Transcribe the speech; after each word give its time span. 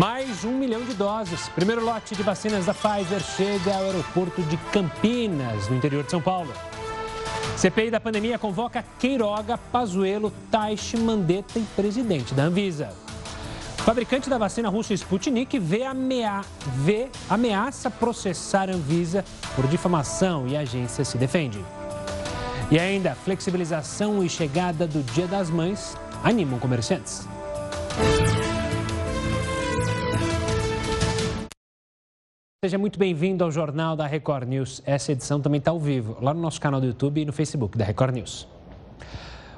Mais 0.00 0.46
um 0.46 0.52
milhão 0.52 0.82
de 0.82 0.94
doses. 0.94 1.50
Primeiro 1.50 1.84
lote 1.84 2.16
de 2.16 2.22
vacinas 2.22 2.64
da 2.64 2.72
Pfizer 2.72 3.20
chega 3.20 3.76
ao 3.76 3.84
aeroporto 3.84 4.40
de 4.44 4.56
Campinas, 4.72 5.68
no 5.68 5.76
interior 5.76 6.02
de 6.02 6.10
São 6.10 6.22
Paulo. 6.22 6.50
CPI 7.54 7.90
da 7.90 8.00
pandemia 8.00 8.38
convoca 8.38 8.82
Queiroga, 8.98 9.58
Pazuello, 9.58 10.32
Taixe, 10.50 10.96
Mandetta 10.96 11.58
e 11.58 11.62
presidente 11.76 12.32
da 12.32 12.44
Anvisa. 12.44 12.94
O 13.78 13.82
fabricante 13.82 14.30
da 14.30 14.38
vacina 14.38 14.70
russa 14.70 14.94
Sputnik 14.94 15.58
vê, 15.58 15.84
amea... 15.84 16.40
vê 16.76 17.10
ameaça 17.28 17.90
processar 17.90 18.70
Anvisa 18.70 19.22
por 19.54 19.66
difamação 19.66 20.48
e 20.48 20.56
a 20.56 20.60
agência 20.60 21.04
se 21.04 21.18
defende. 21.18 21.62
E 22.70 22.78
ainda, 22.78 23.14
flexibilização 23.14 24.24
e 24.24 24.30
chegada 24.30 24.86
do 24.86 25.02
Dia 25.12 25.26
das 25.26 25.50
Mães 25.50 25.94
animam 26.24 26.58
comerciantes. 26.58 27.28
Seja 32.62 32.76
muito 32.76 32.98
bem-vindo 32.98 33.42
ao 33.42 33.50
Jornal 33.50 33.96
da 33.96 34.06
Record 34.06 34.46
News. 34.46 34.82
Essa 34.84 35.12
edição 35.12 35.40
também 35.40 35.60
está 35.60 35.70
ao 35.70 35.80
vivo, 35.80 36.18
lá 36.20 36.34
no 36.34 36.42
nosso 36.42 36.60
canal 36.60 36.78
do 36.78 36.86
YouTube 36.86 37.22
e 37.22 37.24
no 37.24 37.32
Facebook 37.32 37.78
da 37.78 37.86
Record 37.86 38.16
News. 38.16 38.46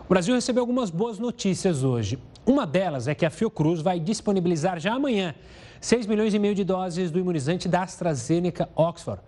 O 0.07 0.09
Brasil 0.09 0.33
recebeu 0.37 0.63
algumas 0.63 0.89
boas 0.89 1.19
notícias 1.19 1.83
hoje. 1.83 2.17
Uma 2.47 2.65
delas 2.65 3.09
é 3.09 3.15
que 3.17 3.27
a 3.27 3.31
Fiocruz 3.31 3.83
vai 3.83 3.99
disponibilizar 3.99 4.79
já 4.79 4.95
amanhã 4.95 5.35
6 5.81 6.07
milhões 6.07 6.33
e 6.33 6.39
meio 6.39 6.55
de 6.55 6.63
doses 6.63 7.11
do 7.11 7.19
imunizante 7.19 7.69
da 7.69 7.83
AstraZeneca 7.83 8.69
Oxford. 8.77 9.21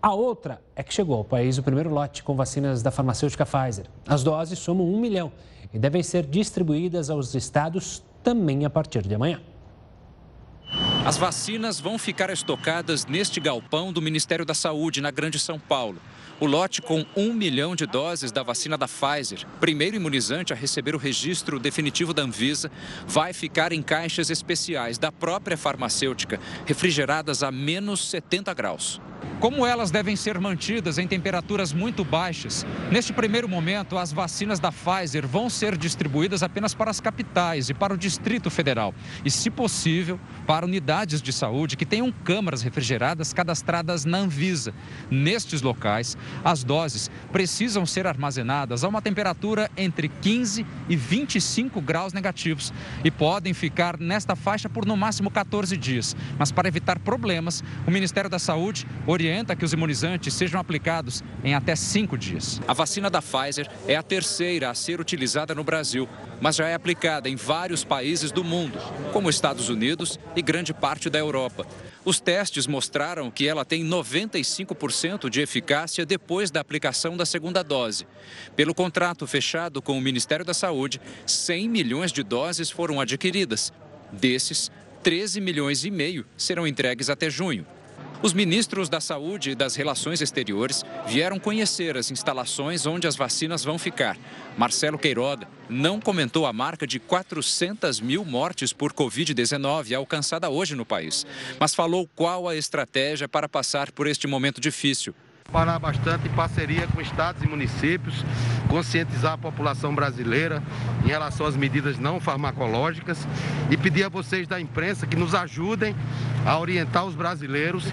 A 0.00 0.14
outra 0.14 0.62
é 0.74 0.82
que 0.82 0.94
chegou 0.94 1.16
ao 1.16 1.24
país 1.24 1.58
o 1.58 1.62
primeiro 1.62 1.90
lote 1.90 2.22
com 2.22 2.34
vacinas 2.34 2.82
da 2.82 2.90
farmacêutica 2.90 3.44
Pfizer. 3.44 3.84
As 4.06 4.24
doses 4.24 4.58
somam 4.58 4.86
1 4.86 4.98
milhão 4.98 5.30
e 5.70 5.78
devem 5.78 6.02
ser 6.02 6.24
distribuídas 6.24 7.10
aos 7.10 7.34
estados 7.34 8.02
também 8.22 8.64
a 8.64 8.70
partir 8.70 9.06
de 9.06 9.14
amanhã. 9.14 9.38
As 11.04 11.16
vacinas 11.16 11.80
vão 11.80 11.96
ficar 11.96 12.28
estocadas 12.28 13.06
neste 13.06 13.40
galpão 13.40 13.92
do 13.92 14.02
Ministério 14.02 14.44
da 14.44 14.52
Saúde, 14.52 15.00
na 15.00 15.10
Grande 15.10 15.38
São 15.38 15.58
Paulo. 15.58 15.98
O 16.40 16.46
lote 16.46 16.82
com 16.82 17.04
um 17.16 17.32
milhão 17.32 17.74
de 17.74 17.86
doses 17.86 18.30
da 18.30 18.42
vacina 18.42 18.76
da 18.76 18.86
Pfizer, 18.86 19.46
primeiro 19.58 19.96
imunizante 19.96 20.52
a 20.52 20.56
receber 20.56 20.94
o 20.94 20.98
registro 20.98 21.58
definitivo 21.58 22.12
da 22.12 22.22
Anvisa, 22.22 22.70
vai 23.06 23.32
ficar 23.32 23.72
em 23.72 23.82
caixas 23.82 24.28
especiais 24.28 24.98
da 24.98 25.10
própria 25.10 25.56
farmacêutica, 25.56 26.38
refrigeradas 26.66 27.42
a 27.42 27.50
menos 27.50 28.08
70 28.08 28.52
graus. 28.54 29.00
Como 29.40 29.64
elas 29.64 29.92
devem 29.92 30.16
ser 30.16 30.40
mantidas 30.40 30.98
em 30.98 31.06
temperaturas 31.06 31.72
muito 31.72 32.04
baixas, 32.04 32.66
neste 32.90 33.12
primeiro 33.12 33.48
momento 33.48 33.96
as 33.96 34.12
vacinas 34.12 34.58
da 34.58 34.72
Pfizer 34.72 35.26
vão 35.26 35.48
ser 35.48 35.76
distribuídas 35.76 36.42
apenas 36.42 36.74
para 36.74 36.90
as 36.90 37.00
capitais 37.00 37.70
e 37.70 37.74
para 37.74 37.94
o 37.94 37.96
Distrito 37.96 38.50
Federal. 38.50 38.92
E, 39.24 39.30
se 39.30 39.48
possível, 39.48 40.18
para 40.46 40.66
unidades 40.66 41.22
de 41.22 41.32
saúde 41.32 41.76
que 41.76 41.86
tenham 41.86 42.10
câmaras 42.10 42.62
refrigeradas 42.62 43.32
cadastradas 43.32 44.04
na 44.04 44.18
Anvisa. 44.18 44.74
Nestes 45.10 45.62
locais, 45.62 46.16
as 46.44 46.64
doses 46.64 47.10
precisam 47.30 47.86
ser 47.86 48.06
armazenadas 48.06 48.82
a 48.82 48.88
uma 48.88 49.00
temperatura 49.00 49.70
entre 49.76 50.08
15 50.08 50.66
e 50.88 50.96
25 50.96 51.80
graus 51.80 52.12
negativos 52.12 52.72
e 53.04 53.10
podem 53.10 53.54
ficar 53.54 53.98
nesta 53.98 54.34
faixa 54.34 54.68
por 54.68 54.84
no 54.84 54.96
máximo 54.96 55.30
14 55.30 55.76
dias. 55.76 56.16
Mas 56.38 56.50
para 56.50 56.66
evitar 56.66 56.98
problemas, 56.98 57.62
o 57.86 57.90
Ministério 57.90 58.28
da 58.28 58.38
Saúde 58.38 58.86
orienta 59.08 59.56
que 59.56 59.64
os 59.64 59.72
imunizantes 59.72 60.34
sejam 60.34 60.60
aplicados 60.60 61.24
em 61.42 61.54
até 61.54 61.74
cinco 61.74 62.16
dias. 62.18 62.60
A 62.68 62.74
vacina 62.74 63.08
da 63.08 63.22
Pfizer 63.22 63.68
é 63.86 63.96
a 63.96 64.02
terceira 64.02 64.68
a 64.68 64.74
ser 64.74 65.00
utilizada 65.00 65.54
no 65.54 65.64
Brasil, 65.64 66.06
mas 66.40 66.56
já 66.56 66.68
é 66.68 66.74
aplicada 66.74 67.28
em 67.28 67.34
vários 67.34 67.84
países 67.84 68.30
do 68.30 68.44
mundo, 68.44 68.78
como 69.12 69.30
Estados 69.30 69.70
Unidos 69.70 70.20
e 70.36 70.42
grande 70.42 70.74
parte 70.74 71.08
da 71.08 71.18
Europa. 71.18 71.66
Os 72.04 72.20
testes 72.20 72.66
mostraram 72.66 73.30
que 73.30 73.48
ela 73.48 73.64
tem 73.64 73.82
95% 73.82 75.30
de 75.30 75.40
eficácia 75.40 76.04
depois 76.04 76.50
da 76.50 76.60
aplicação 76.60 77.16
da 77.16 77.24
segunda 77.24 77.62
dose. 77.62 78.06
Pelo 78.54 78.74
contrato 78.74 79.26
fechado 79.26 79.80
com 79.80 79.96
o 79.96 80.00
Ministério 80.00 80.44
da 80.44 80.54
Saúde, 80.54 81.00
100 81.26 81.68
milhões 81.68 82.12
de 82.12 82.22
doses 82.22 82.70
foram 82.70 83.00
adquiridas. 83.00 83.72
Desses, 84.12 84.70
13 85.02 85.40
milhões 85.40 85.84
e 85.84 85.90
meio 85.90 86.26
serão 86.36 86.66
entregues 86.66 87.08
até 87.08 87.30
junho. 87.30 87.66
Os 88.20 88.32
ministros 88.32 88.88
da 88.88 89.00
Saúde 89.00 89.50
e 89.50 89.54
das 89.54 89.76
Relações 89.76 90.20
Exteriores 90.20 90.84
vieram 91.06 91.38
conhecer 91.38 91.96
as 91.96 92.10
instalações 92.10 92.84
onde 92.84 93.06
as 93.06 93.14
vacinas 93.14 93.62
vão 93.62 93.78
ficar. 93.78 94.18
Marcelo 94.56 94.98
Queiroga 94.98 95.46
não 95.68 96.00
comentou 96.00 96.44
a 96.44 96.52
marca 96.52 96.84
de 96.84 96.98
400 96.98 98.00
mil 98.00 98.24
mortes 98.24 98.72
por 98.72 98.92
Covid-19 98.92 99.94
alcançada 99.94 100.50
hoje 100.50 100.74
no 100.74 100.84
país, 100.84 101.24
mas 101.60 101.76
falou 101.76 102.08
qual 102.16 102.48
a 102.48 102.56
estratégia 102.56 103.28
para 103.28 103.48
passar 103.48 103.92
por 103.92 104.08
este 104.08 104.26
momento 104.26 104.60
difícil 104.60 105.14
parar 105.50 105.78
bastante 105.78 106.28
em 106.28 106.30
parceria 106.30 106.86
com 106.88 107.00
estados 107.00 107.42
e 107.42 107.48
municípios, 107.48 108.22
conscientizar 108.68 109.32
a 109.32 109.38
população 109.38 109.94
brasileira 109.94 110.62
em 111.02 111.08
relação 111.08 111.46
às 111.46 111.56
medidas 111.56 111.98
não 111.98 112.20
farmacológicas 112.20 113.26
e 113.70 113.76
pedir 113.76 114.04
a 114.04 114.10
vocês 114.10 114.46
da 114.46 114.60
imprensa 114.60 115.06
que 115.06 115.16
nos 115.16 115.34
ajudem 115.34 115.96
a 116.44 116.58
orientar 116.58 117.06
os 117.06 117.14
brasileiros 117.14 117.86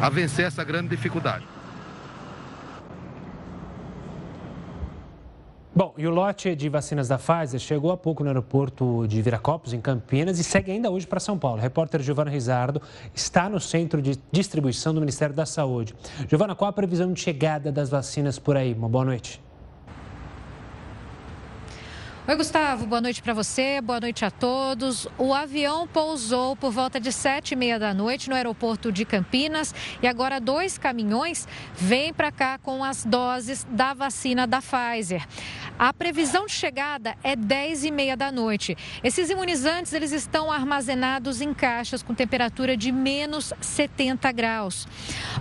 a 0.00 0.08
vencer 0.08 0.46
essa 0.46 0.64
grande 0.64 0.88
dificuldade. 0.88 1.46
Bom, 5.76 5.92
e 5.98 6.06
o 6.06 6.10
lote 6.10 6.56
de 6.56 6.70
vacinas 6.70 7.06
da 7.06 7.18
Pfizer 7.18 7.60
chegou 7.60 7.92
há 7.92 7.98
pouco 7.98 8.22
no 8.22 8.30
aeroporto 8.30 9.06
de 9.06 9.20
Viracopos, 9.20 9.74
em 9.74 9.80
Campinas, 9.82 10.38
e 10.38 10.42
segue 10.42 10.72
ainda 10.72 10.90
hoje 10.90 11.06
para 11.06 11.20
São 11.20 11.38
Paulo. 11.38 11.58
O 11.58 11.60
repórter 11.60 12.00
Giovana 12.02 12.30
Rizardo 12.30 12.80
está 13.14 13.46
no 13.46 13.60
centro 13.60 14.00
de 14.00 14.18
distribuição 14.32 14.94
do 14.94 15.00
Ministério 15.00 15.34
da 15.34 15.44
Saúde. 15.44 15.94
Giovana, 16.30 16.54
qual 16.54 16.70
a 16.70 16.72
previsão 16.72 17.12
de 17.12 17.20
chegada 17.20 17.70
das 17.70 17.90
vacinas 17.90 18.38
por 18.38 18.56
aí? 18.56 18.72
Uma 18.72 18.88
boa 18.88 19.04
noite. 19.04 19.38
Oi, 22.28 22.34
Gustavo, 22.34 22.86
boa 22.86 23.00
noite 23.00 23.22
para 23.22 23.32
você, 23.32 23.80
boa 23.80 24.00
noite 24.00 24.24
a 24.24 24.32
todos. 24.32 25.06
O 25.16 25.32
avião 25.32 25.86
pousou 25.86 26.56
por 26.56 26.72
volta 26.72 26.98
de 26.98 27.12
sete 27.12 27.52
e 27.52 27.56
meia 27.56 27.78
da 27.78 27.94
noite 27.94 28.28
no 28.28 28.34
aeroporto 28.34 28.90
de 28.90 29.04
Campinas 29.04 29.72
e 30.02 30.08
agora 30.08 30.40
dois 30.40 30.76
caminhões 30.76 31.46
vêm 31.76 32.12
para 32.12 32.32
cá 32.32 32.58
com 32.58 32.82
as 32.82 33.04
doses 33.04 33.64
da 33.70 33.94
vacina 33.94 34.44
da 34.44 34.60
Pfizer. 34.60 35.24
A 35.78 35.92
previsão 35.92 36.46
de 36.46 36.52
chegada 36.52 37.14
é 37.22 37.36
10 37.36 37.84
e 37.84 37.90
meia 37.90 38.16
da 38.16 38.32
noite. 38.32 38.74
Esses 39.04 39.28
imunizantes 39.28 39.92
eles 39.92 40.10
estão 40.10 40.50
armazenados 40.50 41.42
em 41.42 41.52
caixas 41.52 42.02
com 42.02 42.14
temperatura 42.14 42.76
de 42.78 42.90
menos 42.90 43.52
70 43.60 44.32
graus. 44.32 44.88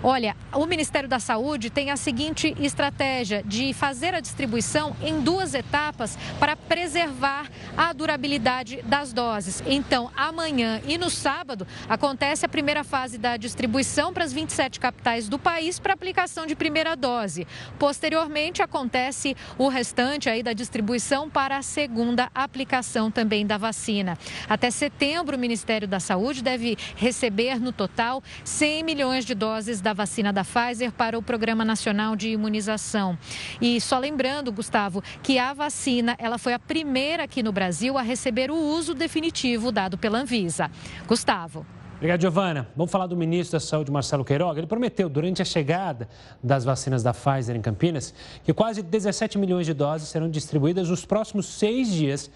Olha, 0.03 0.35
o 0.53 0.65
Ministério 0.65 1.07
da 1.07 1.19
Saúde 1.19 1.69
tem 1.69 1.89
a 1.89 1.95
seguinte 1.95 2.53
estratégia 2.59 3.41
de 3.43 3.73
fazer 3.73 4.13
a 4.13 4.19
distribuição 4.19 4.93
em 5.01 5.21
duas 5.21 5.53
etapas 5.53 6.17
para 6.37 6.57
preservar 6.75 7.49
a 7.77 7.93
durabilidade 7.93 8.81
das 8.83 9.13
doses. 9.13 9.63
Então, 9.65 10.11
amanhã 10.13 10.81
e 10.85 10.97
no 10.97 11.09
sábado 11.09 11.65
acontece 11.87 12.45
a 12.45 12.49
primeira 12.49 12.83
fase 12.83 13.17
da 13.17 13.37
distribuição 13.37 14.11
para 14.11 14.25
as 14.25 14.33
27 14.33 14.77
capitais 14.77 15.29
do 15.29 15.39
país 15.39 15.79
para 15.79 15.93
aplicação 15.93 16.45
de 16.45 16.53
primeira 16.53 16.93
dose. 16.93 17.47
Posteriormente 17.79 18.61
acontece 18.61 19.37
o 19.57 19.69
restante 19.69 20.29
aí 20.29 20.43
da 20.43 20.51
distribuição 20.51 21.29
para 21.29 21.55
a 21.55 21.61
segunda 21.61 22.29
aplicação 22.35 23.09
também 23.09 23.47
da 23.47 23.57
vacina. 23.57 24.17
Até 24.49 24.69
setembro, 24.69 25.37
o 25.37 25.39
Ministério 25.39 25.87
da 25.87 26.01
Saúde 26.01 26.43
deve 26.43 26.77
receber 26.97 27.57
no 27.57 27.71
total 27.71 28.21
100 28.43 28.83
milhões 28.83 29.23
de 29.23 29.33
doses 29.33 29.79
da 29.79 29.93
vacina 29.93 30.33
da 30.33 30.43
Pfizer 30.43 30.91
para 30.91 31.17
o 31.17 31.23
Programa 31.23 31.63
Nacional 31.63 32.17
de 32.17 32.31
Imunização. 32.31 33.17
E 33.61 33.79
só 33.79 33.97
lembrando, 33.97 34.51
Gustavo, 34.51 35.01
que 35.23 35.39
a 35.39 35.53
vacina 35.53 36.17
ela 36.19 36.37
foi 36.37 36.53
a 36.53 36.64
primeira 36.67 37.23
aqui 37.23 37.41
no 37.41 37.51
Brasil 37.51 37.97
a 37.97 38.01
receber 38.01 38.51
o 38.51 38.55
uso 38.55 38.93
definitivo 38.93 39.71
dado 39.71 39.97
pela 39.97 40.19
Anvisa. 40.19 40.69
Gustavo. 41.07 41.65
Obrigado, 41.95 42.21
Giovana. 42.21 42.67
Vamos 42.75 42.91
falar 42.91 43.07
do 43.07 43.15
ministro 43.15 43.53
da 43.53 43.59
Saúde, 43.59 43.89
Marcelo 43.89 44.25
Queiroga. 44.25 44.59
Ele 44.59 44.67
prometeu, 44.67 45.07
durante 45.07 45.41
a 45.41 45.45
chegada 45.45 46.09
das 46.43 46.65
vacinas 46.65 47.01
da 47.01 47.13
Pfizer 47.13 47.55
em 47.55 47.61
Campinas, 47.61 48.13
que 48.43 48.53
quase 48.53 48.81
17 48.83 49.37
milhões 49.37 49.65
de 49.65 49.73
doses 49.73 50.09
serão 50.09 50.29
distribuídas 50.29 50.89
nos 50.89 51.05
próximos 51.05 51.45
seis 51.45 51.89
dias 51.89 52.29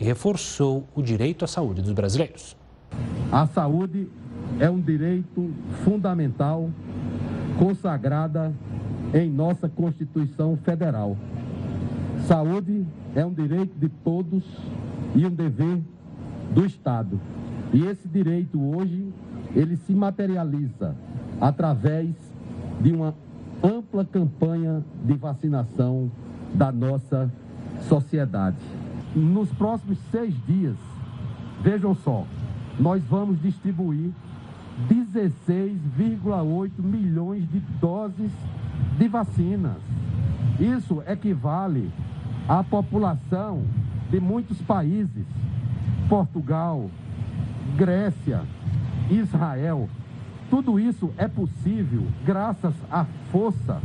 e 0.00 0.04
reforçou 0.04 0.88
o 0.94 1.02
direito 1.02 1.44
à 1.44 1.48
saúde 1.48 1.82
dos 1.82 1.92
brasileiros. 1.92 2.56
A 3.30 3.46
saúde 3.46 4.08
é 4.58 4.70
um 4.70 4.80
direito 4.80 5.52
fundamental 5.84 6.70
consagrada 7.58 8.52
em 9.12 9.30
nossa 9.30 9.68
Constituição 9.68 10.56
Federal. 10.64 11.16
Saúde 12.32 12.86
é 13.14 13.26
um 13.26 13.34
direito 13.34 13.78
de 13.78 13.90
todos 13.90 14.42
e 15.14 15.26
um 15.26 15.30
dever 15.30 15.82
do 16.54 16.64
Estado. 16.64 17.20
E 17.74 17.84
esse 17.84 18.08
direito 18.08 18.58
hoje, 18.58 19.12
ele 19.54 19.76
se 19.76 19.92
materializa 19.92 20.96
através 21.38 22.08
de 22.80 22.90
uma 22.90 23.14
ampla 23.62 24.02
campanha 24.02 24.82
de 25.04 25.12
vacinação 25.12 26.10
da 26.54 26.72
nossa 26.72 27.30
sociedade. 27.86 28.56
Nos 29.14 29.50
próximos 29.50 29.98
seis 30.10 30.34
dias, 30.46 30.78
vejam 31.62 31.94
só, 31.94 32.24
nós 32.80 33.02
vamos 33.02 33.42
distribuir 33.42 34.10
16,8 34.88 36.70
milhões 36.78 37.46
de 37.50 37.60
doses 37.78 38.32
de 38.98 39.06
vacinas. 39.06 39.76
Isso 40.58 41.02
equivale 41.06 41.90
à 42.48 42.62
população 42.62 43.64
de 44.10 44.20
muitos 44.20 44.60
países: 44.62 45.26
Portugal, 46.08 46.90
Grécia, 47.76 48.42
Israel. 49.10 49.88
Tudo 50.50 50.78
isso 50.78 51.10
é 51.16 51.26
possível 51.26 52.06
graças 52.26 52.74
à 52.90 53.06
força 53.30 53.80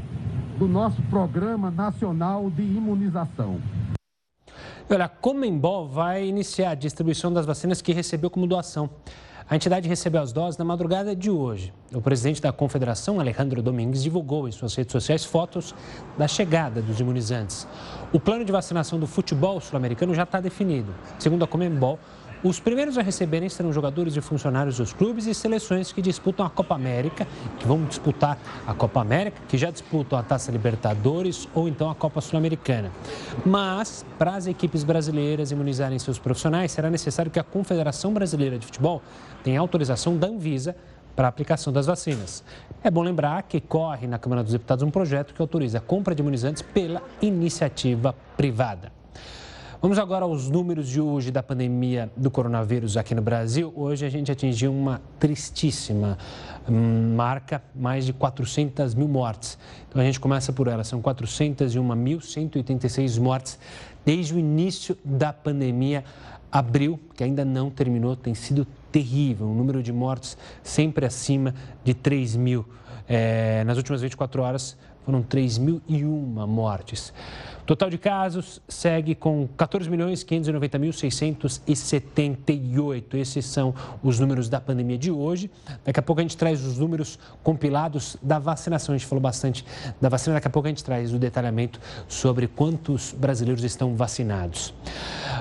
do 0.57 0.67
nosso 0.67 1.01
Programa 1.03 1.71
Nacional 1.71 2.49
de 2.49 2.63
Imunização. 2.63 3.61
Olha, 4.89 5.05
a 5.05 5.09
Comembol 5.09 5.87
vai 5.87 6.25
iniciar 6.25 6.71
a 6.71 6.75
distribuição 6.75 7.31
das 7.31 7.45
vacinas 7.45 7.81
que 7.81 7.93
recebeu 7.93 8.29
como 8.29 8.47
doação. 8.47 8.89
A 9.49 9.55
entidade 9.55 9.87
recebeu 9.87 10.21
as 10.21 10.33
doses 10.33 10.57
na 10.57 10.65
madrugada 10.65 11.15
de 11.15 11.31
hoje. 11.31 11.73
O 11.93 12.01
presidente 12.01 12.41
da 12.41 12.51
Confederação, 12.51 13.17
Alejandro 13.17 13.61
Domingues, 13.61 14.03
divulgou 14.03 14.45
em 14.45 14.51
suas 14.51 14.75
redes 14.75 14.91
sociais 14.91 15.23
fotos 15.23 15.73
da 16.17 16.27
chegada 16.27 16.81
dos 16.81 16.99
imunizantes. 16.99 17.65
O 18.11 18.19
plano 18.19 18.43
de 18.43 18.51
vacinação 18.51 18.99
do 18.99 19.07
futebol 19.07 19.61
sul-americano 19.61 20.13
já 20.13 20.23
está 20.23 20.41
definido. 20.41 20.93
Segundo 21.17 21.45
a 21.45 21.47
Comembol, 21.47 21.97
os 22.43 22.59
primeiros 22.59 22.97
a 22.97 23.01
receberem 23.01 23.49
serão 23.49 23.73
jogadores 23.73 24.15
e 24.15 24.21
funcionários 24.21 24.77
dos 24.77 24.93
clubes 24.93 25.25
e 25.25 25.33
seleções 25.33 25.91
que 25.91 26.01
disputam 26.01 26.45
a 26.45 26.49
Copa 26.49 26.75
América, 26.75 27.27
que 27.59 27.67
vão 27.67 27.83
disputar 27.85 28.37
a 28.65 28.73
Copa 28.73 29.01
América, 29.01 29.41
que 29.47 29.57
já 29.57 29.71
disputam 29.71 30.19
a 30.19 30.23
Taça 30.23 30.51
Libertadores 30.51 31.47
ou 31.55 31.67
então 31.67 31.89
a 31.89 31.95
Copa 31.95 32.21
Sul-Americana. 32.21 32.91
Mas, 33.45 34.05
para 34.17 34.35
as 34.35 34.45
equipes 34.45 34.83
brasileiras 34.83 35.51
imunizarem 35.51 35.97
seus 35.97 36.19
profissionais, 36.19 36.71
será 36.71 36.89
necessário 36.89 37.31
que 37.31 37.39
a 37.39 37.43
Confederação 37.43 38.13
Brasileira 38.13 38.59
de 38.59 38.65
Futebol 38.65 39.01
tenha 39.43 39.59
autorização 39.59 40.15
da 40.15 40.27
Anvisa 40.27 40.75
para 41.15 41.27
a 41.27 41.29
aplicação 41.29 41.73
das 41.73 41.87
vacinas. 41.87 42.43
É 42.83 42.91
bom 42.91 43.01
lembrar 43.01 43.41
que 43.43 43.59
corre 43.59 44.05
na 44.05 44.19
Câmara 44.19 44.43
dos 44.43 44.51
Deputados 44.51 44.83
um 44.83 44.91
projeto 44.91 45.33
que 45.33 45.41
autoriza 45.41 45.79
a 45.79 45.81
compra 45.81 46.13
de 46.13 46.21
imunizantes 46.21 46.61
pela 46.61 47.01
iniciativa 47.19 48.13
privada. 48.37 48.96
Vamos 49.79 49.99
agora 49.99 50.25
aos 50.25 50.49
números 50.49 50.89
de 50.89 50.99
hoje 50.99 51.29
da 51.29 51.43
pandemia 51.43 52.11
do 52.17 52.31
coronavírus 52.31 52.97
aqui 52.97 53.13
no 53.13 53.21
Brasil. 53.21 53.71
Hoje 53.75 54.07
a 54.07 54.09
gente 54.09 54.31
atingiu 54.31 54.73
uma 54.73 54.99
tristíssima 55.19 56.17
hum, 56.67 57.13
marca, 57.15 57.61
mais 57.75 58.03
de 58.03 58.11
400 58.11 58.95
mil 58.95 59.07
mortes. 59.07 59.55
Então 59.87 60.01
a 60.01 60.05
gente 60.05 60.19
começa 60.19 60.51
por 60.51 60.67
ela, 60.67 60.83
são 60.83 60.99
401.186 60.99 63.21
mortes 63.21 63.59
desde 64.03 64.33
o 64.33 64.39
início 64.39 64.97
da 65.05 65.31
pandemia. 65.31 66.03
Abril, 66.51 66.99
que 67.13 67.23
ainda 67.23 67.45
não 67.45 67.69
terminou, 67.69 68.15
tem 68.15 68.33
sido 68.33 68.65
terrível. 68.91 69.45
O 69.45 69.53
número 69.53 69.83
de 69.83 69.93
mortes 69.93 70.35
sempre 70.63 71.05
acima 71.05 71.53
de 71.83 71.93
3 71.93 72.35
mil. 72.35 72.65
É, 73.07 73.63
nas 73.63 73.77
últimas 73.77 74.01
24 74.01 74.41
horas 74.41 74.75
foram 75.05 75.21
3.001 75.23 76.47
mortes. 76.47 77.13
Total 77.67 77.89
de 77.89 77.97
casos 77.97 78.61
segue 78.65 79.13
com 79.13 79.45
14 79.57 79.89
milhões 79.89 80.23
590 80.23 80.79
mil 80.79 80.93
678. 80.93 83.17
Esses 83.17 83.45
são 83.45 83.75
os 84.01 84.21
números 84.21 84.47
da 84.47 84.61
pandemia 84.61 84.97
de 84.97 85.11
hoje. 85.11 85.51
Daqui 85.83 85.99
a 85.99 86.01
pouco 86.01 86.21
a 86.21 86.23
gente 86.23 86.37
traz 86.37 86.65
os 86.65 86.77
números 86.77 87.19
compilados 87.43 88.15
da 88.23 88.39
vacinação. 88.39 88.95
A 88.95 88.97
gente 88.97 89.05
falou 89.05 89.21
bastante 89.21 89.65
da 89.99 90.07
vacina. 90.07 90.35
Daqui 90.35 90.47
a 90.47 90.49
pouco 90.49 90.65
a 90.65 90.69
gente 90.69 90.81
traz 90.81 91.13
o 91.13 91.19
detalhamento 91.19 91.81
sobre 92.07 92.47
quantos 92.47 93.11
brasileiros 93.11 93.65
estão 93.65 93.97
vacinados. 93.97 94.73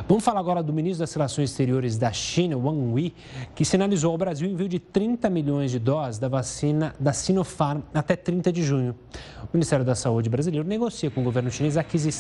Vamos 0.09 0.25
falar 0.25 0.41
agora 0.41 0.65
do 0.65 0.73
ministro 0.73 1.05
das 1.05 1.15
Relações 1.15 1.51
Exteriores 1.51 1.97
da 1.97 2.13
China, 2.13 2.57
Wang 2.57 3.01
Yi, 3.01 3.15
que 3.55 3.65
sinalizou 3.65 4.11
ao 4.11 4.19
Brasil 4.19 4.49
o 4.49 4.51
envio 4.51 4.69
de 4.69 4.81
30 4.81 5.31
milhões 5.31 5.71
de 5.71 5.79
doses 5.79 6.19
da 6.19 6.27
vacina 6.27 6.93
da 6.99 7.13
Sinopharm 7.13 7.83
até 7.95 8.17
30 8.17 8.53
de 8.53 8.65
junho. 8.65 8.97
O 9.45 9.49
Ministério 9.53 9.85
da 9.85 9.95
Saúde 9.95 10.29
brasileiro 10.29 10.67
negocia 10.67 11.09
com 11.09 11.21
o 11.21 11.25
governo 11.25 11.53
chinês 11.53 11.77
a 11.77 11.83
aquisição 11.83 12.16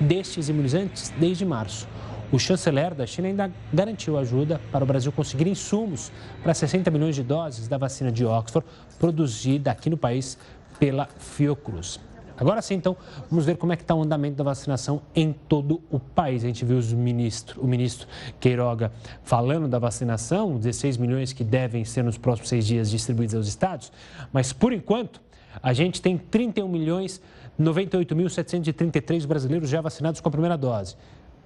destes 0.00 0.48
imunizantes 0.48 1.12
desde 1.18 1.44
março. 1.44 1.88
O 2.32 2.38
chanceler 2.38 2.94
da 2.94 3.06
China 3.06 3.28
ainda 3.28 3.50
garantiu 3.72 4.16
ajuda 4.16 4.58
para 4.70 4.82
o 4.82 4.86
Brasil 4.86 5.12
conseguir 5.12 5.46
insumos 5.46 6.10
para 6.42 6.54
60 6.54 6.90
milhões 6.90 7.14
de 7.14 7.22
doses 7.22 7.68
da 7.68 7.76
vacina 7.76 8.10
de 8.10 8.24
Oxford, 8.24 8.66
produzida 8.98 9.70
aqui 9.70 9.90
no 9.90 9.98
país 9.98 10.38
pela 10.78 11.06
Fiocruz. 11.18 12.00
Agora 12.42 12.62
sim, 12.62 12.74
então, 12.74 12.96
vamos 13.30 13.44
ver 13.44 13.56
como 13.56 13.72
é 13.72 13.76
que 13.76 13.82
está 13.82 13.94
o 13.94 14.02
andamento 14.02 14.36
da 14.36 14.44
vacinação 14.44 15.02
em 15.14 15.32
todo 15.32 15.82
o 15.90 16.00
país. 16.00 16.42
A 16.42 16.46
gente 16.46 16.64
viu 16.64 16.78
os 16.78 16.92
ministro, 16.92 17.60
o 17.60 17.66
ministro 17.68 18.08
Queiroga 18.40 18.90
falando 19.22 19.68
da 19.68 19.78
vacinação, 19.78 20.56
16 20.56 20.96
milhões 20.96 21.32
que 21.32 21.44
devem 21.44 21.84
ser 21.84 22.02
nos 22.02 22.16
próximos 22.16 22.48
seis 22.48 22.66
dias 22.66 22.90
distribuídos 22.90 23.34
aos 23.34 23.46
estados, 23.46 23.92
mas 24.32 24.52
por 24.52 24.72
enquanto 24.72 25.20
a 25.62 25.72
gente 25.72 26.00
tem 26.00 26.16
31 26.16 26.66
milhões 26.66 27.20
98.733 27.60 29.26
brasileiros 29.26 29.68
já 29.68 29.80
vacinados 29.80 30.20
com 30.20 30.28
a 30.28 30.32
primeira 30.32 30.56
dose. 30.56 30.96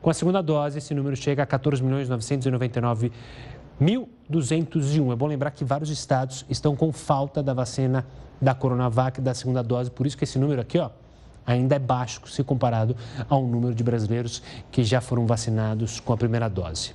Com 0.01 0.11
a 0.11 0.15
segunda 0.15 0.43
dose, 0.43 0.79
esse 0.79 0.95
número 0.95 1.17
chega 1.17 1.43
a 1.43 1.47
14 1.47 1.83
milhões 1.83 2.09
1.201. 3.81 5.13
É 5.13 5.17
bom 5.17 5.27
lembrar 5.27 5.51
que 5.51 5.65
vários 5.65 5.91
estados 5.91 6.45
estão 6.49 6.77
com 6.77 6.93
falta 6.93 7.43
da 7.43 7.53
vacina 7.53 8.07
da 8.41 8.55
Coronavac 8.55 9.21
da 9.21 9.35
segunda 9.35 9.63
dose, 9.63 9.91
por 9.91 10.07
isso 10.07 10.17
que 10.17 10.25
esse 10.25 10.39
número 10.39 10.61
aqui, 10.61 10.79
ó, 10.79 10.91
ainda 11.47 11.77
é 11.77 11.79
baixo 11.79 12.27
se 12.27 12.43
comparado 12.43 12.97
ao 13.29 13.43
número 13.43 13.75
de 13.75 13.83
brasileiros 13.83 14.43
que 14.71 14.85
já 14.85 15.01
foram 15.01 15.27
vacinados 15.27 16.01
com 16.01 16.13
a 16.13 16.17
primeira 16.17 16.49
dose. 16.49 16.95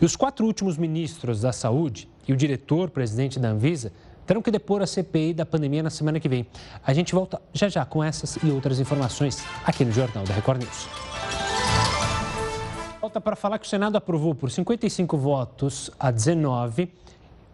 E 0.00 0.04
os 0.04 0.16
quatro 0.16 0.46
últimos 0.46 0.76
ministros 0.76 1.40
da 1.40 1.52
Saúde 1.52 2.08
e 2.26 2.32
o 2.32 2.36
diretor-presidente 2.36 3.38
da 3.38 3.50
Anvisa 3.50 3.92
terão 4.26 4.42
que 4.42 4.50
depor 4.50 4.82
a 4.82 4.86
CPI 4.86 5.34
da 5.34 5.46
pandemia 5.46 5.82
na 5.82 5.90
semana 5.90 6.18
que 6.18 6.28
vem. 6.28 6.46
A 6.84 6.92
gente 6.92 7.14
volta 7.14 7.40
já 7.52 7.68
já 7.68 7.84
com 7.84 8.02
essas 8.02 8.36
e 8.42 8.50
outras 8.50 8.80
informações 8.80 9.44
aqui 9.64 9.84
no 9.84 9.92
Jornal 9.92 10.24
da 10.24 10.34
Record 10.34 10.62
News. 10.62 10.88
Volta 13.00 13.20
para 13.20 13.36
falar 13.36 13.58
que 13.58 13.66
o 13.66 13.68
Senado 13.68 13.96
aprovou 13.96 14.34
por 14.34 14.50
55 14.50 15.16
votos 15.16 15.90
a 15.98 16.10
19 16.10 16.90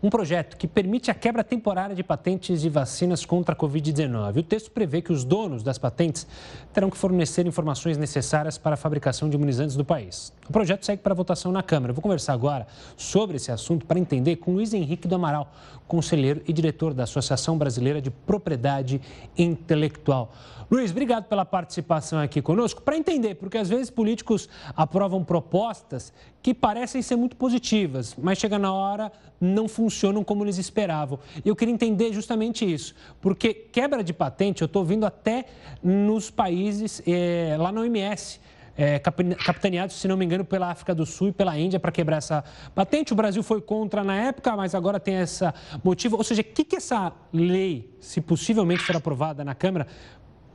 um 0.03 0.11
projeto 0.11 0.57
que 0.57 0.67
permite 0.67 1.13
a 1.13 1.15
quebra 1.15 1.45
temporária 1.45 1.95
de 1.95 2.03
patentes 2.03 2.61
de 2.61 2.69
vacinas 2.69 3.25
contra 3.25 3.55
a 3.55 3.57
Covid-19. 3.57 4.39
O 4.39 4.43
texto 4.43 4.71
prevê 4.73 5.01
que 5.01 5.13
os 5.13 5.23
donos 5.23 5.63
das 5.63 5.79
patentes 5.79 6.27
terão 6.73 6.91
que 6.91 6.97
fornecer 6.97 7.47
informações 7.47 7.97
necessárias 7.97 8.59
para 8.59 8.75
a 8.75 8.77
fabricação 8.77 9.31
de 9.31 9.37
imunizantes 9.37 9.77
do 9.77 9.85
país. 9.85 10.33
O 10.49 10.53
projeto 10.53 10.85
segue 10.85 11.01
para 11.01 11.15
votação 11.15 11.53
na 11.53 11.63
Câmara. 11.63 11.93
vou 11.93 12.03
conversar 12.03 12.33
agora 12.33 12.67
sobre 12.97 13.37
esse 13.37 13.53
assunto 13.53 13.87
para 13.87 13.99
entender 13.99 14.37
com 14.37 14.55
Luiz 14.55 14.75
Henrique 14.75 15.07
do 15.07 15.15
Amaral, 15.15 15.53
conselheiro 15.87 16.43
e 16.47 16.53
diretor 16.53 16.95
da 16.95 17.05
Associação 17.05 17.59
Brasileira 17.59 18.01
de 18.01 18.11
Propriedade 18.11 19.01
Intelectual. 19.37 20.33
Luiz, 20.71 20.91
obrigado 20.91 21.25
pela 21.25 21.45
participação 21.45 22.19
aqui 22.19 22.41
conosco. 22.41 22.81
Para 22.81 22.97
entender, 22.97 23.35
porque 23.35 23.59
às 23.59 23.69
vezes 23.69 23.91
políticos 23.91 24.49
aprovam 24.75 25.23
propostas 25.23 26.13
que 26.43 26.55
parecem 26.55 27.03
ser 27.03 27.17
muito 27.17 27.37
positivas, 27.37 28.17
mas 28.17 28.39
chega 28.39 28.59
na 28.59 28.73
hora 28.73 29.13
não 29.39 29.69
funcionam 29.69 30.25
como 30.25 30.45
eles 30.45 30.57
esperavam. 30.57 31.19
E 31.45 31.49
eu 31.49 31.55
queria 31.55 31.75
entender 31.75 32.13
justamente 32.13 32.65
isso, 32.65 32.95
porque 33.21 33.53
quebra 33.53 34.03
de 34.03 34.15
patente 34.15 34.63
eu 34.63 34.67
estou 34.67 34.83
vendo 34.83 35.05
até 35.05 35.45
nos 35.83 36.31
países 36.31 37.03
é, 37.07 37.55
lá 37.59 37.71
na 37.71 37.83
OMS. 37.83 38.41
É, 38.77 38.99
capitaneados, 38.99 39.97
se 39.97 40.09
não 40.09 40.17
me 40.17 40.25
engano, 40.25 40.45
pela 40.45 40.71
África 40.71 40.95
do 40.95 41.05
Sul 41.05 41.29
e 41.29 41.33
pela 41.33 41.59
Índia 41.59 41.79
para 41.79 41.93
quebrar 41.93 42.17
essa 42.17 42.43
patente. 42.75 43.13
O 43.13 43.17
Brasil 43.17 43.43
foi 43.43 43.61
contra 43.61 44.03
na 44.03 44.17
época, 44.17 44.57
mas 44.57 44.75
agora 44.75 44.99
tem 44.99 45.17
essa 45.17 45.55
motivo. 45.85 46.17
Ou 46.17 46.25
seja, 46.25 46.41
o 46.41 46.45
que, 46.45 46.65
que 46.65 46.77
essa 46.77 47.13
lei, 47.33 47.91
se 48.01 48.21
possivelmente 48.21 48.83
for 48.83 48.97
aprovada 48.97 49.45
na 49.45 49.55
Câmara, 49.55 49.87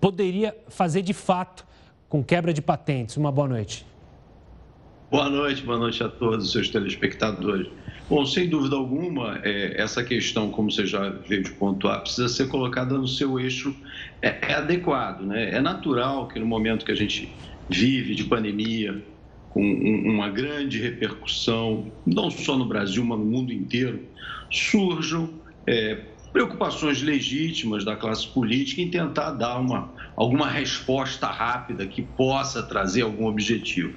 poderia 0.01 0.55
fazer 0.67 1.03
de 1.03 1.13
fato 1.13 1.65
com 2.09 2.23
quebra 2.23 2.51
de 2.51 2.61
patentes? 2.61 3.17
Uma 3.17 3.31
boa 3.31 3.47
noite. 3.47 3.85
Boa 5.09 5.29
noite, 5.29 5.63
boa 5.63 5.77
noite 5.77 6.03
a 6.03 6.09
todos 6.09 6.47
os 6.47 6.51
seus 6.51 6.69
telespectadores. 6.69 7.67
Bom, 8.09 8.25
sem 8.25 8.49
dúvida 8.49 8.75
alguma, 8.75 9.39
é, 9.43 9.81
essa 9.81 10.03
questão, 10.03 10.49
como 10.49 10.69
você 10.71 10.85
já 10.85 11.09
veio 11.09 11.43
de 11.43 11.51
pontuar, 11.51 12.01
precisa 12.01 12.27
ser 12.27 12.47
colocada 12.49 12.97
no 12.97 13.07
seu 13.07 13.39
eixo 13.39 13.75
é, 14.21 14.37
é 14.49 14.53
adequado. 14.55 15.21
Né? 15.21 15.51
É 15.51 15.61
natural 15.61 16.27
que 16.27 16.39
no 16.39 16.45
momento 16.45 16.85
que 16.85 16.91
a 16.91 16.95
gente 16.95 17.33
vive 17.69 18.15
de 18.15 18.23
pandemia, 18.23 19.03
com 19.49 19.63
um, 19.63 20.13
uma 20.13 20.29
grande 20.29 20.79
repercussão, 20.79 21.91
não 22.05 22.29
só 22.29 22.57
no 22.57 22.65
Brasil, 22.65 23.03
mas 23.03 23.19
no 23.19 23.25
mundo 23.25 23.51
inteiro, 23.51 24.03
surjam 24.51 25.29
é, 25.65 25.95
preocupações 26.31 27.01
legítimas 27.01 27.83
da 27.83 27.95
classe 27.95 28.27
política 28.27 28.81
em 28.81 28.89
tentar 28.89 29.31
dar 29.31 29.59
uma, 29.59 29.91
alguma 30.15 30.47
resposta 30.47 31.27
rápida 31.27 31.87
que 31.87 32.01
possa 32.01 32.61
trazer 32.63 33.01
algum 33.01 33.25
objetivo. 33.25 33.93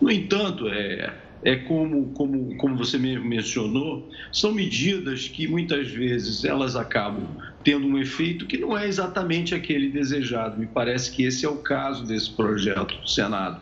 No 0.00 0.10
entanto, 0.10 0.68
é, 0.68 1.12
é 1.42 1.56
como, 1.56 2.12
como, 2.12 2.56
como 2.56 2.76
você 2.76 2.98
mencionou, 2.98 4.08
são 4.32 4.52
medidas 4.52 5.28
que 5.28 5.46
muitas 5.46 5.88
vezes 5.88 6.44
elas 6.44 6.76
acabam 6.76 7.26
tendo 7.66 7.84
um 7.84 7.98
efeito 7.98 8.46
que 8.46 8.56
não 8.56 8.78
é 8.78 8.86
exatamente 8.86 9.52
aquele 9.52 9.88
desejado. 9.88 10.56
Me 10.56 10.68
parece 10.68 11.10
que 11.10 11.24
esse 11.24 11.44
é 11.44 11.48
o 11.48 11.56
caso 11.56 12.06
desse 12.06 12.30
projeto 12.30 12.94
do 12.94 13.10
Senado, 13.10 13.60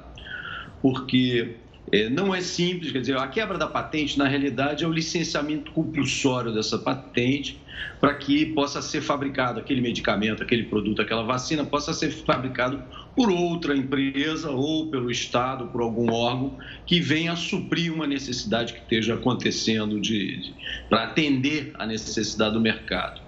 porque 0.83 1.55
é, 1.91 2.11
não 2.11 2.35
é 2.35 2.43
simples, 2.43 2.93
quer 2.93 3.01
dizer, 3.01 3.17
a 3.17 3.27
quebra 3.27 3.57
da 3.57 3.67
patente, 3.67 4.19
na 4.19 4.29
realidade, 4.29 4.85
é 4.85 4.87
o 4.87 4.93
licenciamento 4.93 5.73
compulsório 5.73 6.53
dessa 6.53 6.79
patente 6.79 7.59
para 7.99 8.13
que 8.13 8.45
possa 8.45 8.83
ser 8.83 9.01
fabricado 9.01 9.59
aquele 9.59 9.81
medicamento, 9.81 10.43
aquele 10.43 10.65
produto, 10.65 11.01
aquela 11.01 11.23
vacina, 11.23 11.65
possa 11.65 11.95
ser 11.95 12.11
fabricado 12.11 12.83
por 13.17 13.31
outra 13.31 13.75
empresa 13.75 14.51
ou 14.51 14.91
pelo 14.91 15.11
Estado, 15.11 15.69
por 15.69 15.81
algum 15.81 16.13
órgão 16.13 16.59
que 16.85 17.01
venha 17.01 17.35
suprir 17.37 17.91
uma 17.91 18.07
necessidade 18.07 18.75
que 18.75 18.81
esteja 18.81 19.15
acontecendo 19.15 19.99
de, 19.99 20.43
de 20.43 20.55
para 20.91 21.05
atender 21.05 21.73
a 21.79 21.87
necessidade 21.87 22.53
do 22.53 22.61
mercado. 22.61 23.24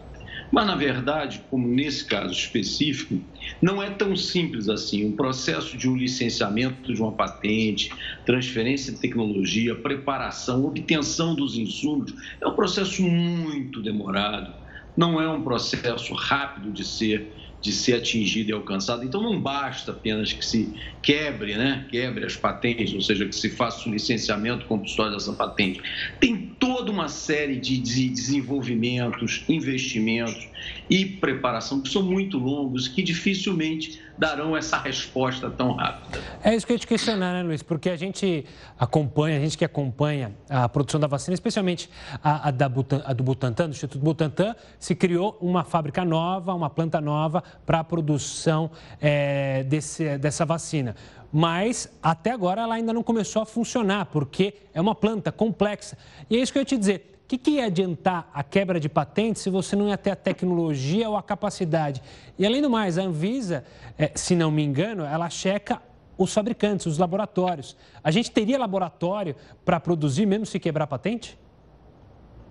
Mas, 0.50 0.66
na 0.66 0.76
verdade, 0.76 1.42
como 1.50 1.66
nesse 1.66 2.04
caso 2.04 2.32
específico, 2.32 3.20
não 3.60 3.82
é 3.82 3.90
tão 3.90 4.14
simples 4.16 4.68
assim. 4.68 5.08
O 5.08 5.16
processo 5.16 5.76
de 5.76 5.88
um 5.88 5.96
licenciamento 5.96 6.92
de 6.92 7.00
uma 7.00 7.12
patente, 7.12 7.90
transferência 8.24 8.92
de 8.92 9.00
tecnologia, 9.00 9.74
preparação, 9.74 10.64
obtenção 10.64 11.34
dos 11.34 11.56
insumos, 11.56 12.12
é 12.40 12.46
um 12.46 12.54
processo 12.54 13.02
muito 13.02 13.82
demorado. 13.82 14.54
Não 14.96 15.20
é 15.20 15.28
um 15.28 15.42
processo 15.42 16.14
rápido 16.14 16.72
de 16.72 16.84
ser 16.84 17.34
de 17.66 17.72
ser 17.72 17.94
atingido 17.94 18.50
e 18.50 18.52
alcançado. 18.52 19.04
Então 19.04 19.20
não 19.20 19.40
basta 19.40 19.90
apenas 19.90 20.32
que 20.32 20.44
se 20.46 20.72
quebre, 21.02 21.56
né, 21.56 21.84
quebre 21.90 22.24
as 22.24 22.36
patentes, 22.36 22.94
ou 22.94 23.00
seja, 23.00 23.26
que 23.26 23.34
se 23.34 23.50
faça 23.50 23.88
o 23.88 23.92
licenciamento 23.92 24.66
compulsório 24.66 25.12
dessa 25.12 25.32
patente. 25.32 25.80
Tem 26.20 26.54
toda 26.60 26.92
uma 26.92 27.08
série 27.08 27.56
de 27.56 27.76
desenvolvimentos, 27.78 29.44
investimentos 29.48 30.46
e 30.88 31.04
preparação 31.04 31.80
que 31.80 31.88
são 31.88 32.02
muito 32.02 32.38
longos, 32.38 32.86
que 32.86 33.02
dificilmente 33.02 34.00
darão 34.18 34.56
essa 34.56 34.78
resposta 34.78 35.50
tão 35.50 35.72
rápida. 35.72 36.18
É 36.42 36.54
isso 36.54 36.66
que 36.66 36.72
eu 36.72 36.74
ia 36.74 36.80
te 36.80 36.86
questionar, 36.86 37.32
né, 37.32 37.42
Luiz? 37.42 37.62
Porque 37.62 37.90
a 37.90 37.96
gente 37.96 38.44
acompanha, 38.78 39.36
a 39.36 39.40
gente 39.40 39.58
que 39.58 39.64
acompanha 39.64 40.32
a 40.48 40.68
produção 40.68 40.98
da 40.98 41.06
vacina, 41.06 41.34
especialmente 41.34 41.90
a, 42.22 42.48
a, 42.48 42.50
da 42.50 42.68
Butan, 42.68 43.02
a 43.04 43.12
do 43.12 43.22
Butantan, 43.22 43.68
do 43.68 43.72
Instituto 43.72 44.02
Butantan, 44.02 44.54
se 44.78 44.94
criou 44.94 45.36
uma 45.40 45.64
fábrica 45.64 46.04
nova, 46.04 46.54
uma 46.54 46.70
planta 46.70 47.00
nova 47.00 47.42
para 47.64 47.80
a 47.80 47.84
produção 47.84 48.70
é, 49.00 49.64
desse, 49.64 50.18
dessa 50.18 50.44
vacina. 50.44 50.94
Mas 51.32 51.90
até 52.02 52.30
agora 52.30 52.62
ela 52.62 52.74
ainda 52.74 52.92
não 52.92 53.02
começou 53.02 53.42
a 53.42 53.46
funcionar, 53.46 54.06
porque 54.06 54.54
é 54.72 54.80
uma 54.80 54.94
planta 54.94 55.30
complexa. 55.30 55.98
E 56.30 56.36
é 56.36 56.40
isso 56.40 56.52
que 56.52 56.58
eu 56.58 56.62
ia 56.62 56.66
te 56.66 56.76
dizer. 56.76 57.15
O 57.26 57.28
que, 57.28 57.36
que 57.36 57.50
ia 57.50 57.66
adiantar 57.66 58.30
a 58.32 58.44
quebra 58.44 58.78
de 58.78 58.88
patente 58.88 59.40
se 59.40 59.50
você 59.50 59.74
não 59.74 59.88
ia 59.88 59.98
ter 59.98 60.12
a 60.12 60.16
tecnologia 60.16 61.10
ou 61.10 61.16
a 61.16 61.22
capacidade? 61.24 62.00
E 62.38 62.46
além 62.46 62.62
do 62.62 62.70
mais, 62.70 62.98
a 62.98 63.02
Anvisa, 63.02 63.64
é, 63.98 64.12
se 64.14 64.36
não 64.36 64.48
me 64.48 64.62
engano, 64.62 65.04
ela 65.04 65.28
checa 65.28 65.82
os 66.16 66.32
fabricantes, 66.32 66.86
os 66.86 66.98
laboratórios. 66.98 67.76
A 68.04 68.12
gente 68.12 68.30
teria 68.30 68.56
laboratório 68.56 69.34
para 69.64 69.80
produzir 69.80 70.24
mesmo 70.24 70.46
se 70.46 70.60
quebrar 70.60 70.84
a 70.84 70.86
patente? 70.86 71.36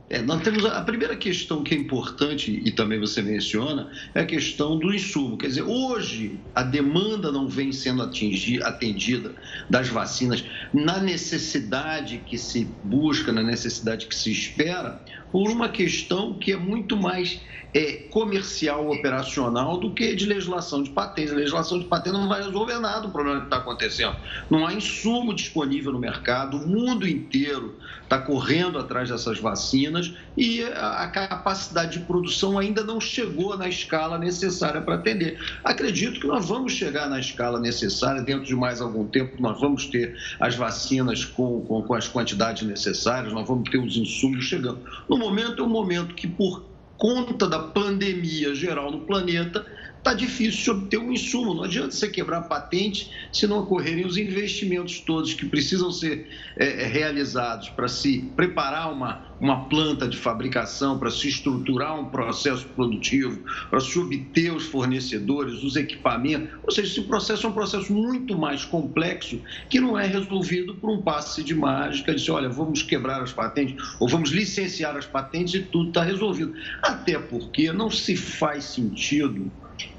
É, 0.08 0.22
nós 0.22 0.42
temos 0.44 0.64
a, 0.66 0.78
a, 0.78 0.82
primeira 0.84 1.16
questão 1.16 1.64
que 1.64 1.74
é 1.74 1.78
importante 1.78 2.62
e 2.64 2.72
também 2.72 3.00
você 3.00 3.24
menciona 3.24 3.90
é 4.14 4.22
a 4.22 4.26
questão 4.26 4.78
do 4.78 4.94
insumo. 4.94 5.36
Quer 5.36 5.48
dizer, 5.48 5.64
hoje 5.64 6.40
a 6.54 6.62
demanda 6.62 7.32
não 7.32 7.48
vem 7.48 7.72
sendo 7.72 8.04
atingir, 8.04 8.64
atendida 8.64 9.34
das 9.68 9.90
vacinas 9.90 10.46
na 10.72 11.00
necessidade 11.00 12.20
que 12.20 12.38
se 12.38 12.66
busca, 12.84 13.32
na 13.32 13.42
necessidade 13.42 14.06
que 14.06 14.16
se 14.16 14.32
espera, 14.32 15.02
por 15.36 15.52
uma 15.52 15.68
questão 15.68 16.34
que 16.34 16.54
é 16.54 16.56
muito 16.56 16.96
mais 16.96 17.42
é, 17.74 18.08
comercial, 18.10 18.90
operacional, 18.90 19.78
do 19.78 19.94
que 19.94 20.16
de 20.16 20.26
legislação 20.26 20.82
de 20.82 20.90
patentes. 20.92 21.34
A 21.34 21.36
legislação 21.36 21.78
de 21.78 21.84
patentes 21.84 22.18
não 22.18 22.30
vai 22.30 22.42
resolver 22.42 22.80
nada 22.80 23.06
o 23.06 23.12
problema 23.12 23.42
que 23.42 23.48
está 23.48 23.58
acontecendo. 23.58 24.16
Não 24.50 24.66
há 24.66 24.74
insumo 24.74 25.34
disponível 25.34 25.92
no 25.92 26.00
mercado, 26.00 26.56
o 26.56 26.66
mundo 26.66 27.06
inteiro 27.06 27.76
está 28.02 28.20
correndo 28.20 28.80
atrás 28.80 29.10
dessas 29.10 29.40
vacinas 29.40 30.14
e 30.38 30.64
a 30.64 31.08
capacidade 31.08 32.00
de 32.00 32.06
produção 32.06 32.58
ainda 32.58 32.84
não 32.84 33.02
chegou 33.02 33.58
na 33.58 33.68
escala 33.68 34.18
necessária 34.18 34.80
para 34.80 34.96
atender. 34.96 35.38
Acredito 35.64 36.22
que 36.22 36.28
nós 36.28 36.48
vamos 36.48 36.72
chegar 36.72 37.10
na 37.10 37.20
escala 37.20 37.60
necessária, 37.60 38.22
dentro 38.22 38.46
de 38.46 38.56
mais 38.56 38.80
algum 38.80 39.06
tempo, 39.06 39.42
nós 39.42 39.60
vamos 39.60 39.88
ter 39.88 40.16
as 40.40 40.56
vacinas 40.56 41.26
com, 41.26 41.62
com, 41.62 41.82
com 41.82 41.94
as 41.94 42.08
quantidades 42.08 42.66
necessárias, 42.66 43.34
nós 43.34 43.46
vamos 43.46 43.70
ter 43.70 43.80
os 43.80 43.98
insumos 43.98 44.46
chegando. 44.46 44.80
No 45.10 45.18
momento, 45.26 45.64
é 45.64 45.66
um 45.66 45.70
momento 45.70 46.14
que, 46.14 46.28
por 46.28 46.64
conta 46.98 47.48
da 47.48 47.60
pandemia 47.60 48.54
geral 48.54 48.92
no 48.92 49.02
planeta, 49.02 49.66
está 50.06 50.14
difícil 50.14 50.62
de 50.62 50.70
obter 50.70 51.00
um 51.00 51.12
insumo. 51.12 51.56
Não 51.56 51.64
adianta 51.64 51.90
você 51.90 52.08
quebrar 52.08 52.44
patente 52.44 53.10
se 53.34 53.48
não 53.48 53.62
ocorrerem 53.62 54.06
os 54.06 54.18
investimentos 54.18 55.00
todos 55.00 55.34
que 55.34 55.48
precisam 55.48 55.92
ser 55.92 56.28
é, 56.56 56.84
é, 56.84 56.86
realizados 56.86 57.70
para 57.70 57.88
se 57.88 58.20
preparar 58.36 58.94
uma, 58.94 59.26
uma 59.42 59.66
planta 59.66 60.08
de 60.08 60.16
fabricação, 60.16 61.00
para 61.00 61.10
se 61.10 61.28
estruturar 61.28 62.00
um 62.00 62.06
processo 62.06 62.68
produtivo, 62.68 63.42
para 63.72 63.80
se 63.80 63.98
obter 63.98 64.54
os 64.54 64.66
fornecedores, 64.66 65.64
os 65.64 65.76
equipamentos. 65.76 66.50
Ou 66.64 66.72
seja, 66.72 66.88
esse 66.88 67.02
processo 67.02 67.48
é 67.48 67.50
um 67.50 67.54
processo 67.54 67.92
muito 67.92 68.38
mais 68.38 68.64
complexo 68.64 69.42
que 69.72 69.80
não 69.80 69.98
é 69.98 70.06
resolvido 70.06 70.76
por 70.76 70.92
um 70.92 71.02
passe 71.02 71.44
de 71.44 71.56
mágica, 71.56 72.14
de 72.14 72.20
dizer, 72.20 72.32
olha, 72.32 72.50
vamos 72.50 72.84
quebrar 72.84 73.24
as 73.24 73.34
patentes 73.34 73.84
ou 74.00 74.08
vamos 74.08 74.30
licenciar 74.30 74.96
as 74.96 75.08
patentes 75.08 75.56
e 75.56 75.62
tudo 75.64 75.88
está 75.88 76.04
resolvido. 76.04 76.54
Até 76.84 77.18
porque 77.18 77.74
não 77.74 77.90
se 77.90 78.16
faz 78.16 78.66
sentido 78.66 79.52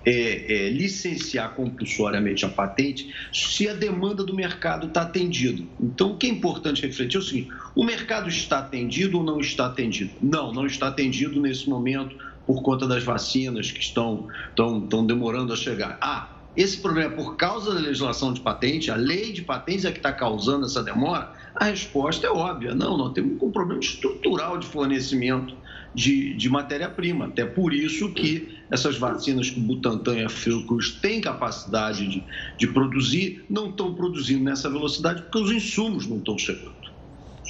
é, 0.04 0.66
é, 0.66 0.70
licenciar 0.70 1.54
compulsoriamente 1.54 2.44
a 2.44 2.48
patente 2.48 3.12
se 3.32 3.68
a 3.68 3.74
demanda 3.74 4.22
do 4.22 4.34
mercado 4.34 4.86
está 4.86 5.02
atendida. 5.02 5.62
Então, 5.80 6.12
o 6.12 6.16
que 6.16 6.26
é 6.26 6.30
importante 6.30 6.86
refletir 6.86 7.16
é 7.16 7.20
o 7.20 7.22
seguinte: 7.22 7.50
o 7.74 7.84
mercado 7.84 8.28
está 8.28 8.60
atendido 8.60 9.18
ou 9.18 9.24
não 9.24 9.40
está 9.40 9.66
atendido? 9.66 10.12
Não, 10.22 10.52
não 10.52 10.66
está 10.66 10.88
atendido 10.88 11.40
nesse 11.40 11.68
momento 11.68 12.16
por 12.46 12.62
conta 12.62 12.86
das 12.86 13.02
vacinas 13.02 13.72
que 13.72 13.80
estão, 13.80 14.28
estão, 14.48 14.84
estão 14.84 15.04
demorando 15.04 15.52
a 15.52 15.56
chegar. 15.56 15.98
Ah, 16.00 16.28
esse 16.56 16.78
problema 16.78 17.12
é 17.12 17.16
por 17.16 17.36
causa 17.36 17.74
da 17.74 17.80
legislação 17.80 18.32
de 18.32 18.40
patente, 18.40 18.90
a 18.90 18.94
lei 18.96 19.32
de 19.32 19.42
patentes 19.42 19.84
é 19.84 19.90
que 19.90 19.98
está 19.98 20.12
causando 20.12 20.64
essa 20.64 20.82
demora? 20.82 21.32
A 21.54 21.64
resposta 21.66 22.26
é 22.26 22.30
óbvia: 22.30 22.74
não, 22.74 22.96
nós 22.96 23.12
temos 23.12 23.42
um 23.42 23.50
problema 23.50 23.80
estrutural 23.80 24.56
de 24.56 24.66
fornecimento 24.66 25.54
de, 25.96 26.34
de 26.34 26.50
matéria-prima. 26.50 27.24
Até 27.24 27.46
por 27.46 27.72
isso 27.72 28.12
que 28.12 28.54
essas 28.70 28.98
vacinas 28.98 29.48
que 29.48 29.58
o 29.58 29.62
Butantan 29.62 30.18
e 30.18 30.24
a 30.24 30.28
Fiocruz 30.28 30.90
têm 30.90 31.22
capacidade 31.22 32.06
de, 32.06 32.24
de 32.58 32.66
produzir, 32.66 33.46
não 33.48 33.70
estão 33.70 33.94
produzindo 33.94 34.44
nessa 34.44 34.68
velocidade 34.68 35.22
porque 35.22 35.38
os 35.38 35.50
insumos 35.50 36.06
não 36.06 36.18
estão 36.18 36.36
chegando. 36.36 36.76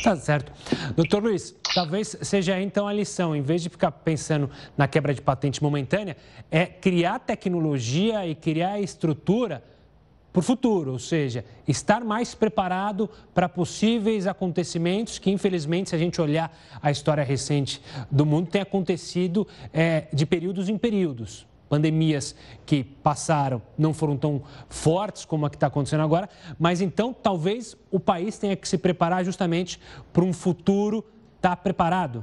Tá 0.00 0.14
certo. 0.14 0.52
Doutor 0.94 1.24
Luiz, 1.24 1.56
talvez 1.74 2.16
seja 2.20 2.60
então 2.60 2.86
a 2.86 2.92
lição, 2.92 3.34
em 3.34 3.42
vez 3.42 3.62
de 3.62 3.68
ficar 3.68 3.90
pensando 3.90 4.48
na 4.76 4.86
quebra 4.86 5.12
de 5.12 5.20
patente 5.20 5.60
momentânea, 5.60 6.16
é 6.48 6.66
criar 6.66 7.18
tecnologia 7.18 8.26
e 8.26 8.34
criar 8.34 8.78
estrutura 8.78 9.64
para 10.36 10.42
o 10.42 10.44
futuro, 10.44 10.92
ou 10.92 10.98
seja, 10.98 11.46
estar 11.66 12.04
mais 12.04 12.34
preparado 12.34 13.08
para 13.32 13.48
possíveis 13.48 14.26
acontecimentos 14.26 15.18
que, 15.18 15.30
infelizmente, 15.30 15.88
se 15.88 15.96
a 15.96 15.98
gente 15.98 16.20
olhar 16.20 16.54
a 16.82 16.90
história 16.90 17.24
recente 17.24 17.80
do 18.10 18.26
mundo, 18.26 18.50
tem 18.50 18.60
acontecido 18.60 19.48
é, 19.72 20.08
de 20.12 20.26
períodos 20.26 20.68
em 20.68 20.76
períodos. 20.76 21.46
Pandemias 21.70 22.36
que 22.66 22.84
passaram 22.84 23.62
não 23.78 23.94
foram 23.94 24.14
tão 24.14 24.42
fortes 24.68 25.24
como 25.24 25.46
a 25.46 25.48
que 25.48 25.56
está 25.56 25.68
acontecendo 25.68 26.02
agora, 26.02 26.28
mas 26.58 26.82
então 26.82 27.14
talvez 27.14 27.74
o 27.90 27.98
país 27.98 28.36
tenha 28.36 28.54
que 28.54 28.68
se 28.68 28.76
preparar 28.76 29.24
justamente 29.24 29.80
para 30.12 30.22
um 30.22 30.34
futuro 30.34 31.02
estar 31.38 31.48
tá 31.48 31.56
preparado 31.56 32.22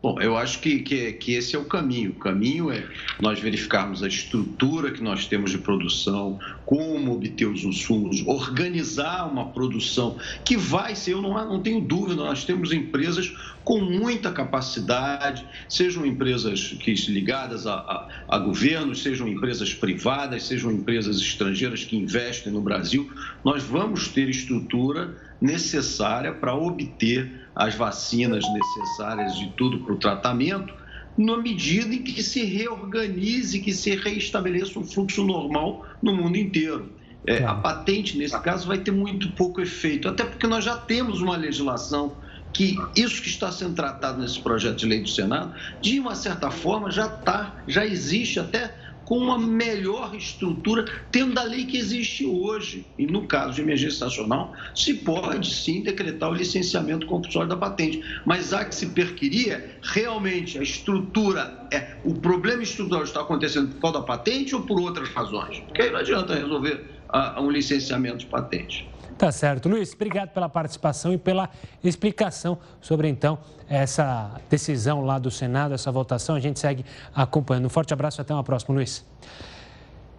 Bom, 0.00 0.20
eu 0.20 0.36
acho 0.36 0.60
que, 0.60 0.78
que, 0.78 1.12
que, 1.14 1.32
esse 1.32 1.56
é 1.56 1.58
o 1.58 1.64
caminho. 1.64 2.10
O 2.10 2.14
caminho 2.14 2.70
é 2.70 2.86
nós 3.20 3.40
verificarmos 3.40 4.00
a 4.00 4.06
estrutura 4.06 4.92
que 4.92 5.02
nós 5.02 5.26
temos 5.26 5.50
de 5.50 5.58
produção, 5.58 6.38
como 6.64 7.14
obter 7.14 7.46
os 7.46 7.64
insumos, 7.64 8.22
organizar 8.24 9.28
uma 9.28 9.50
produção 9.50 10.16
que 10.44 10.56
vai 10.56 10.94
ser, 10.94 11.14
eu 11.14 11.22
não, 11.22 11.32
não 11.32 11.60
tenho 11.60 11.80
dúvida, 11.80 12.14
nós 12.14 12.44
temos 12.44 12.72
empresas 12.72 13.34
com 13.64 13.80
muita 13.80 14.30
capacidade, 14.30 15.44
sejam 15.68 16.06
empresas 16.06 16.76
que 16.80 16.94
ligadas 17.08 17.66
a, 17.66 17.74
a, 17.74 18.08
a 18.28 18.38
governos, 18.38 19.02
sejam 19.02 19.26
empresas 19.26 19.74
privadas, 19.74 20.44
sejam 20.44 20.70
empresas 20.70 21.16
estrangeiras 21.20 21.82
que 21.84 21.96
investem 21.96 22.52
no 22.52 22.60
Brasil, 22.60 23.10
nós 23.44 23.64
vamos 23.64 24.08
ter 24.08 24.28
estrutura 24.28 25.27
necessária 25.40 26.32
para 26.32 26.54
obter 26.54 27.48
as 27.54 27.74
vacinas 27.74 28.44
necessárias 28.52 29.36
de 29.36 29.50
tudo 29.56 29.80
para 29.80 29.92
o 29.92 29.96
tratamento, 29.96 30.72
na 31.16 31.36
medida 31.36 31.92
em 31.94 32.02
que 32.02 32.22
se 32.22 32.44
reorganize, 32.44 33.58
que 33.58 33.72
se 33.72 33.96
reestabeleça 33.96 34.78
um 34.78 34.84
fluxo 34.84 35.24
normal 35.24 35.84
no 36.00 36.14
mundo 36.14 36.36
inteiro. 36.36 36.92
É, 37.26 37.44
a 37.44 37.54
patente, 37.54 38.16
nesse 38.16 38.38
caso, 38.40 38.68
vai 38.68 38.78
ter 38.78 38.92
muito 38.92 39.32
pouco 39.32 39.60
efeito, 39.60 40.08
até 40.08 40.24
porque 40.24 40.46
nós 40.46 40.64
já 40.64 40.76
temos 40.76 41.20
uma 41.20 41.36
legislação 41.36 42.16
que 42.52 42.76
isso 42.96 43.20
que 43.20 43.28
está 43.28 43.52
sendo 43.52 43.74
tratado 43.74 44.20
nesse 44.20 44.40
projeto 44.40 44.76
de 44.76 44.86
lei 44.86 45.02
do 45.02 45.08
Senado, 45.08 45.52
de 45.80 46.00
uma 46.00 46.14
certa 46.14 46.50
forma, 46.50 46.90
já 46.90 47.06
está, 47.06 47.56
já 47.66 47.84
existe 47.84 48.40
até 48.40 48.74
com 49.08 49.16
uma 49.16 49.38
melhor 49.38 50.14
estrutura, 50.14 50.84
tendo 51.10 51.38
a 51.40 51.42
lei 51.42 51.64
que 51.64 51.78
existe 51.78 52.26
hoje. 52.26 52.84
E 52.98 53.06
no 53.06 53.26
caso 53.26 53.54
de 53.54 53.62
emergência 53.62 54.04
nacional, 54.04 54.52
se 54.74 54.92
pode 54.92 55.50
sim 55.50 55.82
decretar 55.82 56.30
o 56.30 56.34
licenciamento 56.34 57.06
compulsório 57.06 57.48
da 57.48 57.56
patente. 57.56 58.02
Mas 58.26 58.52
há 58.52 58.66
que 58.66 58.74
se 58.74 58.88
perquirir 58.88 59.78
realmente 59.80 60.58
a 60.58 60.62
estrutura, 60.62 61.66
é, 61.72 61.96
o 62.04 62.12
problema 62.16 62.62
estrutural 62.62 63.02
está 63.02 63.22
acontecendo 63.22 63.70
por 63.70 63.80
causa 63.80 64.00
da 64.00 64.04
patente 64.04 64.54
ou 64.54 64.60
por 64.60 64.78
outras 64.78 65.08
razões? 65.08 65.58
Porque 65.60 65.80
aí 65.80 65.90
não 65.90 66.00
adianta 66.00 66.34
resolver 66.34 67.00
a, 67.08 67.38
a 67.38 67.40
um 67.40 67.50
licenciamento 67.50 68.18
de 68.18 68.26
patente. 68.26 68.90
Tá 69.18 69.32
certo. 69.32 69.68
Luiz, 69.68 69.92
obrigado 69.94 70.28
pela 70.28 70.48
participação 70.48 71.12
e 71.12 71.18
pela 71.18 71.50
explicação 71.82 72.56
sobre, 72.80 73.08
então, 73.08 73.36
essa 73.68 74.40
decisão 74.48 75.04
lá 75.04 75.18
do 75.18 75.28
Senado, 75.28 75.74
essa 75.74 75.90
votação. 75.90 76.36
A 76.36 76.40
gente 76.40 76.60
segue 76.60 76.84
acompanhando. 77.12 77.64
Um 77.66 77.68
forte 77.68 77.92
abraço 77.92 78.20
e 78.20 78.22
até 78.22 78.32
uma 78.32 78.44
próxima, 78.44 78.76
Luiz. 78.76 79.04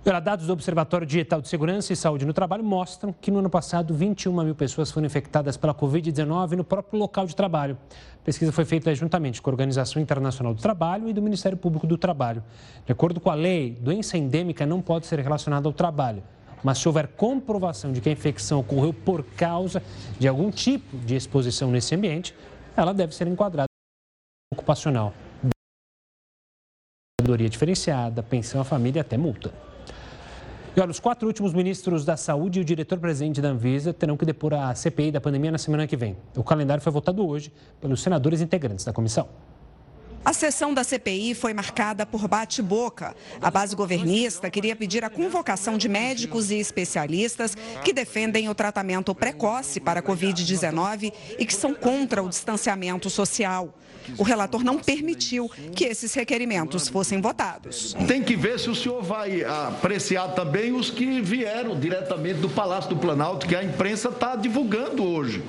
Agora, 0.01 0.19
dados 0.19 0.47
do 0.47 0.53
Observatório 0.53 1.07
Digital 1.07 1.41
de 1.41 1.47
Segurança 1.47 1.93
e 1.93 1.95
Saúde 1.95 2.25
no 2.25 2.33
Trabalho 2.33 2.63
mostram 2.63 3.15
que 3.21 3.31
no 3.31 3.39
ano 3.39 3.49
passado 3.49 3.93
21 3.93 4.43
mil 4.43 4.55
pessoas 4.55 4.91
foram 4.91 5.07
infectadas 5.07 5.55
pela 5.55 5.73
Covid-19 5.73 6.57
no 6.57 6.63
próprio 6.65 6.99
local 6.99 7.25
de 7.25 7.33
trabalho. 7.33 7.77
A 8.21 8.25
pesquisa 8.25 8.51
foi 8.51 8.65
feita 8.65 8.93
juntamente 8.93 9.41
com 9.41 9.49
a 9.49 9.53
Organização 9.53 10.01
Internacional 10.01 10.53
do 10.53 10.61
Trabalho 10.61 11.07
e 11.07 11.13
do 11.13 11.21
Ministério 11.21 11.57
Público 11.57 11.87
do 11.87 11.97
Trabalho. 11.97 12.43
De 12.85 12.91
acordo 12.91 13.21
com 13.21 13.29
a 13.29 13.35
lei, 13.35 13.77
doença 13.79 14.17
endêmica 14.17 14.65
não 14.65 14.81
pode 14.81 15.05
ser 15.05 15.19
relacionada 15.19 15.69
ao 15.69 15.73
trabalho 15.73 16.21
mas 16.63 16.77
se 16.77 16.87
houver 16.87 17.07
comprovação 17.07 17.91
de 17.91 18.01
que 18.01 18.09
a 18.09 18.11
infecção 18.11 18.59
ocorreu 18.59 18.93
por 18.93 19.23
causa 19.23 19.81
de 20.17 20.27
algum 20.27 20.51
tipo 20.51 20.97
de 20.97 21.15
exposição 21.15 21.71
nesse 21.71 21.95
ambiente, 21.95 22.35
ela 22.75 22.93
deve 22.93 23.13
ser 23.15 23.27
enquadrada 23.27 23.67
ocupacional. 24.53 25.13
Aposentadoria 27.19 27.49
diferenciada, 27.49 28.23
pensão 28.23 28.61
à 28.61 28.63
família 28.63 29.01
até 29.01 29.17
multa. 29.17 29.53
E 30.75 30.79
olha, 30.79 30.91
os 30.91 30.99
quatro 30.99 31.27
últimos 31.27 31.53
ministros 31.53 32.05
da 32.05 32.15
Saúde 32.15 32.59
e 32.59 32.61
o 32.61 32.65
diretor-presidente 32.65 33.41
da 33.41 33.49
Anvisa 33.49 33.93
terão 33.93 34.15
que 34.15 34.25
depor 34.25 34.53
a 34.53 34.73
CPI 34.73 35.11
da 35.11 35.19
pandemia 35.19 35.51
na 35.51 35.57
semana 35.57 35.85
que 35.87 35.97
vem. 35.97 36.15
O 36.35 36.43
calendário 36.43 36.81
foi 36.81 36.91
votado 36.93 37.27
hoje 37.27 37.51
pelos 37.81 38.01
senadores 38.01 38.39
integrantes 38.39 38.85
da 38.85 38.93
comissão. 38.93 39.27
A 40.23 40.33
sessão 40.33 40.73
da 40.73 40.83
CPI 40.83 41.33
foi 41.33 41.53
marcada 41.53 42.05
por 42.05 42.27
bate-boca. 42.27 43.15
A 43.41 43.49
base 43.49 43.75
governista 43.75 44.49
queria 44.49 44.75
pedir 44.75 45.03
a 45.03 45.09
convocação 45.09 45.77
de 45.77 45.87
médicos 45.87 46.51
e 46.51 46.55
especialistas 46.55 47.55
que 47.83 47.93
defendem 47.93 48.49
o 48.49 48.55
tratamento 48.55 49.15
precoce 49.15 49.79
para 49.79 50.01
a 50.01 50.03
Covid-19 50.03 51.13
e 51.37 51.45
que 51.45 51.53
são 51.53 51.73
contra 51.73 52.21
o 52.21 52.29
distanciamento 52.29 53.09
social. 53.09 53.73
O 54.17 54.23
relator 54.23 54.63
não 54.63 54.79
permitiu 54.79 55.49
que 55.75 55.85
esses 55.85 56.13
requerimentos 56.13 56.87
fossem 56.87 57.21
votados. 57.21 57.95
Tem 58.07 58.23
que 58.23 58.35
ver 58.35 58.59
se 58.59 58.69
o 58.69 58.75
senhor 58.75 59.01
vai 59.03 59.43
apreciar 59.43 60.29
também 60.29 60.73
os 60.73 60.89
que 60.89 61.21
vieram 61.21 61.79
diretamente 61.79 62.39
do 62.39 62.49
Palácio 62.49 62.89
do 62.89 62.97
Planalto, 62.97 63.47
que 63.47 63.55
a 63.55 63.63
imprensa 63.63 64.09
está 64.09 64.35
divulgando 64.35 65.03
hoje. 65.03 65.43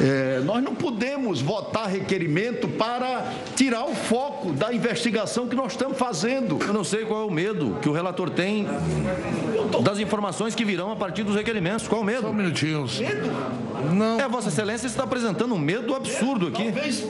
É, 0.00 0.40
nós 0.44 0.62
não 0.62 0.74
podemos 0.74 1.40
votar 1.40 1.88
requerimento 1.88 2.68
para 2.68 3.32
tirar 3.54 3.84
o 3.84 3.94
foco 3.94 4.52
da 4.52 4.72
investigação 4.72 5.46
que 5.48 5.56
nós 5.56 5.72
estamos 5.72 5.98
fazendo. 5.98 6.58
Eu 6.60 6.72
não 6.72 6.84
sei 6.84 7.04
qual 7.04 7.22
é 7.22 7.24
o 7.24 7.30
medo 7.30 7.78
que 7.80 7.88
o 7.88 7.92
relator 7.92 8.30
tem 8.30 8.66
das 9.82 9.98
informações 9.98 10.54
que 10.54 10.64
virão 10.64 10.90
a 10.90 10.96
partir 10.96 11.22
dos 11.22 11.34
requerimentos. 11.34 11.88
Qual 11.88 12.00
é 12.00 12.04
o 12.04 12.06
medo? 12.06 12.22
Só 12.22 12.30
um 12.30 12.34
minutinho. 12.34 12.86
Medo? 12.98 13.30
Não. 13.94 14.20
É, 14.20 14.28
Vossa 14.28 14.48
Excelência 14.48 14.86
está 14.86 15.04
apresentando 15.04 15.54
um 15.54 15.58
medo 15.58 15.94
absurdo 15.94 16.48
aqui. 16.48 16.64
Talvez 16.64 17.04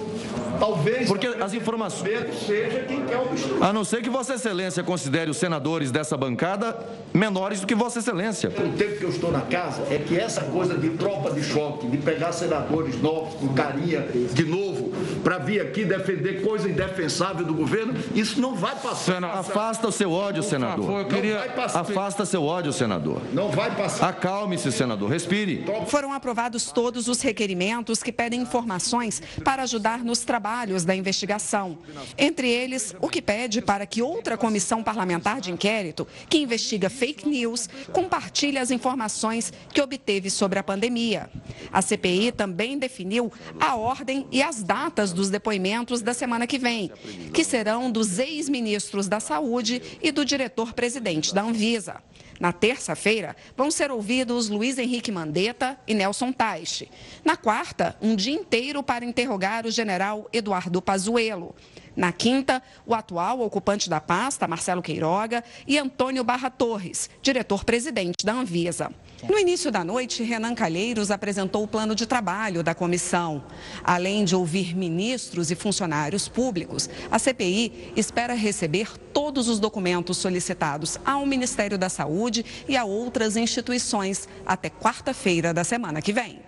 Talvez 0.58 1.08
porque 1.08 1.26
as 1.26 1.52
informações 1.54 2.46
seja 2.46 2.80
quem 2.86 3.04
quer 3.04 3.18
obstruir. 3.18 3.62
A 3.62 3.72
não 3.72 3.84
ser 3.84 4.02
que 4.02 4.08
Vossa 4.08 4.34
Excelência 4.34 4.82
considere 4.82 5.30
os 5.30 5.36
senadores 5.36 5.90
dessa 5.90 6.16
bancada 6.16 6.76
menores 7.12 7.60
do 7.60 7.66
que 7.66 7.74
Vossa 7.74 7.98
Excelência. 7.98 8.50
O 8.50 8.76
tempo 8.76 8.98
que 8.98 9.04
eu 9.04 9.10
estou 9.10 9.30
na 9.30 9.42
casa 9.42 9.82
é 9.90 9.98
que 9.98 10.18
essa 10.18 10.42
coisa 10.42 10.76
de 10.76 10.90
tropa 10.90 11.30
de 11.30 11.42
choque, 11.42 11.86
de 11.88 11.96
pegar 11.98 12.32
senadores 12.32 13.00
novos 13.00 13.34
com 13.34 13.48
carinha 13.54 14.06
de 14.32 14.44
novo 14.44 14.92
para 15.22 15.38
vir 15.38 15.60
aqui 15.60 15.84
defender 15.84 16.42
coisa 16.42 16.68
indefensável 16.68 17.44
do 17.44 17.54
governo, 17.54 17.94
isso 18.14 18.40
não 18.40 18.54
vai 18.54 18.74
passar. 18.74 19.14
Sena, 19.14 19.28
afasta 19.28 19.88
o 19.88 19.92
seu 19.92 20.12
ódio, 20.12 20.42
senador. 20.42 20.86
Favor, 20.86 21.00
eu 21.00 21.06
queria... 21.06 21.54
Afasta 21.74 22.24
seu 22.24 22.44
ódio, 22.44 22.72
senador. 22.72 23.20
Não 23.32 23.50
vai 23.50 23.74
passar. 23.74 24.08
Acalme-se, 24.08 24.70
senador. 24.72 25.10
Respire. 25.10 25.64
Foram 25.86 26.12
aprovados 26.12 26.70
todos 26.70 27.08
os 27.08 27.20
requerimentos 27.20 28.02
que 28.02 28.12
pedem 28.12 28.40
informações 28.40 29.22
para 29.42 29.62
ajudar 29.62 30.04
nos 30.04 30.20
trabalhos 30.20 30.45
trabalhos 30.46 30.84
da 30.84 30.94
investigação. 30.94 31.76
Entre 32.16 32.48
eles, 32.48 32.94
o 33.00 33.08
que 33.08 33.20
pede 33.20 33.60
para 33.60 33.84
que 33.84 34.00
outra 34.00 34.36
comissão 34.36 34.80
parlamentar 34.80 35.40
de 35.40 35.50
inquérito, 35.50 36.06
que 36.28 36.38
investiga 36.38 36.88
fake 36.88 37.28
news, 37.28 37.68
compartilhe 37.92 38.56
as 38.56 38.70
informações 38.70 39.52
que 39.74 39.82
obteve 39.82 40.30
sobre 40.30 40.60
a 40.60 40.62
pandemia. 40.62 41.28
A 41.72 41.82
CPI 41.82 42.30
também 42.30 42.78
definiu 42.78 43.32
a 43.58 43.74
ordem 43.74 44.24
e 44.30 44.40
as 44.40 44.62
datas 44.62 45.12
dos 45.12 45.30
depoimentos 45.30 46.00
da 46.00 46.14
semana 46.14 46.46
que 46.46 46.58
vem, 46.58 46.92
que 47.34 47.42
serão 47.42 47.90
dos 47.90 48.20
ex-ministros 48.20 49.08
da 49.08 49.18
Saúde 49.18 49.82
e 50.00 50.12
do 50.12 50.24
diretor-presidente 50.24 51.34
da 51.34 51.42
Anvisa. 51.42 51.96
Na 52.38 52.52
terça-feira, 52.52 53.34
vão 53.56 53.70
ser 53.70 53.90
ouvidos 53.90 54.48
Luiz 54.48 54.78
Henrique 54.78 55.10
Mandetta 55.10 55.78
e 55.86 55.94
Nelson 55.94 56.32
Taixe. 56.32 56.88
Na 57.24 57.36
quarta, 57.36 57.96
um 58.00 58.14
dia 58.14 58.34
inteiro 58.34 58.82
para 58.82 59.04
interrogar 59.04 59.66
o 59.66 59.70
general 59.70 60.28
Eduardo 60.32 60.82
Pazuello. 60.82 61.54
Na 61.96 62.12
quinta, 62.12 62.62
o 62.86 62.94
atual 62.94 63.40
ocupante 63.40 63.88
da 63.88 64.00
pasta, 64.00 64.46
Marcelo 64.46 64.82
Queiroga, 64.82 65.42
e 65.66 65.78
Antônio 65.78 66.22
Barra 66.22 66.50
Torres, 66.50 67.08
diretor-presidente 67.22 68.24
da 68.24 68.34
Anvisa. 68.34 68.92
No 69.26 69.38
início 69.38 69.72
da 69.72 69.82
noite, 69.82 70.22
Renan 70.22 70.54
Calheiros 70.54 71.10
apresentou 71.10 71.64
o 71.64 71.68
plano 71.68 71.94
de 71.94 72.06
trabalho 72.06 72.62
da 72.62 72.74
comissão. 72.74 73.42
Além 73.82 74.26
de 74.26 74.36
ouvir 74.36 74.76
ministros 74.76 75.50
e 75.50 75.54
funcionários 75.54 76.28
públicos, 76.28 76.90
a 77.10 77.18
CPI 77.18 77.94
espera 77.96 78.34
receber 78.34 78.98
todos 79.14 79.48
os 79.48 79.58
documentos 79.58 80.18
solicitados 80.18 80.98
ao 81.02 81.24
Ministério 81.24 81.78
da 81.78 81.88
Saúde 81.88 82.44
e 82.68 82.76
a 82.76 82.84
outras 82.84 83.36
instituições 83.36 84.28
até 84.44 84.68
quarta-feira 84.68 85.54
da 85.54 85.64
semana 85.64 86.02
que 86.02 86.12
vem. 86.12 86.40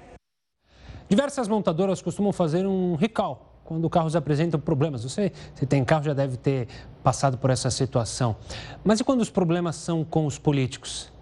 Diversas 1.09 1.49
montadoras 1.49 2.03
costumam 2.03 2.35
fazer 2.35 2.67
um 2.67 2.95
recall 2.95 3.58
quando 3.68 3.90
carros 3.90 4.16
apresentam 4.16 4.59
problemas. 4.59 5.02
Você, 5.02 5.31
se 5.54 5.66
tem 5.66 5.85
carro, 5.85 6.02
já 6.02 6.14
deve 6.14 6.38
ter 6.38 6.66
passado 7.02 7.37
por 7.37 7.50
essa 7.50 7.70
situação. 7.70 8.35
Mas 8.83 8.98
e 8.98 9.04
quando 9.04 9.20
os 9.20 9.28
problemas 9.28 9.76
são 9.76 10.02
com 10.02 10.24
os 10.24 10.38
políticos? 10.38 11.12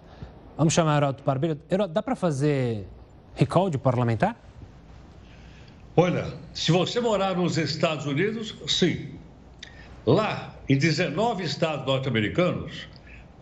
Vamos 0.57 0.73
chamar 0.73 0.93
o 0.93 0.97
Heraldo 0.97 1.23
Barbeiro. 1.25 1.59
Heraldo, 1.69 1.93
dá 1.93 2.01
para 2.01 2.15
fazer 2.15 2.87
recall 3.35 3.69
de 3.69 3.77
parlamentar? 3.77 4.37
Olha, 5.93 6.33
se 6.53 6.71
você 6.71 7.01
morar 7.01 7.35
nos 7.35 7.57
Estados 7.57 8.05
Unidos, 8.05 8.55
sim. 8.65 9.09
Lá, 10.05 10.55
em 10.69 10.77
19 10.77 11.43
estados 11.43 11.85
norte-americanos, 11.85 12.87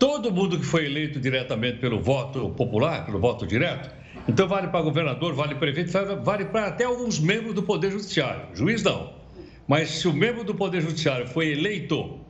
todo 0.00 0.32
mundo 0.32 0.58
que 0.58 0.66
foi 0.66 0.84
eleito 0.84 1.20
diretamente 1.20 1.78
pelo 1.78 2.02
voto 2.02 2.50
popular, 2.50 3.06
pelo 3.06 3.20
voto 3.20 3.46
direto, 3.46 3.88
então 4.28 4.48
vale 4.48 4.68
para 4.68 4.82
governador, 4.82 5.34
vale 5.34 5.54
para 5.54 5.72
prefeito, 5.72 5.92
vale 6.22 6.46
para 6.46 6.66
até 6.66 6.84
alguns 6.84 7.18
membros 7.18 7.54
do 7.54 7.62
Poder 7.62 7.90
Judiciário. 7.90 8.48
Juiz 8.54 8.82
não. 8.82 9.14
Mas 9.68 9.90
se 9.90 10.08
o 10.08 10.12
membro 10.12 10.44
do 10.44 10.54
Poder 10.54 10.80
Judiciário 10.80 11.26
foi 11.26 11.52
eleito, 11.52 12.20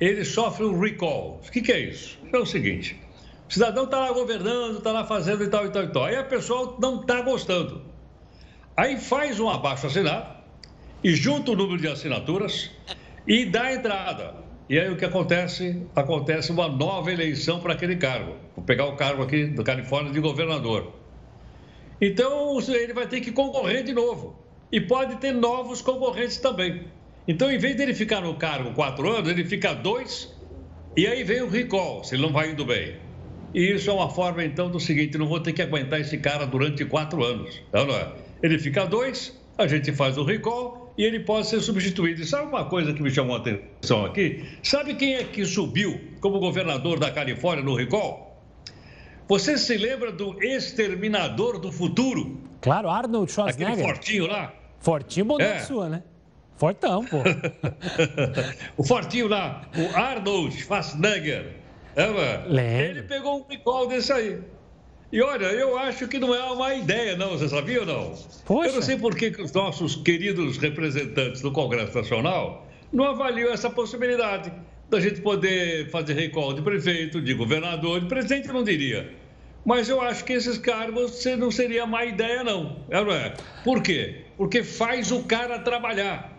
ele 0.00 0.24
sofre 0.24 0.64
um 0.64 0.78
recall. 0.78 1.40
O 1.46 1.50
que, 1.50 1.60
que 1.60 1.72
é 1.72 1.80
isso? 1.80 2.18
É 2.32 2.38
o 2.38 2.46
seguinte: 2.46 3.00
o 3.48 3.52
cidadão 3.52 3.84
está 3.84 3.98
lá 3.98 4.12
governando, 4.12 4.78
está 4.78 4.92
lá 4.92 5.04
fazendo 5.04 5.42
e 5.44 5.48
tal 5.48 5.66
e 5.66 5.70
tal 5.70 5.84
e 5.84 5.88
tal. 5.88 6.04
Aí 6.04 6.16
a 6.16 6.24
pessoa 6.24 6.76
não 6.80 7.00
está 7.00 7.20
gostando. 7.22 7.82
Aí 8.76 8.98
faz 8.98 9.40
um 9.40 9.48
abaixo 9.48 9.86
assinado 9.86 10.36
e 11.02 11.14
junta 11.14 11.52
o 11.52 11.56
número 11.56 11.80
de 11.80 11.88
assinaturas 11.88 12.70
e 13.26 13.46
dá 13.46 13.72
entrada. 13.72 14.34
E 14.68 14.78
aí 14.78 14.90
o 14.90 14.96
que 14.96 15.04
acontece? 15.04 15.82
Acontece 15.94 16.50
uma 16.50 16.68
nova 16.68 17.12
eleição 17.12 17.60
para 17.60 17.72
aquele 17.72 17.96
cargo. 17.96 18.34
Vou 18.54 18.64
pegar 18.64 18.86
o 18.86 18.96
cargo 18.96 19.22
aqui 19.22 19.46
do 19.46 19.62
Califórnia 19.62 20.12
de 20.12 20.20
governador. 20.20 20.92
Então, 22.00 22.58
ele 22.68 22.92
vai 22.92 23.06
ter 23.06 23.20
que 23.20 23.32
concorrer 23.32 23.82
de 23.82 23.92
novo. 23.92 24.38
E 24.70 24.80
pode 24.80 25.16
ter 25.16 25.32
novos 25.32 25.80
concorrentes 25.80 26.38
também. 26.38 26.84
Então, 27.28 27.50
em 27.50 27.58
vez 27.58 27.76
dele 27.76 27.94
ficar 27.94 28.20
no 28.20 28.34
cargo 28.34 28.72
quatro 28.72 29.10
anos, 29.10 29.28
ele 29.28 29.44
fica 29.44 29.74
dois, 29.74 30.32
e 30.96 31.06
aí 31.06 31.24
vem 31.24 31.42
o 31.42 31.48
recall, 31.48 32.04
se 32.04 32.14
ele 32.14 32.22
não 32.22 32.32
vai 32.32 32.50
indo 32.50 32.64
bem. 32.64 32.96
E 33.54 33.72
isso 33.72 33.90
é 33.90 33.92
uma 33.92 34.10
forma, 34.10 34.44
então, 34.44 34.70
do 34.70 34.78
seguinte: 34.78 35.16
não 35.16 35.26
vou 35.26 35.40
ter 35.40 35.52
que 35.52 35.62
aguentar 35.62 36.00
esse 36.00 36.18
cara 36.18 36.46
durante 36.46 36.84
quatro 36.84 37.24
anos. 37.24 37.60
Não, 37.72 37.86
não 37.86 37.94
é? 37.94 38.12
Ele 38.42 38.58
fica 38.58 38.84
dois, 38.84 39.36
a 39.56 39.66
gente 39.66 39.92
faz 39.92 40.18
o 40.18 40.24
recall 40.24 40.92
e 40.98 41.04
ele 41.04 41.20
pode 41.20 41.46
ser 41.46 41.60
substituído. 41.60 42.20
E 42.20 42.24
sabe 42.24 42.48
uma 42.48 42.64
coisa 42.64 42.92
que 42.92 43.02
me 43.02 43.10
chamou 43.10 43.36
a 43.36 43.38
atenção 43.38 44.04
aqui? 44.04 44.44
Sabe 44.62 44.94
quem 44.94 45.14
é 45.14 45.24
que 45.24 45.44
subiu 45.44 45.98
como 46.20 46.38
governador 46.38 46.98
da 46.98 47.10
Califórnia 47.10 47.64
no 47.64 47.74
recall? 47.74 48.25
Você 49.28 49.58
se 49.58 49.76
lembra 49.76 50.12
do 50.12 50.40
Exterminador 50.42 51.58
do 51.58 51.72
Futuro? 51.72 52.38
Claro, 52.60 52.88
Arnold 52.88 53.30
Schwarzenegger. 53.30 53.72
Aquele 53.72 53.88
fortinho 53.88 54.26
lá. 54.26 54.54
Fortinho, 54.78 55.26
bondade 55.26 55.58
é. 55.58 55.60
sua, 55.60 55.88
né? 55.88 56.02
Fortão, 56.56 57.04
pô. 57.04 57.18
o 58.76 58.84
fortinho 58.84 59.28
lá, 59.28 59.62
o 59.76 59.96
Arnold 59.96 60.56
Schwarzenegger. 60.56 61.56
É, 61.96 62.04
Ele 62.90 63.02
pegou 63.02 63.40
um 63.40 63.44
recall 63.48 63.88
desse 63.88 64.12
aí. 64.12 64.38
E 65.10 65.22
olha, 65.22 65.46
eu 65.46 65.78
acho 65.78 66.06
que 66.08 66.18
não 66.18 66.34
é 66.34 66.42
uma 66.44 66.74
ideia, 66.74 67.16
não. 67.16 67.30
Você 67.30 67.48
sabia 67.48 67.80
ou 67.80 67.86
não? 67.86 68.14
Poxa. 68.44 68.68
Eu 68.68 68.74
não 68.74 68.82
sei 68.82 68.96
por 68.96 69.14
que, 69.14 69.30
que 69.30 69.42
os 69.42 69.52
nossos 69.52 69.96
queridos 69.96 70.58
representantes 70.58 71.40
do 71.40 71.50
Congresso 71.50 71.96
Nacional 71.96 72.66
não 72.92 73.04
avaliam 73.04 73.52
essa 73.52 73.70
possibilidade 73.70 74.52
da 74.88 75.00
gente 75.00 75.20
poder 75.20 75.90
fazer 75.90 76.14
recall 76.14 76.52
de 76.52 76.62
prefeito, 76.62 77.20
de 77.20 77.34
governador, 77.34 78.00
de 78.00 78.06
presidente, 78.06 78.48
eu 78.48 78.54
não 78.54 78.64
diria. 78.64 79.10
Mas 79.64 79.88
eu 79.88 80.00
acho 80.00 80.24
que 80.24 80.32
esses 80.32 80.58
cargos 80.58 81.24
não 81.38 81.50
seria 81.50 81.86
má 81.86 82.04
ideia, 82.04 82.44
não. 82.44 82.84
É, 82.88 83.02
não 83.02 83.12
é? 83.12 83.34
Por 83.64 83.82
quê? 83.82 84.22
Porque 84.36 84.62
faz 84.62 85.10
o 85.10 85.24
cara 85.24 85.58
trabalhar. 85.58 86.38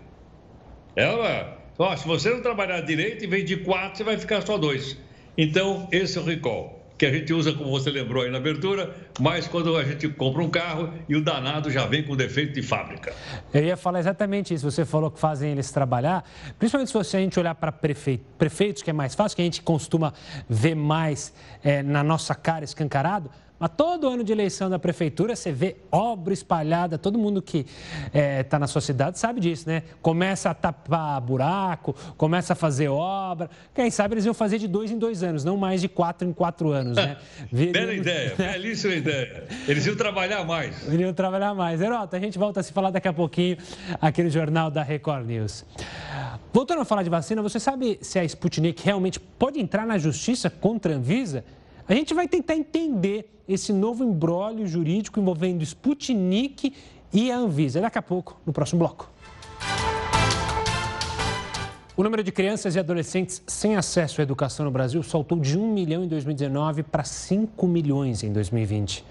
É, 0.95 1.05
não 1.05 1.25
é? 1.25 1.57
Ó, 1.77 1.95
se 1.95 2.07
você 2.07 2.29
não 2.29 2.41
trabalhar 2.41 2.81
direito, 2.81 3.25
em 3.25 3.27
vez 3.27 3.45
de 3.45 3.57
quatro, 3.57 3.97
você 3.97 4.03
vai 4.03 4.17
ficar 4.17 4.41
só 4.41 4.57
dois. 4.57 4.97
Então, 5.37 5.87
esse 5.91 6.17
é 6.17 6.21
o 6.21 6.23
recall 6.23 6.76
que 6.97 7.05
a 7.05 7.11
gente 7.11 7.31
usa, 7.33 7.53
como 7.53 7.69
você 7.69 7.89
lembrou 7.89 8.23
aí 8.23 8.31
na 8.31 8.37
abertura, 8.37 8.95
mas 9.19 9.47
quando 9.47 9.75
a 9.77 9.83
gente 9.83 10.09
compra 10.09 10.41
um 10.41 10.49
carro 10.49 10.91
e 11.07 11.15
o 11.15 11.21
danado 11.21 11.69
já 11.69 11.85
vem 11.85 12.03
com 12.03 12.15
defeito 12.15 12.53
de 12.53 12.63
fábrica. 12.63 13.13
Eu 13.53 13.63
ia 13.63 13.77
falar 13.77 13.99
exatamente 13.99 14.53
isso. 14.53 14.69
Você 14.69 14.83
falou 14.83 15.11
que 15.11 15.19
fazem 15.19 15.51
eles 15.51 15.71
trabalhar, 15.71 16.27
principalmente 16.57 16.91
se 16.91 17.17
a 17.17 17.19
gente 17.19 17.39
olhar 17.39 17.53
para 17.55 17.71
prefeito, 17.71 18.25
prefeitos, 18.37 18.81
que 18.81 18.89
é 18.89 18.93
mais 18.93 19.13
fácil, 19.13 19.35
que 19.35 19.41
a 19.41 19.45
gente 19.45 19.61
costuma 19.61 20.13
ver 20.49 20.75
mais 20.75 21.33
é, 21.63 21.83
na 21.83 22.03
nossa 22.03 22.33
cara 22.33 22.63
escancarado. 22.65 23.29
Mas 23.59 23.71
todo 23.75 24.07
ano 24.07 24.23
de 24.23 24.31
eleição 24.31 24.69
da 24.69 24.77
prefeitura 24.77 25.35
você 25.35 25.51
vê 25.51 25.75
obra 25.91 26.33
espalhada, 26.33 26.97
todo 26.97 27.17
mundo 27.17 27.41
que 27.41 27.59
está 27.59 28.19
é, 28.19 28.43
tá 28.43 28.59
na 28.59 28.67
sua 28.67 28.81
cidade 28.81 29.17
sabe 29.17 29.39
disso, 29.39 29.67
né? 29.67 29.83
Começa 30.01 30.49
a 30.49 30.53
tapar 30.53 31.19
buraco, 31.21 31.95
começa 32.17 32.53
a 32.53 32.55
fazer 32.55 32.87
obra. 32.87 33.49
Quem 33.73 33.89
sabe 33.89 34.13
eles 34.13 34.25
iam 34.25 34.33
fazer 34.33 34.59
de 34.59 34.67
dois 34.67 34.91
em 34.91 34.97
dois 34.97 35.23
anos, 35.23 35.43
não 35.43 35.57
mais 35.57 35.81
de 35.81 35.87
quatro 35.87 36.27
em 36.27 36.33
quatro 36.33 36.71
anos, 36.71 36.97
né? 36.97 37.17
Bela 37.71 37.93
ideia, 37.93 38.35
belíssima 38.35 38.93
ideia. 38.93 39.45
Eles 39.67 39.85
iam 39.85 39.95
trabalhar 39.95 40.43
mais. 40.45 40.87
Eles 40.87 41.01
iam 41.01 41.13
trabalhar 41.13 41.53
mais. 41.53 41.81
Herota, 41.81 42.17
a 42.17 42.19
gente 42.19 42.37
volta 42.37 42.59
a 42.59 42.63
se 42.63 42.71
falar 42.71 42.91
daqui 42.91 43.07
a 43.07 43.13
pouquinho 43.13 43.57
aqui 43.99 44.21
no 44.21 44.29
Jornal 44.29 44.69
da 44.69 44.83
Record 44.83 45.25
News. 45.25 45.65
Voltando 46.53 46.81
a 46.81 46.85
falar 46.85 47.03
de 47.03 47.09
vacina, 47.09 47.41
você 47.41 47.59
sabe 47.59 47.99
se 48.01 48.17
a 48.17 48.23
Sputnik 48.23 48.83
realmente 48.83 49.19
pode 49.19 49.59
entrar 49.59 49.85
na 49.85 49.97
justiça 49.97 50.49
contra 50.49 50.93
a 50.93 50.95
Anvisa? 50.95 51.43
A 51.89 51.93
gente 51.93 52.13
vai 52.13 52.27
tentar 52.27 52.53
entender 52.55 53.31
esse 53.47 53.71
novo 53.71 54.03
embrólio 54.03 54.67
jurídico 54.67 55.21
envolvendo 55.21 55.63
Sputnik 55.63 56.73
e 57.13 57.31
a 57.31 57.37
Anvisa. 57.37 57.79
Daqui 57.79 57.97
a 57.97 58.01
pouco, 58.01 58.37
no 58.45 58.51
próximo 58.51 58.79
bloco. 58.79 59.09
O 61.95 62.03
número 62.03 62.21
de 62.23 62.31
crianças 62.31 62.75
e 62.75 62.79
adolescentes 62.79 63.41
sem 63.47 63.77
acesso 63.77 64.19
à 64.19 64.23
educação 64.23 64.65
no 64.65 64.71
Brasil 64.71 65.01
saltou 65.01 65.39
de 65.39 65.57
1 65.57 65.73
milhão 65.73 66.03
em 66.03 66.09
2019 66.09 66.83
para 66.83 67.05
5 67.05 67.65
milhões 67.65 68.21
em 68.21 68.33
2020. 68.33 69.05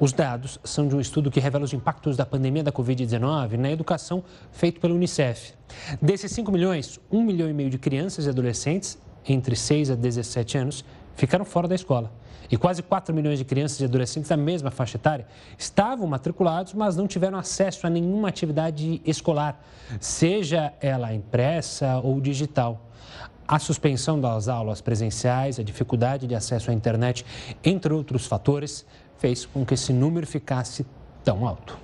Os 0.00 0.12
dados 0.12 0.58
são 0.64 0.88
de 0.88 0.96
um 0.96 1.00
estudo 1.00 1.30
que 1.30 1.38
revela 1.38 1.64
os 1.64 1.74
impactos 1.74 2.16
da 2.16 2.24
pandemia 2.24 2.64
da 2.64 2.72
Covid-19 2.72 3.58
na 3.58 3.70
educação 3.70 4.24
feito 4.50 4.80
pelo 4.80 4.94
Unicef. 4.94 5.52
Desses 6.00 6.32
5 6.32 6.50
milhões, 6.50 6.98
1 7.12 7.22
milhão 7.22 7.50
e 7.50 7.52
meio 7.52 7.68
de 7.68 7.78
crianças 7.78 8.24
e 8.24 8.30
adolescentes 8.30 8.98
entre 9.28 9.54
6 9.54 9.90
a 9.90 9.94
17 9.94 10.58
anos 10.58 10.84
ficaram 11.14 11.44
fora 11.44 11.68
da 11.68 11.74
escola. 11.74 12.12
E 12.50 12.56
quase 12.56 12.82
4 12.82 13.14
milhões 13.14 13.38
de 13.38 13.44
crianças 13.44 13.80
e 13.80 13.84
adolescentes 13.84 14.28
da 14.28 14.36
mesma 14.36 14.70
faixa 14.70 14.96
etária 14.96 15.26
estavam 15.58 16.06
matriculados, 16.06 16.74
mas 16.74 16.96
não 16.96 17.06
tiveram 17.06 17.38
acesso 17.38 17.86
a 17.86 17.90
nenhuma 17.90 18.28
atividade 18.28 19.00
escolar, 19.04 19.64
seja 19.98 20.72
ela 20.80 21.12
impressa 21.14 21.98
ou 22.02 22.20
digital. 22.20 22.90
A 23.46 23.58
suspensão 23.58 24.20
das 24.20 24.48
aulas 24.48 24.80
presenciais, 24.80 25.58
a 25.58 25.62
dificuldade 25.62 26.26
de 26.26 26.34
acesso 26.34 26.70
à 26.70 26.74
internet, 26.74 27.24
entre 27.62 27.92
outros 27.92 28.26
fatores, 28.26 28.86
fez 29.18 29.44
com 29.46 29.64
que 29.64 29.74
esse 29.74 29.92
número 29.92 30.26
ficasse 30.26 30.86
tão 31.22 31.46
alto. 31.46 31.78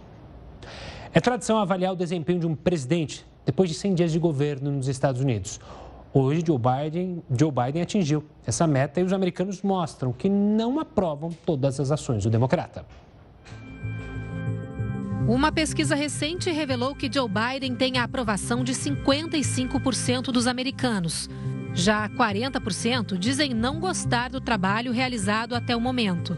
É 1.12 1.20
tradição 1.20 1.58
avaliar 1.58 1.92
o 1.92 1.96
desempenho 1.96 2.40
de 2.40 2.46
um 2.46 2.54
presidente 2.54 3.26
depois 3.44 3.68
de 3.68 3.74
100 3.74 3.94
dias 3.94 4.12
de 4.12 4.18
governo 4.18 4.70
nos 4.70 4.88
Estados 4.88 5.20
Unidos. 5.20 5.60
Hoje, 6.12 6.42
Joe 6.44 6.58
Biden, 6.58 7.22
Joe 7.30 7.52
Biden 7.52 7.82
atingiu 7.82 8.24
essa 8.44 8.66
meta 8.66 9.00
e 9.00 9.04
os 9.04 9.12
americanos 9.12 9.62
mostram 9.62 10.12
que 10.12 10.28
não 10.28 10.80
aprovam 10.80 11.30
todas 11.46 11.78
as 11.78 11.92
ações 11.92 12.24
do 12.24 12.30
democrata. 12.30 12.84
Uma 15.28 15.52
pesquisa 15.52 15.94
recente 15.94 16.50
revelou 16.50 16.96
que 16.96 17.10
Joe 17.12 17.28
Biden 17.28 17.76
tem 17.76 17.98
a 17.98 18.02
aprovação 18.02 18.64
de 18.64 18.72
55% 18.72 20.32
dos 20.32 20.48
americanos. 20.48 21.30
Já 21.72 22.08
40% 22.08 23.16
dizem 23.16 23.54
não 23.54 23.78
gostar 23.78 24.30
do 24.30 24.40
trabalho 24.40 24.90
realizado 24.90 25.54
até 25.54 25.76
o 25.76 25.80
momento. 25.80 26.36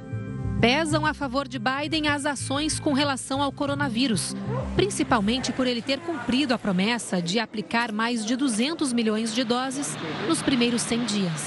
Pesam 0.62 1.04
a 1.04 1.12
favor 1.12 1.48
de 1.48 1.58
Biden 1.58 2.06
as 2.06 2.24
ações 2.24 2.78
com 2.78 2.92
relação 2.92 3.42
ao 3.42 3.50
coronavírus, 3.50 4.32
principalmente 4.76 5.52
por 5.52 5.66
ele 5.66 5.82
ter 5.82 5.98
cumprido 5.98 6.54
a 6.54 6.58
promessa 6.58 7.20
de 7.20 7.40
aplicar 7.40 7.90
mais 7.90 8.24
de 8.24 8.36
200 8.36 8.92
milhões 8.92 9.34
de 9.34 9.42
doses 9.42 9.96
nos 10.28 10.40
primeiros 10.40 10.82
100 10.82 11.04
dias. 11.04 11.42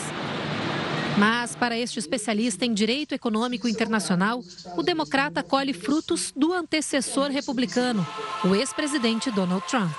Mas, 1.17 1.55
para 1.55 1.79
este 1.79 1.97
especialista 1.97 2.65
em 2.65 2.73
direito 2.73 3.15
econômico 3.15 3.69
internacional, 3.69 4.41
o 4.75 4.83
democrata 4.83 5.41
colhe 5.41 5.71
frutos 5.71 6.33
do 6.35 6.51
antecessor 6.51 7.29
republicano, 7.31 8.05
o 8.43 8.53
ex-presidente 8.53 9.31
Donald 9.31 9.65
Trump. 9.65 9.93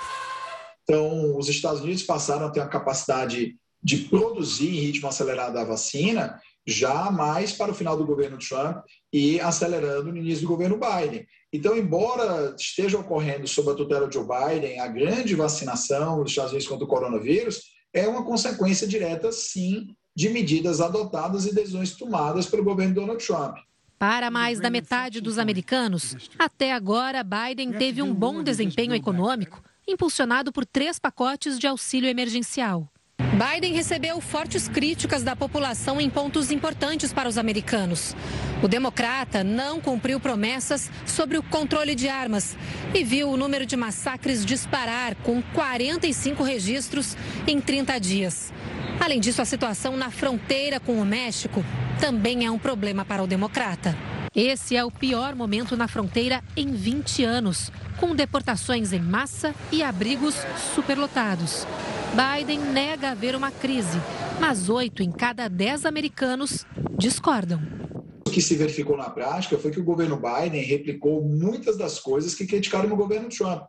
Então, 0.83 1.35
os 1.35 1.49
Estados 1.49 1.81
Unidos 1.81 2.03
passaram 2.03 2.45
a 2.45 2.51
ter 2.51 2.59
a 2.59 2.67
capacidade 2.67 3.57
de 3.81 3.97
produzir 3.97 4.69
em 4.69 4.79
ritmo 4.79 5.07
acelerado 5.07 5.57
a 5.57 5.63
vacina 5.63 6.39
já 6.67 7.09
mais 7.09 7.53
para 7.53 7.71
o 7.71 7.73
final 7.73 7.97
do 7.97 8.05
governo 8.05 8.37
Trump 8.37 8.83
e 9.11 9.39
acelerando 9.39 10.11
no 10.11 10.17
início 10.17 10.41
do 10.41 10.47
governo 10.47 10.77
Biden. 10.77 11.25
Então, 11.51 11.77
embora 11.77 12.55
esteja 12.57 12.99
ocorrendo 12.99 13.47
sob 13.47 13.71
a 13.71 13.75
tutela 13.75 14.07
de 14.07 14.15
Joe 14.15 14.25
Biden 14.25 14.79
a 14.79 14.87
grande 14.87 15.35
vacinação 15.35 16.21
dos 16.21 16.31
Estados 16.31 16.51
Unidos 16.51 16.67
contra 16.67 16.85
o 16.85 16.87
coronavírus, 16.87 17.61
é 17.93 18.07
uma 18.07 18.23
consequência 18.23 18.87
direta, 18.87 19.31
sim, 19.31 19.95
de 20.15 20.29
medidas 20.29 20.81
adotadas 20.81 21.45
e 21.45 21.53
decisões 21.53 21.95
tomadas 21.95 22.45
pelo 22.47 22.63
governo 22.63 22.95
Donald 22.95 23.25
Trump. 23.25 23.55
Para 23.97 24.29
mais 24.29 24.59
da 24.59 24.69
metade 24.69 25.21
dos 25.21 25.39
americanos, 25.39 26.15
até 26.37 26.71
agora 26.71 27.23
Biden 27.23 27.71
teve 27.71 28.01
um 28.01 28.13
bom 28.13 28.43
desempenho 28.43 28.93
econômico, 28.93 29.63
impulsionado 29.87 30.51
por 30.51 30.65
três 30.65 30.99
pacotes 30.99 31.57
de 31.57 31.65
auxílio 31.65 32.09
emergencial. 32.09 32.87
Biden 33.37 33.71
recebeu 33.71 34.19
fortes 34.19 34.67
críticas 34.67 35.21
da 35.21 35.35
população 35.35 36.01
em 36.01 36.09
pontos 36.09 36.49
importantes 36.49 37.13
para 37.13 37.29
os 37.29 37.37
americanos. 37.37 38.15
O 38.63 38.67
democrata 38.67 39.43
não 39.43 39.79
cumpriu 39.79 40.19
promessas 40.19 40.89
sobre 41.05 41.37
o 41.37 41.43
controle 41.43 41.93
de 41.93 42.09
armas 42.09 42.57
e 42.95 43.03
viu 43.03 43.29
o 43.29 43.37
número 43.37 43.63
de 43.63 43.77
massacres 43.77 44.43
disparar, 44.43 45.13
com 45.17 45.39
45 45.53 46.41
registros 46.41 47.15
em 47.45 47.61
30 47.61 47.99
dias. 47.99 48.51
Além 48.99 49.19
disso, 49.19 49.39
a 49.39 49.45
situação 49.45 49.95
na 49.95 50.09
fronteira 50.09 50.79
com 50.79 50.99
o 50.99 51.05
México 51.05 51.63
também 51.99 52.43
é 52.43 52.49
um 52.49 52.57
problema 52.57 53.05
para 53.05 53.21
o 53.21 53.27
democrata. 53.27 53.95
Esse 54.37 54.75
é 54.75 54.85
o 54.85 54.91
pior 54.91 55.33
momento 55.33 55.75
na 55.75 55.87
fronteira 55.87 56.43
em 56.55 56.71
20 56.71 57.23
anos, 57.23 57.71
com 57.99 58.15
deportações 58.15 58.93
em 58.93 59.01
massa 59.01 59.55
e 59.71 59.81
abrigos 59.81 60.35
superlotados. 60.75 61.65
Biden 62.13 62.59
nega 62.59 63.09
haver 63.09 63.35
uma 63.35 63.49
crise, 63.49 63.97
mas 64.39 64.69
oito 64.69 65.01
em 65.01 65.11
cada 65.11 65.47
dez 65.47 65.87
americanos 65.87 66.67
discordam. 66.99 67.59
O 68.27 68.29
que 68.29 68.39
se 68.39 68.55
verificou 68.55 68.95
na 68.95 69.09
prática 69.09 69.57
foi 69.57 69.71
que 69.71 69.79
o 69.79 69.83
governo 69.83 70.21
Biden 70.21 70.63
replicou 70.63 71.23
muitas 71.23 71.75
das 71.75 71.99
coisas 71.99 72.35
que 72.35 72.45
criticaram 72.45 72.87
no 72.87 72.95
governo 72.95 73.29
Trump, 73.29 73.63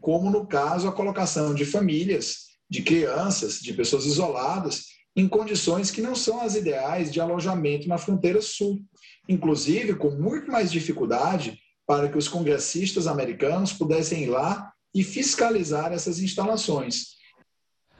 como 0.00 0.30
no 0.30 0.46
caso 0.46 0.88
a 0.88 0.92
colocação 0.92 1.54
de 1.54 1.66
famílias, 1.66 2.46
de 2.70 2.80
crianças, 2.80 3.60
de 3.60 3.74
pessoas 3.74 4.06
isoladas, 4.06 4.86
em 5.14 5.28
condições 5.28 5.90
que 5.90 6.00
não 6.00 6.14
são 6.14 6.40
as 6.40 6.56
ideais 6.56 7.12
de 7.12 7.20
alojamento 7.20 7.86
na 7.86 7.98
fronteira 7.98 8.40
sul, 8.40 8.80
inclusive 9.28 9.94
com 9.94 10.10
muito 10.10 10.50
mais 10.50 10.70
dificuldade 10.70 11.58
para 11.86 12.08
que 12.08 12.18
os 12.18 12.28
congressistas 12.28 13.06
americanos 13.06 13.72
pudessem 13.72 14.22
ir 14.22 14.30
lá 14.30 14.72
e 14.94 15.02
fiscalizar 15.02 15.92
essas 15.92 16.20
instalações. 16.20 17.14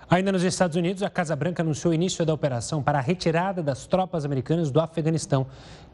Ainda 0.08 0.30
nos 0.30 0.42
Estados 0.42 0.76
Unidos, 0.76 1.02
a 1.02 1.10
Casa 1.10 1.34
Branca 1.34 1.62
anunciou 1.62 1.90
o 1.90 1.94
início 1.94 2.24
da 2.24 2.34
operação 2.34 2.82
para 2.82 2.98
a 2.98 3.02
retirada 3.02 3.62
das 3.62 3.86
tropas 3.86 4.24
americanas 4.24 4.70
do 4.70 4.80
Afeganistão. 4.80 5.46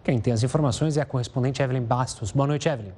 Quem 0.02 0.20
tem 0.20 0.32
as 0.32 0.42
informações 0.42 0.96
é 0.96 1.00
a 1.00 1.06
correspondente 1.06 1.62
Evelyn 1.62 1.84
Bastos. 1.84 2.32
Boa 2.32 2.46
noite, 2.46 2.68
Evelyn. 2.68 2.92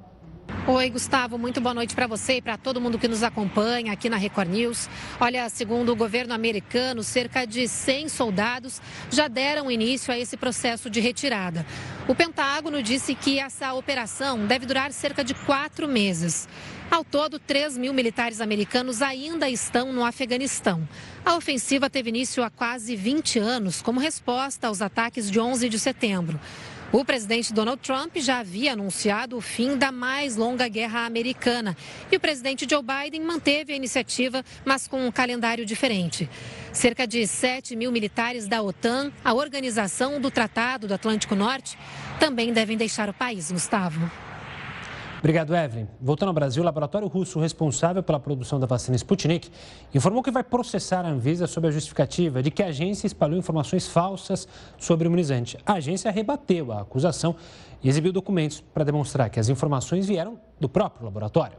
Oi, 0.65 0.89
Gustavo, 0.89 1.37
muito 1.37 1.59
boa 1.59 1.73
noite 1.73 1.93
para 1.93 2.07
você 2.07 2.35
e 2.35 2.41
para 2.41 2.57
todo 2.57 2.79
mundo 2.79 2.97
que 2.97 3.07
nos 3.07 3.21
acompanha 3.21 3.91
aqui 3.91 4.09
na 4.09 4.15
Record 4.15 4.49
News. 4.49 4.89
Olha, 5.19 5.49
segundo 5.49 5.91
o 5.91 5.95
governo 5.95 6.33
americano, 6.33 7.03
cerca 7.03 7.45
de 7.45 7.67
100 7.67 8.07
soldados 8.07 8.81
já 9.11 9.27
deram 9.27 9.69
início 9.69 10.13
a 10.13 10.17
esse 10.17 10.37
processo 10.37 10.89
de 10.89 11.01
retirada. 11.01 11.65
O 12.07 12.15
Pentágono 12.15 12.81
disse 12.81 13.13
que 13.13 13.39
essa 13.39 13.73
operação 13.73 14.45
deve 14.45 14.65
durar 14.65 14.91
cerca 14.93 15.23
de 15.23 15.33
quatro 15.33 15.87
meses. 15.87 16.47
Ao 16.89 17.03
todo, 17.03 17.39
3 17.39 17.77
mil 17.77 17.93
militares 17.93 18.39
americanos 18.39 19.01
ainda 19.01 19.49
estão 19.49 19.91
no 19.91 20.05
Afeganistão. 20.05 20.87
A 21.25 21.35
ofensiva 21.35 21.89
teve 21.89 22.09
início 22.09 22.43
há 22.43 22.49
quase 22.49 22.95
20 22.95 23.39
anos, 23.39 23.81
como 23.81 23.99
resposta 23.99 24.67
aos 24.67 24.81
ataques 24.81 25.29
de 25.31 25.39
11 25.39 25.67
de 25.69 25.79
setembro. 25.79 26.39
O 26.93 27.03
presidente 27.03 27.51
Donald 27.51 27.81
Trump 27.81 28.17
já 28.17 28.37
havia 28.37 28.73
anunciado 28.73 29.35
o 29.35 29.41
fim 29.41 29.75
da 29.75 29.91
mais 29.91 30.35
longa 30.35 30.67
guerra 30.67 31.07
americana. 31.07 31.75
E 32.11 32.15
o 32.15 32.19
presidente 32.19 32.67
Joe 32.69 32.83
Biden 32.83 33.21
manteve 33.21 33.73
a 33.73 33.75
iniciativa, 33.75 34.45
mas 34.63 34.87
com 34.87 35.07
um 35.07 35.11
calendário 35.11 35.65
diferente. 35.65 36.29
Cerca 36.71 37.07
de 37.07 37.25
7 37.25 37.75
mil 37.75 37.91
militares 37.91 38.47
da 38.47 38.61
OTAN, 38.61 39.11
a 39.25 39.33
organização 39.33 40.21
do 40.21 40.29
Tratado 40.29 40.87
do 40.87 40.93
Atlântico 40.93 41.33
Norte, 41.33 41.79
também 42.19 42.53
devem 42.53 42.77
deixar 42.77 43.09
o 43.09 43.13
país, 43.13 43.51
Gustavo. 43.51 44.32
Obrigado, 45.23 45.55
Evelyn. 45.55 45.87
Voltando 46.01 46.27
ao 46.27 46.33
Brasil, 46.33 46.61
o 46.61 46.65
laboratório 46.65 47.07
russo 47.07 47.39
responsável 47.39 48.03
pela 48.03 48.19
produção 48.19 48.59
da 48.59 48.67
vacina 48.67 48.97
Sputnik 48.97 49.49
informou 49.95 50.21
que 50.21 50.29
vai 50.29 50.43
processar 50.43 51.05
a 51.05 51.09
Anvisa 51.09 51.47
sob 51.47 51.65
a 51.65 51.71
justificativa 51.71 52.43
de 52.43 52.51
que 52.51 52.61
a 52.61 52.67
agência 52.67 53.07
espalhou 53.07 53.39
informações 53.39 53.87
falsas 53.87 54.45
sobre 54.77 55.07
o 55.07 55.09
imunizante. 55.09 55.57
A 55.65 55.75
agência 55.75 56.11
rebateu 56.11 56.73
a 56.73 56.81
acusação 56.81 57.37
e 57.81 57.87
exibiu 57.87 58.11
documentos 58.11 58.59
para 58.59 58.83
demonstrar 58.83 59.29
que 59.29 59.39
as 59.39 59.47
informações 59.47 60.05
vieram 60.05 60.37
do 60.59 60.67
próprio 60.67 61.05
laboratório. 61.05 61.57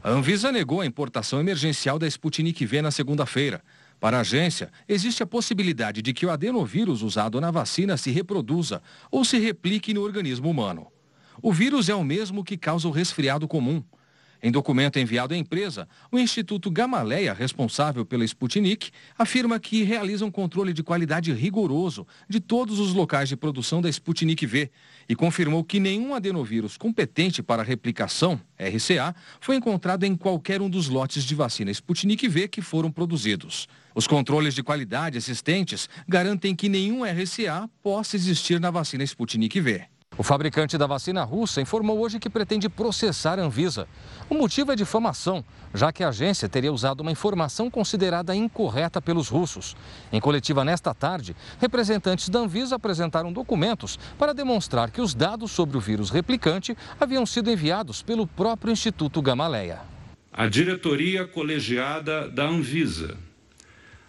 A 0.00 0.10
Anvisa 0.10 0.52
negou 0.52 0.80
a 0.80 0.86
importação 0.86 1.40
emergencial 1.40 1.98
da 1.98 2.06
Sputnik 2.06 2.64
V 2.64 2.80
na 2.80 2.92
segunda-feira. 2.92 3.60
Para 3.98 4.18
a 4.18 4.20
agência, 4.20 4.70
existe 4.88 5.20
a 5.20 5.26
possibilidade 5.26 6.00
de 6.00 6.14
que 6.14 6.24
o 6.24 6.30
adenovírus 6.30 7.02
usado 7.02 7.40
na 7.40 7.50
vacina 7.50 7.96
se 7.96 8.12
reproduza 8.12 8.80
ou 9.10 9.24
se 9.24 9.36
replique 9.36 9.92
no 9.92 10.02
organismo 10.02 10.48
humano. 10.48 10.92
O 11.46 11.52
vírus 11.52 11.88
é 11.88 11.94
o 11.94 12.02
mesmo 12.02 12.42
que 12.42 12.56
causa 12.56 12.88
o 12.88 12.90
resfriado 12.90 13.46
comum. 13.46 13.80
Em 14.42 14.50
documento 14.50 14.98
enviado 14.98 15.32
à 15.32 15.36
empresa, 15.36 15.86
o 16.10 16.18
Instituto 16.18 16.68
Gamaleia, 16.68 17.32
responsável 17.32 18.04
pela 18.04 18.24
Sputnik, 18.24 18.90
afirma 19.16 19.60
que 19.60 19.84
realiza 19.84 20.26
um 20.26 20.30
controle 20.30 20.72
de 20.72 20.82
qualidade 20.82 21.32
rigoroso 21.32 22.04
de 22.28 22.40
todos 22.40 22.80
os 22.80 22.92
locais 22.92 23.28
de 23.28 23.36
produção 23.36 23.80
da 23.80 23.88
Sputnik 23.88 24.44
V 24.44 24.72
e 25.08 25.14
confirmou 25.14 25.62
que 25.62 25.78
nenhum 25.78 26.16
adenovírus 26.16 26.76
competente 26.76 27.44
para 27.44 27.62
replicação, 27.62 28.40
RCA, 28.58 29.14
foi 29.40 29.54
encontrado 29.54 30.02
em 30.02 30.16
qualquer 30.16 30.60
um 30.60 30.68
dos 30.68 30.88
lotes 30.88 31.22
de 31.22 31.36
vacina 31.36 31.70
Sputnik 31.70 32.26
V 32.26 32.48
que 32.48 32.60
foram 32.60 32.90
produzidos. 32.90 33.68
Os 33.94 34.08
controles 34.08 34.52
de 34.52 34.64
qualidade 34.64 35.16
existentes 35.16 35.88
garantem 36.08 36.56
que 36.56 36.68
nenhum 36.68 37.04
RCA 37.04 37.70
possa 37.84 38.16
existir 38.16 38.58
na 38.58 38.72
vacina 38.72 39.04
Sputnik 39.04 39.60
V. 39.60 39.95
O 40.18 40.22
fabricante 40.22 40.78
da 40.78 40.86
vacina 40.86 41.22
russa 41.24 41.60
informou 41.60 41.98
hoje 41.98 42.18
que 42.18 42.30
pretende 42.30 42.70
processar 42.70 43.38
a 43.38 43.42
Anvisa. 43.42 43.86
O 44.30 44.34
motivo 44.34 44.72
é 44.72 44.76
difamação, 44.76 45.44
já 45.74 45.92
que 45.92 46.02
a 46.02 46.08
agência 46.08 46.48
teria 46.48 46.72
usado 46.72 47.02
uma 47.02 47.12
informação 47.12 47.70
considerada 47.70 48.34
incorreta 48.34 49.02
pelos 49.02 49.28
russos. 49.28 49.76
Em 50.10 50.18
coletiva 50.18 50.64
nesta 50.64 50.94
tarde, 50.94 51.36
representantes 51.60 52.30
da 52.30 52.38
Anvisa 52.38 52.76
apresentaram 52.76 53.30
documentos 53.30 53.98
para 54.18 54.32
demonstrar 54.32 54.90
que 54.90 55.02
os 55.02 55.14
dados 55.14 55.50
sobre 55.50 55.76
o 55.76 55.80
vírus 55.80 56.08
replicante 56.08 56.74
haviam 56.98 57.26
sido 57.26 57.50
enviados 57.50 58.00
pelo 58.00 58.26
próprio 58.26 58.72
Instituto 58.72 59.20
Gamaleia. 59.20 59.80
A 60.32 60.46
diretoria 60.46 61.26
colegiada 61.26 62.26
da 62.30 62.44
Anvisa, 62.44 63.18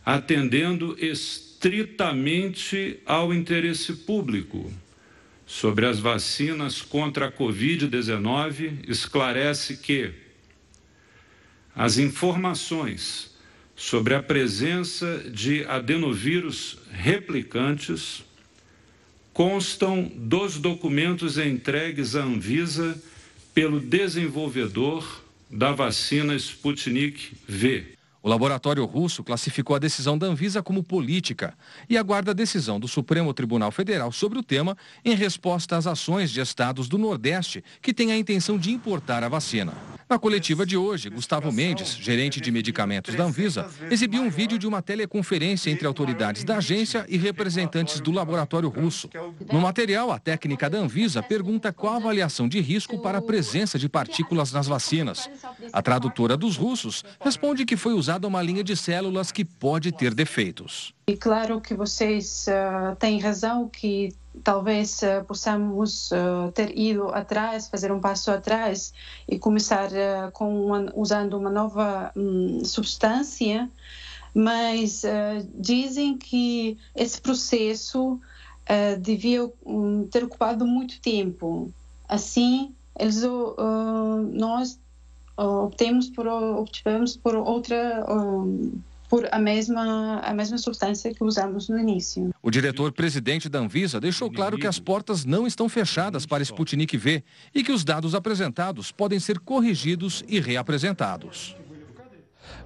atendendo 0.06 0.96
estritamente 1.00 3.02
ao 3.06 3.34
interesse 3.34 3.92
público 3.92 4.72
sobre 5.48 5.86
as 5.86 5.98
vacinas 5.98 6.82
contra 6.82 7.28
a 7.28 7.32
Covid-19 7.32 8.88
esclarece 8.88 9.78
que 9.78 10.12
as 11.74 11.98
informações 11.98 13.34
sobre 13.76 14.14
a 14.14 14.22
presença 14.22 15.24
de 15.32 15.64
adenovírus 15.66 16.78
replicantes 16.92 18.26
constam 19.32 20.12
dos 20.16 20.58
documentos 20.58 21.38
entregues 21.38 22.16
à 22.16 22.24
Anvisa 22.24 23.02
pelo 23.54 23.80
desenvolvedor 23.80 25.24
da 25.50 25.72
vacina 25.72 26.36
Sputnik 26.36 27.38
V. 27.48 27.97
O 28.24 28.30
laboratório 28.30 28.84
russo 28.84 29.24
classificou 29.24 29.76
a 29.76 29.80
decisão 29.80 30.18
da 30.18 30.26
Anvisa 30.26 30.64
como 30.64 30.84
política 30.84 31.54
e 31.88 31.98
aguarda 31.98 32.32
a 32.32 32.34
decisão 32.34 32.80
do 32.80 32.88
Supremo 32.88 33.34
Tribunal 33.34 33.72
Federal 33.72 34.12
sobre 34.12 34.40
o 34.40 34.44
tema 34.44 34.76
em 35.06 35.16
resposta 35.16 35.78
às 35.78 35.86
ações 35.86 36.32
de 36.32 36.42
estados 36.42 36.90
do 36.90 36.98
Nordeste 36.98 37.64
que 37.82 37.94
têm 37.94 38.12
a 38.12 38.18
intenção 38.18 38.58
de 38.58 38.72
importar 38.72 39.24
a 39.24 39.30
vacina. 39.30 39.74
Na 40.10 40.18
coletiva 40.18 40.66
de 40.66 40.78
hoje, 40.78 41.10
Gustavo 41.10 41.52
Mendes, 41.52 41.96
gerente 41.96 42.40
de 42.40 42.50
medicamentos 42.50 43.14
da 43.14 43.26
Anvisa, 43.26 43.70
exibiu 43.92 44.22
um 44.22 44.30
vídeo 44.30 44.58
de 44.58 44.66
uma 44.66 44.82
teleconferência 44.82 45.70
entre 45.70 45.86
autoridades 45.86 46.46
da 46.46 46.58
agência 46.58 47.06
e 47.10 47.18
representantes 47.18 48.00
do 48.00 48.12
laboratório 48.12 48.70
russo. 48.70 49.10
No 49.52 49.60
material, 49.60 50.12
a 50.12 50.18
técnica 50.18 50.70
da 50.70 50.78
Anvisa 50.78 51.22
pergunta 51.22 51.74
qual 51.74 51.96
a 51.96 51.98
avaliação 51.98 52.48
de 52.48 52.62
risco 52.62 53.00
para 53.00 53.18
a 53.18 53.22
presença 53.22 53.78
de 53.78 53.90
partículas 53.90 54.52
nas 54.52 54.66
vacinas. 54.66 55.30
A 55.74 55.82
tradutora 55.82 56.38
dos 56.38 56.56
russos 56.56 57.04
responde 57.22 57.66
que 57.66 57.76
foi 57.76 57.94
usada 57.94 58.07
uma 58.28 58.42
linha 58.42 58.64
de 58.64 58.76
células 58.76 59.32
que 59.32 59.44
pode 59.44 59.92
ter 59.92 60.14
defeitos. 60.14 60.94
E 61.08 61.16
claro 61.16 61.62
que 61.62 61.74
vocês 61.74 62.46
uh, 62.48 62.96
têm 62.96 63.20
razão 63.20 63.68
que 63.68 64.14
talvez 64.44 65.02
uh, 65.02 65.24
possamos 65.26 66.12
uh, 66.12 66.52
ter 66.54 66.78
ido 66.78 67.10
atrás, 67.10 67.68
fazer 67.68 67.92
um 67.92 68.00
passo 68.00 68.32
atrás 68.32 68.94
e 69.28 69.40
começar 69.40 69.90
com 70.34 70.66
uma, 70.66 70.92
usando 70.96 71.38
uma 71.38 71.50
nova 71.50 72.12
um, 72.16 72.64
substância, 72.64 73.70
mas 74.34 75.04
dizem 75.56 76.16
que 76.16 76.78
esse 76.96 77.20
processo 77.20 78.20
devia 79.02 79.52
um, 79.66 80.06
ter 80.06 80.24
ocupado 80.24 80.68
muito 80.68 81.02
tempo. 81.02 81.74
Assim, 82.08 82.72
eles, 83.00 83.24
nós 84.32 84.78
obtemos 85.38 86.10
por, 86.10 86.28
obtivemos 86.28 87.16
por 87.16 87.36
outra 87.36 88.04
por 89.10 89.28
a 89.32 89.40
mesma, 89.40 90.20
a 90.20 90.34
mesma 90.34 90.58
substância 90.58 91.14
que 91.14 91.24
usamos 91.24 91.70
no 91.70 91.80
início. 91.80 92.30
O 92.42 92.52
diretor-presidente 92.52 93.48
da 93.48 93.60
Anvisa 93.60 94.00
deixou 94.00 94.30
claro 94.30 94.58
que 94.58 94.68
as 94.68 94.80
portas 94.80 95.24
não 95.24 95.48
estão 95.48 95.70
fechadas 95.70 96.26
para 96.26 96.44
Sputnik 96.44 96.98
V 96.98 97.24
e 97.54 97.64
que 97.64 97.72
os 97.72 97.84
dados 97.84 98.14
apresentados 98.14 98.92
podem 98.92 99.20
ser 99.20 99.40
corrigidos 99.40 100.24
e 100.28 100.40
reapresentados. 100.40 101.56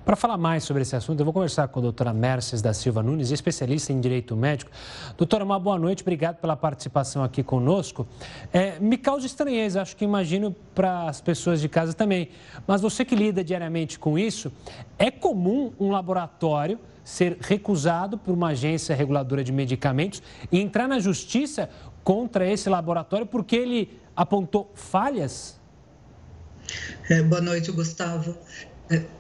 Para 0.04 0.16
falar 0.16 0.38
mais 0.38 0.64
sobre 0.64 0.82
esse 0.82 0.96
assunto, 0.96 1.20
eu 1.20 1.26
vou 1.26 1.34
conversar 1.34 1.68
com 1.68 1.80
a 1.80 1.84
doutora 1.84 2.14
Mercedes 2.14 2.62
da 2.62 2.74
Silva 2.74 3.04
Nunes, 3.04 3.32
especialista 3.32 3.94
em 3.94 4.00
direito 4.00 4.36
médico. 4.36 4.72
Doutora, 5.18 5.44
uma 5.44 5.60
boa 5.60 5.78
noite, 5.78 6.02
obrigado 6.02 6.38
pela 6.38 6.56
participação 6.56 7.24
aqui 7.24 7.44
conosco. 7.44 8.08
É, 8.52 8.80
me 8.80 8.98
causa 8.98 9.26
estranheza, 9.26 9.82
acho 9.82 9.96
que 9.96 10.04
imagino 10.04 10.56
para 10.74 11.08
as 11.08 11.22
pessoas 11.22 11.62
de 11.62 11.70
casa 11.70 11.94
também, 11.94 12.30
mas 12.66 12.82
você 12.82 13.06
que 13.06 13.16
lida 13.16 13.44
diariamente 13.44 14.00
com 14.00 14.18
isso, 14.18 14.52
é 14.98 15.12
comum 15.12 15.72
um 15.80 15.92
laboratório 15.92 16.80
ser 17.04 17.38
recusado 17.42 18.18
por 18.18 18.32
uma 18.32 18.50
agência 18.50 18.96
reguladora 18.96 19.44
de 19.44 19.52
medicamentos 19.52 20.22
e 20.52 20.60
entrar 20.60 20.88
na 20.88 21.00
justiça 21.00 21.70
contra 22.04 22.50
esse 22.50 22.70
laboratório 22.70 23.26
porque 23.26 23.56
ele 23.56 24.00
apontou 24.16 24.72
falhas? 24.76 25.60
É, 27.10 27.22
boa 27.22 27.42
noite, 27.42 27.72
Gustavo. 27.72 28.38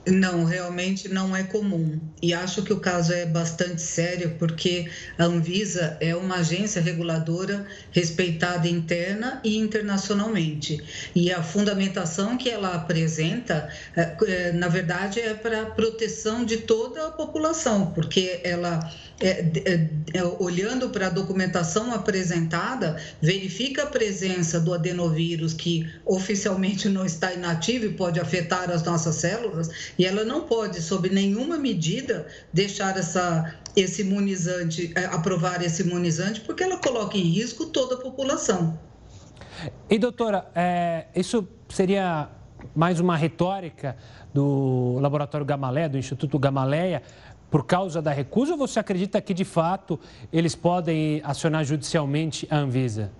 Não, 0.08 0.44
realmente 0.44 1.08
não 1.08 1.36
é 1.36 1.44
comum. 1.44 2.00
E 2.22 2.34
acho 2.34 2.64
que 2.64 2.74
o 2.74 2.80
caso 2.80 3.14
é 3.14 3.26
bastante 3.26 3.82
sério, 3.82 4.36
porque 4.40 4.90
a 5.18 5.26
Anvisa 5.26 5.98
é 6.02 6.16
uma 6.16 6.38
agência 6.38 6.82
reguladora 6.82 7.66
respeitada 7.92 8.68
interna 8.68 9.40
e 9.44 9.58
internacionalmente. 9.58 10.82
E 11.14 11.32
a 11.32 11.44
fundamentação 11.44 12.36
que 12.36 12.50
ela 12.50 12.74
apresenta, 12.74 13.70
é, 13.96 14.16
é, 14.28 14.52
na 14.54 14.68
verdade, 14.68 15.20
é 15.20 15.34
para 15.36 15.68
proteção 15.68 16.44
de 16.44 16.58
toda 16.58 17.08
a 17.08 17.12
população, 17.12 17.92
porque 17.92 18.42
ela 18.44 18.80
é, 19.22 19.52
é, 19.66 19.90
é, 20.14 20.24
olhando 20.40 20.90
para 20.90 21.08
a 21.08 21.10
documentação 21.10 21.94
apresentada, 21.94 22.98
verifica 23.22 23.84
a 23.84 23.86
presença 23.86 24.60
do 24.60 24.74
adenovírus, 24.74 25.54
que 25.54 25.88
oficialmente 26.06 26.90
não 26.90 27.06
está 27.06 27.32
inativo 27.32 27.86
e 27.86 27.94
pode 27.94 28.20
afetar 28.20 28.70
as 28.72 28.84
nossas 28.84 29.16
células, 29.16 29.94
e 29.98 30.06
ela 30.06 30.26
não 30.26 30.42
pode, 30.42 30.82
sob 30.82 31.10
nenhuma 31.10 31.58
medida, 31.58 32.26
deixar 32.52 32.98
essa, 32.98 33.56
esse 33.76 34.02
imunizante, 34.02 34.92
é, 34.96 35.06
aprovar 35.06 35.62
esse 35.64 35.84
imunizante, 35.84 36.42
porque 36.42 36.64
ela 36.64 36.78
coloca 36.78 37.18
em 37.18 37.24
risco 37.24 37.68
toda 37.68 37.96
a 37.96 37.98
população. 38.00 38.80
E, 39.90 40.00
doutora, 40.00 40.50
é, 40.56 41.06
isso 41.16 41.48
seria 41.70 42.28
mais 42.76 43.00
uma 43.00 43.16
retórica 43.16 43.96
do 44.34 44.98
Laboratório 45.00 45.46
Gamaleia, 45.46 45.90
do 45.90 45.98
Instituto 45.98 46.40
Gamaleia, 46.40 47.02
por 47.52 47.66
causa 47.66 48.02
da 48.02 48.12
recusa 48.12 48.54
ou 48.54 48.58
você 48.58 48.80
acredita 48.80 49.22
que, 49.22 49.34
de 49.34 49.44
fato, 49.44 50.00
eles 50.32 50.56
podem 50.56 51.22
acionar 51.24 51.66
judicialmente 51.66 52.48
a 52.50 52.56
Anvisa? 52.56 53.12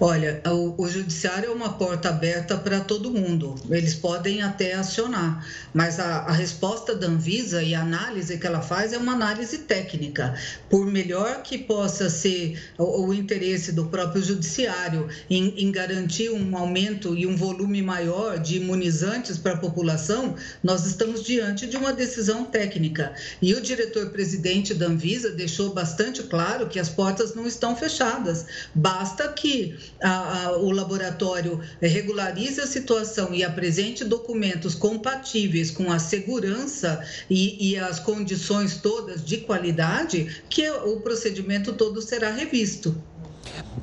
Olha, 0.00 0.40
o, 0.46 0.82
o, 0.82 0.88
judiciário 0.88 1.50
é 1.50 1.52
uma 1.52 1.72
porta 1.72 2.08
aberta 2.08 2.56
para 2.56 2.80
todo 2.80 3.10
mundo. 3.10 3.56
Eles 3.68 3.94
podem 3.94 4.42
até 4.42 4.74
acionar, 4.74 5.44
mas 5.74 5.98
a, 5.98 6.18
a, 6.18 6.32
resposta 6.32 6.94
da 6.94 7.08
Anvisa 7.08 7.62
e 7.62 7.74
a 7.74 7.80
análise 7.80 8.38
que 8.38 8.46
ela 8.46 8.60
faz 8.60 8.92
é 8.92 8.98
uma 8.98 9.12
análise 9.12 9.58
técnica. 9.58 10.34
Por 10.70 10.86
melhor 10.86 11.42
que 11.42 11.58
possa 11.58 12.08
ser 12.08 12.60
o, 12.78 13.06
o 13.06 13.14
interesse 13.14 13.72
do 13.72 13.86
próprio 13.86 14.22
judiciário 14.22 15.08
em, 15.28 15.48
em, 15.56 15.72
garantir 15.72 16.30
um 16.30 16.56
aumento 16.56 17.16
e 17.16 17.26
um 17.26 17.36
volume 17.36 17.82
maior 17.82 18.38
de 18.38 18.58
imunizantes 18.58 19.36
para 19.36 19.54
a 19.54 19.58
população, 19.58 20.36
nós 20.62 20.86
estamos 20.86 21.24
diante 21.24 21.66
de 21.66 21.76
uma 21.76 21.92
decisão 21.92 22.44
técnica. 22.44 23.12
E 23.42 23.52
o 23.54 23.60
diretor-presidente 23.60 24.74
da 24.74 24.86
Anvisa 24.86 25.30
deixou 25.30 25.74
bastante 25.74 26.22
claro 26.22 26.68
que 26.68 26.78
as 26.78 26.88
portas 26.88 27.34
não 27.34 27.46
estão 27.46 27.74
fechadas. 27.74 28.46
Basta 28.74 29.26
que 29.32 29.47
que 29.48 29.78
a, 30.02 30.46
a, 30.46 30.56
o 30.58 30.70
laboratório 30.70 31.60
regularize 31.80 32.60
a 32.60 32.66
situação 32.66 33.32
e 33.32 33.42
apresente 33.42 34.04
documentos 34.04 34.74
compatíveis 34.74 35.70
com 35.70 35.90
a 35.90 35.98
segurança 35.98 37.02
e, 37.30 37.70
e 37.70 37.78
as 37.78 37.98
condições 37.98 38.76
todas 38.76 39.24
de 39.24 39.38
qualidade, 39.38 40.42
que 40.50 40.68
o 40.70 41.00
procedimento 41.00 41.72
todo 41.72 42.02
será 42.02 42.30
revisto. 42.30 42.94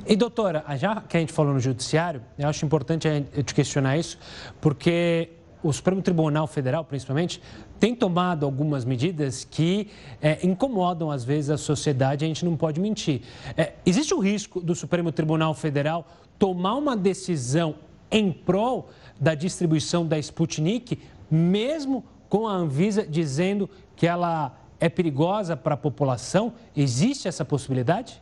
E 0.06 0.16
doutora, 0.16 0.64
já 0.78 1.02
que 1.02 1.18
a 1.18 1.20
gente 1.20 1.34
falou 1.34 1.54
no 1.54 1.60
judiciário, 1.60 2.22
eu 2.38 2.48
acho 2.48 2.64
importante 2.64 3.08
eu 3.08 3.44
te 3.44 3.56
questionar 3.56 3.98
isso, 3.98 4.20
porque 4.62 5.30
o 5.68 5.74
Supremo 5.74 6.00
Tribunal 6.00 6.46
Federal, 6.46 6.86
principalmente, 6.86 7.42
tem 7.80 7.96
tomado 7.96 8.46
algumas 8.46 8.86
medidas 8.86 9.44
que 9.44 9.90
é, 10.22 10.46
incomodam, 10.46 11.10
às 11.10 11.24
vezes, 11.24 11.50
a 11.50 11.58
sociedade, 11.58 12.24
a 12.24 12.28
gente 12.28 12.46
não 12.46 12.56
pode 12.56 12.80
mentir. 12.80 13.22
É, 13.58 13.74
existe 13.84 14.14
o 14.14 14.20
risco 14.20 14.62
do 14.62 14.76
Supremo 14.76 15.12
Tribunal 15.12 15.56
Federal 15.56 16.06
tomar 16.38 16.76
uma 16.76 16.96
decisão 16.96 17.76
em 18.12 18.32
prol 18.32 18.90
da 19.20 19.34
distribuição 19.34 20.06
da 20.06 20.20
Sputnik, 20.20 21.00
mesmo 21.32 22.04
com 22.30 22.48
a 22.48 22.54
Anvisa 22.54 23.04
dizendo 23.04 23.68
que 23.96 24.06
ela 24.06 24.56
é 24.80 24.88
perigosa 24.88 25.58
para 25.58 25.74
a 25.74 25.78
população? 25.78 26.54
Existe 26.76 27.28
essa 27.28 27.44
possibilidade? 27.44 28.22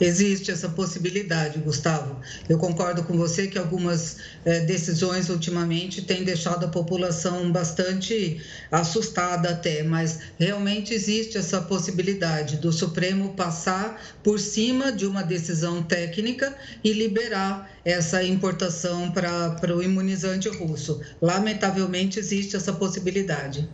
Existe 0.00 0.50
essa 0.50 0.70
possibilidade, 0.70 1.58
Gustavo. 1.58 2.20
Eu 2.48 2.56
concordo 2.56 3.02
com 3.04 3.18
você 3.18 3.46
que 3.46 3.58
algumas 3.58 4.16
é, 4.46 4.60
decisões 4.60 5.28
ultimamente 5.28 6.00
têm 6.02 6.24
deixado 6.24 6.64
a 6.64 6.68
população 6.68 7.52
bastante 7.52 8.40
assustada 8.72 9.50
até, 9.50 9.82
mas 9.82 10.20
realmente 10.38 10.94
existe 10.94 11.36
essa 11.36 11.60
possibilidade 11.60 12.56
do 12.56 12.72
Supremo 12.72 13.34
passar 13.34 14.00
por 14.22 14.40
cima 14.40 14.90
de 14.90 15.04
uma 15.04 15.22
decisão 15.22 15.82
técnica 15.82 16.56
e 16.82 16.94
liberar 16.94 17.70
essa 17.84 18.24
importação 18.24 19.10
para 19.10 19.76
o 19.76 19.82
imunizante 19.82 20.48
russo. 20.48 21.00
Lamentavelmente 21.20 22.18
existe 22.18 22.56
essa 22.56 22.72
possibilidade. 22.72 23.68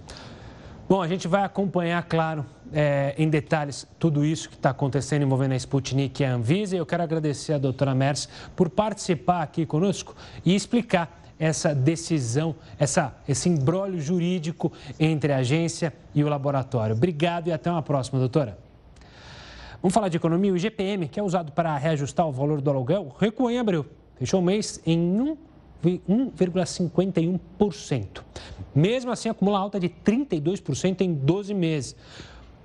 Bom, 0.89 1.03
a 1.03 1.09
gente 1.09 1.29
vai 1.29 1.45
acompanhar, 1.45 2.03
claro, 2.05 2.47
é, 2.73 3.15
em 3.17 3.29
detalhes 3.29 3.87
tudo 3.99 4.25
isso 4.25 4.49
que 4.49 4.57
está 4.57 4.71
acontecendo 4.71 5.23
envolvendo 5.23 5.53
a 5.53 5.57
Sputnik 5.57 6.23
e 6.23 6.27
a 6.27 6.35
Anvisa. 6.35 6.77
E 6.77 6.79
eu 6.79 6.87
quero 6.87 7.03
agradecer 7.03 7.53
a 7.53 7.59
doutora 7.59 7.95
Merce 7.95 8.29
por 8.55 8.69
participar 8.69 9.43
aqui 9.43 9.67
conosco 9.67 10.15
e 10.45 10.55
explicar 10.55 11.23
essa 11.39 11.75
decisão, 11.75 12.55
essa, 12.79 13.15
esse 13.29 13.49
embrólio 13.49 14.01
jurídico 14.01 14.73
entre 14.99 15.33
a 15.33 15.39
agência 15.39 15.93
e 16.15 16.25
o 16.25 16.29
laboratório. 16.29 16.97
Obrigado 16.97 17.49
e 17.49 17.53
até 17.53 17.71
uma 17.71 17.83
próxima, 17.83 18.19
doutora. 18.19 18.59
Vamos 19.83 19.93
falar 19.93 20.09
de 20.09 20.17
economia. 20.17 20.53
O 20.53 20.57
IGPM, 20.57 21.09
que 21.09 21.21
é 21.21 21.23
usado 21.23 21.53
para 21.53 21.77
reajustar 21.77 22.27
o 22.27 22.33
valor 22.33 22.61
do 22.61 22.71
aluguel, 22.71 23.15
recuou 23.19 23.51
em 23.51 23.59
abril. 23.59 23.85
Fechou 24.19 24.41
o 24.41 24.43
mês 24.43 24.81
em 24.87 24.99
1 24.99 25.37
1,51%. 25.85 28.23
Mesmo 28.75 29.11
assim, 29.11 29.29
acumula 29.29 29.59
alta 29.59 29.79
de 29.79 29.89
32% 29.89 31.03
em 31.03 31.13
12 31.15 31.55
meses. 31.55 31.95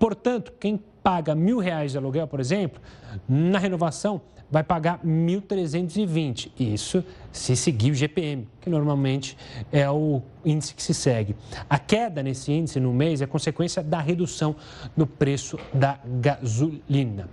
Portanto, 0.01 0.51
quem 0.59 0.79
paga 1.03 1.35
mil 1.35 1.59
reais 1.59 1.91
de 1.91 1.97
aluguel, 1.99 2.27
por 2.27 2.39
exemplo, 2.39 2.81
na 3.29 3.59
renovação 3.59 4.19
vai 4.49 4.63
pagar 4.63 4.99
1.320. 5.05 6.53
Isso 6.59 7.03
se 7.31 7.55
seguir 7.55 7.91
o 7.91 7.93
GPM, 7.93 8.47
que 8.59 8.67
normalmente 8.67 9.37
é 9.71 9.87
o 9.91 10.23
índice 10.43 10.73
que 10.73 10.81
se 10.81 10.95
segue. 10.95 11.35
A 11.69 11.77
queda 11.77 12.23
nesse 12.23 12.51
índice 12.51 12.79
no 12.79 12.91
mês 12.91 13.21
é 13.21 13.27
consequência 13.27 13.83
da 13.83 14.01
redução 14.01 14.55
no 14.97 15.05
preço 15.05 15.55
da 15.71 15.99
gasolina. 16.03 17.29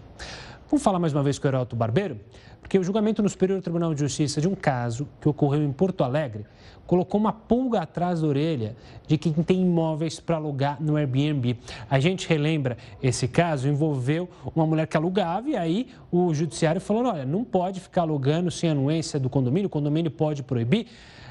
Vamos 0.70 0.83
falar 0.83 0.98
mais 0.98 1.14
uma 1.14 1.22
vez 1.22 1.38
com 1.38 1.46
o 1.46 1.50
Heraldo 1.50 1.74
Barbeiro? 1.74 2.20
Porque 2.61 2.78
o 2.78 2.85
julgamento 2.85 3.22
no 3.22 3.28
Superior 3.31 3.62
Tribunal 3.62 3.94
de 3.94 4.00
Justiça 4.00 4.38
de 4.38 4.46
um 4.46 4.54
caso 4.54 5.09
que 5.18 5.26
ocorreu 5.26 5.62
em 5.64 5.72
Porto 5.72 6.04
Alegre 6.04 6.44
colocou 6.87 7.18
uma 7.18 7.33
pulga 7.33 7.81
atrás 7.81 8.20
da 8.20 8.26
orelha 8.26 8.76
de 9.07 9.16
quem 9.16 9.33
tem 9.33 9.62
imóveis 9.62 10.20
para 10.20 10.37
alugar 10.37 10.76
no 10.78 10.96
Airbnb. 10.96 11.57
A 11.88 11.98
gente 11.98 12.28
relembra 12.28 12.76
esse 13.02 13.26
caso, 13.26 13.66
envolveu 13.66 14.28
uma 14.54 14.66
mulher 14.66 14.87
que 14.87 14.94
alugava 14.94 15.48
e 15.48 15.57
aí 15.57 15.88
o 16.12 16.35
judiciário 16.35 16.83
falou, 16.83 17.07
olha, 17.07 17.24
não 17.24 17.44
pode 17.44 17.81
ficar 17.81 18.02
alugando 18.02 18.50
sem 18.50 18.68
anuência 18.68 19.18
do 19.18 19.31
condomínio, 19.31 19.68
o 19.68 19.70
condomínio 19.70 20.11
pode 20.11 20.42
proibir. 20.42 20.87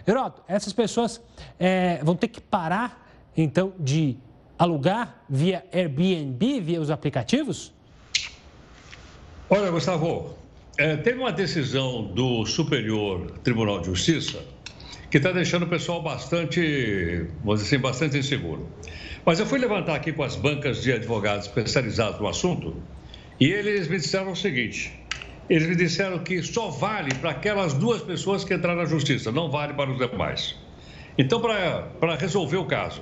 Heroto, 0.07 0.41
essas 0.47 0.73
pessoas 0.73 1.21
é, 1.59 2.03
vão 2.03 2.15
ter 2.15 2.29
que 2.29 2.41
parar, 2.41 3.07
então, 3.37 3.71
de 3.79 4.17
alugar 4.57 5.21
via 5.29 5.63
Airbnb, 5.71 6.59
via 6.59 6.81
os 6.81 6.89
aplicativos? 6.89 7.76
Olha, 9.49 9.71
Gustavo, 9.71 10.35
é, 10.77 10.97
teve 10.97 11.19
uma 11.19 11.31
decisão 11.31 12.03
do 12.03 12.45
Superior 12.45 13.31
Tribunal 13.45 13.79
de 13.79 13.85
Justiça 13.85 14.43
que 15.09 15.15
está 15.15 15.31
deixando 15.31 15.63
o 15.63 15.67
pessoal 15.67 16.01
bastante, 16.01 17.25
vamos 17.45 17.61
dizer 17.61 17.77
assim, 17.77 17.81
bastante 17.81 18.17
inseguro. 18.17 18.67
Mas 19.25 19.39
eu 19.39 19.45
fui 19.45 19.57
levantar 19.57 19.95
aqui 19.95 20.11
com 20.11 20.21
as 20.21 20.35
bancas 20.35 20.83
de 20.83 20.91
advogados 20.91 21.45
especializados 21.45 22.19
no 22.19 22.27
assunto 22.27 22.75
e 23.39 23.45
eles 23.45 23.87
me 23.87 23.95
disseram 23.95 24.33
o 24.33 24.35
seguinte: 24.35 24.99
eles 25.49 25.65
me 25.65 25.77
disseram 25.77 26.19
que 26.19 26.43
só 26.43 26.69
vale 26.69 27.15
para 27.15 27.29
aquelas 27.29 27.73
duas 27.73 28.01
pessoas 28.01 28.43
que 28.43 28.53
entraram 28.53 28.81
na 28.81 28.85
justiça, 28.85 29.31
não 29.31 29.49
vale 29.49 29.75
para 29.75 29.89
os 29.89 29.97
demais. 29.97 30.57
Então, 31.17 31.39
para 31.39 32.15
resolver 32.19 32.57
o 32.57 32.65
caso, 32.65 33.01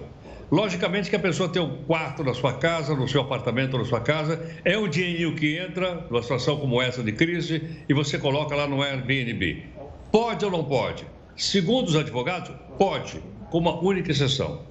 Logicamente 0.51 1.10
que 1.10 1.15
a 1.15 1.19
pessoa 1.19 1.49
tem 1.49 1.62
um 1.62 1.84
quarto 1.86 2.23
na 2.23 2.34
sua 2.34 2.53
casa, 2.53 2.95
no 2.95 3.08
seu 3.08 3.21
apartamento, 3.21 3.77
na 3.77 3.86
sua 3.86 3.99
casa, 3.99 4.45
é 4.63 4.77
um 4.77 4.88
dinheirinho 4.88 5.36
que 5.36 5.58
entra 5.58 6.05
numa 6.10 6.21
situação 6.21 6.58
como 6.58 6.81
essa 6.81 7.01
de 7.01 7.12
crise 7.12 7.84
e 7.89 7.93
você 7.93 8.19
coloca 8.19 8.55
lá 8.55 8.67
no 8.67 8.81
Airbnb. 8.81 9.65
Pode 10.12 10.45
ou 10.45 10.51
não 10.51 10.63
pode? 10.63 11.05
Segundo 11.36 11.88
os 11.88 11.95
advogados, 11.95 12.51
pode, 12.77 13.21
com 13.49 13.58
uma 13.58 13.81
única 13.84 14.12
exceção. 14.12 14.62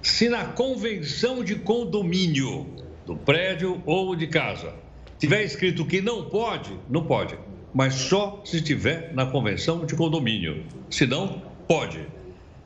Se 0.00 0.28
na 0.28 0.46
convenção 0.46 1.44
de 1.44 1.56
condomínio 1.56 2.66
do 3.04 3.14
prédio 3.14 3.82
ou 3.84 4.16
de 4.16 4.26
casa 4.28 4.74
tiver 5.18 5.42
escrito 5.42 5.84
que 5.84 6.00
não 6.00 6.24
pode, 6.24 6.72
não 6.88 7.04
pode, 7.04 7.38
mas 7.74 7.94
só 7.94 8.40
se 8.44 8.62
tiver 8.62 9.12
na 9.14 9.26
convenção 9.26 9.84
de 9.84 9.94
condomínio. 9.94 10.64
Se 10.88 11.06
não, 11.06 11.42
pode. 11.66 12.06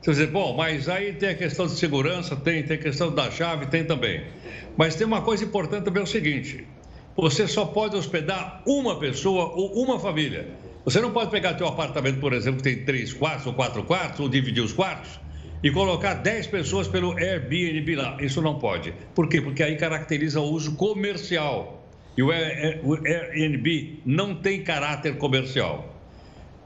Você 0.03 0.11
dizer, 0.11 0.27
bom, 0.33 0.57
mas 0.57 0.89
aí 0.89 1.13
tem 1.13 1.29
a 1.29 1.35
questão 1.35 1.65
de 1.65 1.75
segurança, 1.75 2.35
tem, 2.35 2.65
tem 2.65 2.77
a 2.77 2.81
questão 2.81 3.15
da 3.15 3.31
chave, 3.31 3.67
tem 3.67 3.85
também. 3.85 4.25
Mas 4.77 4.97
tem 4.97 5.07
uma 5.07 5.23
coisa 5.23 5.45
importante 5.45 5.85
também, 5.85 6.01
é 6.01 6.05
o 6.05 6.09
seguinte, 6.09 6.67
você 7.17 7.47
só 7.47 7.67
pode 7.67 7.95
hospedar 7.95 8.63
uma 8.67 8.99
pessoa 8.99 9.53
ou 9.55 9.81
uma 9.81 10.01
família. 10.01 10.49
Você 10.85 11.01
não 11.01 11.13
pode 11.13 11.31
pegar 11.31 11.55
teu 11.55 11.69
apartamento, 11.69 12.19
por 12.19 12.33
exemplo, 12.33 12.61
que 12.61 12.75
tem 12.75 12.85
três 12.85 13.13
quartos 13.13 13.47
ou 13.47 13.55
quatro 13.55 13.85
quartos, 13.85 14.19
ou 14.19 14.29
dividir 14.29 14.61
os 14.61 14.73
quartos, 14.73 15.21
e 15.63 15.71
colocar 15.71 16.15
dez 16.15 16.49
pessoas 16.49 16.89
pelo 16.89 17.17
Airbnb 17.17 17.95
lá. 17.95 18.17
Isso 18.21 18.43
não 18.43 18.59
pode. 18.59 18.93
Por 19.15 19.29
quê? 19.29 19.41
Porque 19.41 19.63
aí 19.63 19.77
caracteriza 19.77 20.41
o 20.41 20.51
uso 20.51 20.75
comercial. 20.75 21.87
E 22.17 22.23
o 22.25 22.33
Airbnb 22.33 24.01
não 24.05 24.35
tem 24.35 24.65
caráter 24.65 25.17
comercial. 25.17 25.95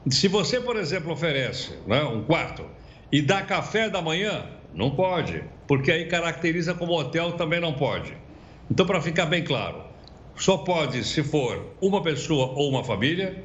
Se 0.09 0.27
você, 0.27 0.59
por 0.59 0.75
exemplo, 0.75 1.11
oferece 1.11 1.73
né, 1.85 2.03
um 2.03 2.23
quarto 2.23 2.76
e 3.11 3.21
dá 3.21 3.41
café 3.41 3.89
da 3.89 4.01
manhã? 4.01 4.45
Não 4.73 4.91
pode, 4.91 5.43
porque 5.67 5.91
aí 5.91 6.05
caracteriza 6.05 6.73
como 6.73 6.93
hotel 6.93 7.33
também 7.33 7.59
não 7.59 7.73
pode. 7.73 8.13
Então, 8.69 8.85
para 8.85 9.01
ficar 9.01 9.25
bem 9.25 9.43
claro, 9.43 9.81
só 10.35 10.57
pode 10.57 11.03
se 11.03 11.23
for 11.23 11.73
uma 11.81 12.01
pessoa 12.01 12.47
ou 12.55 12.69
uma 12.69 12.83
família 12.83 13.43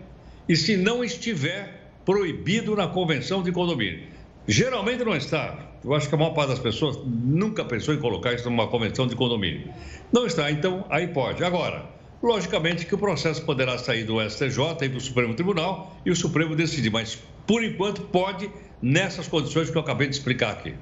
e 0.49 0.57
se 0.57 0.76
não 0.76 1.03
estiver 1.03 1.91
proibido 2.05 2.74
na 2.74 2.89
convenção 2.89 3.43
de 3.43 3.53
condomínio. 3.53 4.03
Geralmente 4.47 5.05
não 5.05 5.14
está. 5.14 5.57
Eu 5.84 5.95
acho 5.95 6.09
que 6.09 6.14
a 6.14 6.18
maior 6.18 6.34
parte 6.34 6.51
das 6.51 6.59
pessoas 6.59 6.99
nunca 7.05 7.64
pensou 7.64 7.95
em 7.95 7.99
colocar 7.99 8.32
isso 8.34 8.49
numa 8.51 8.66
convenção 8.66 9.07
de 9.07 9.14
condomínio. 9.14 9.72
Não 10.12 10.26
está, 10.26 10.51
então 10.51 10.84
aí 10.91 11.07
pode. 11.09 11.43
Agora, 11.45 11.87
logicamente 12.22 12.84
que 12.84 12.95
o 12.95 12.99
processo 12.99 13.45
poderá 13.45 13.78
sair 13.78 14.05
do 14.05 14.20
STJ 14.20 14.59
e 14.82 14.89
do 14.89 15.01
Supremo 15.01 15.34
Tribunal 15.34 15.97
e 16.05 16.11
o 16.11 16.16
Supremo 16.16 16.55
decidir, 16.55 16.91
mas 16.91 17.18
por 17.47 17.64
enquanto 17.64 18.03
pode 18.03 18.51
nessas 18.83 19.28
condições 19.28 19.70
que 19.70 19.76
eu 19.78 19.80
acabei 19.80 20.09
de 20.09 20.16
explicar 20.16 20.51
aqui. 20.51 20.74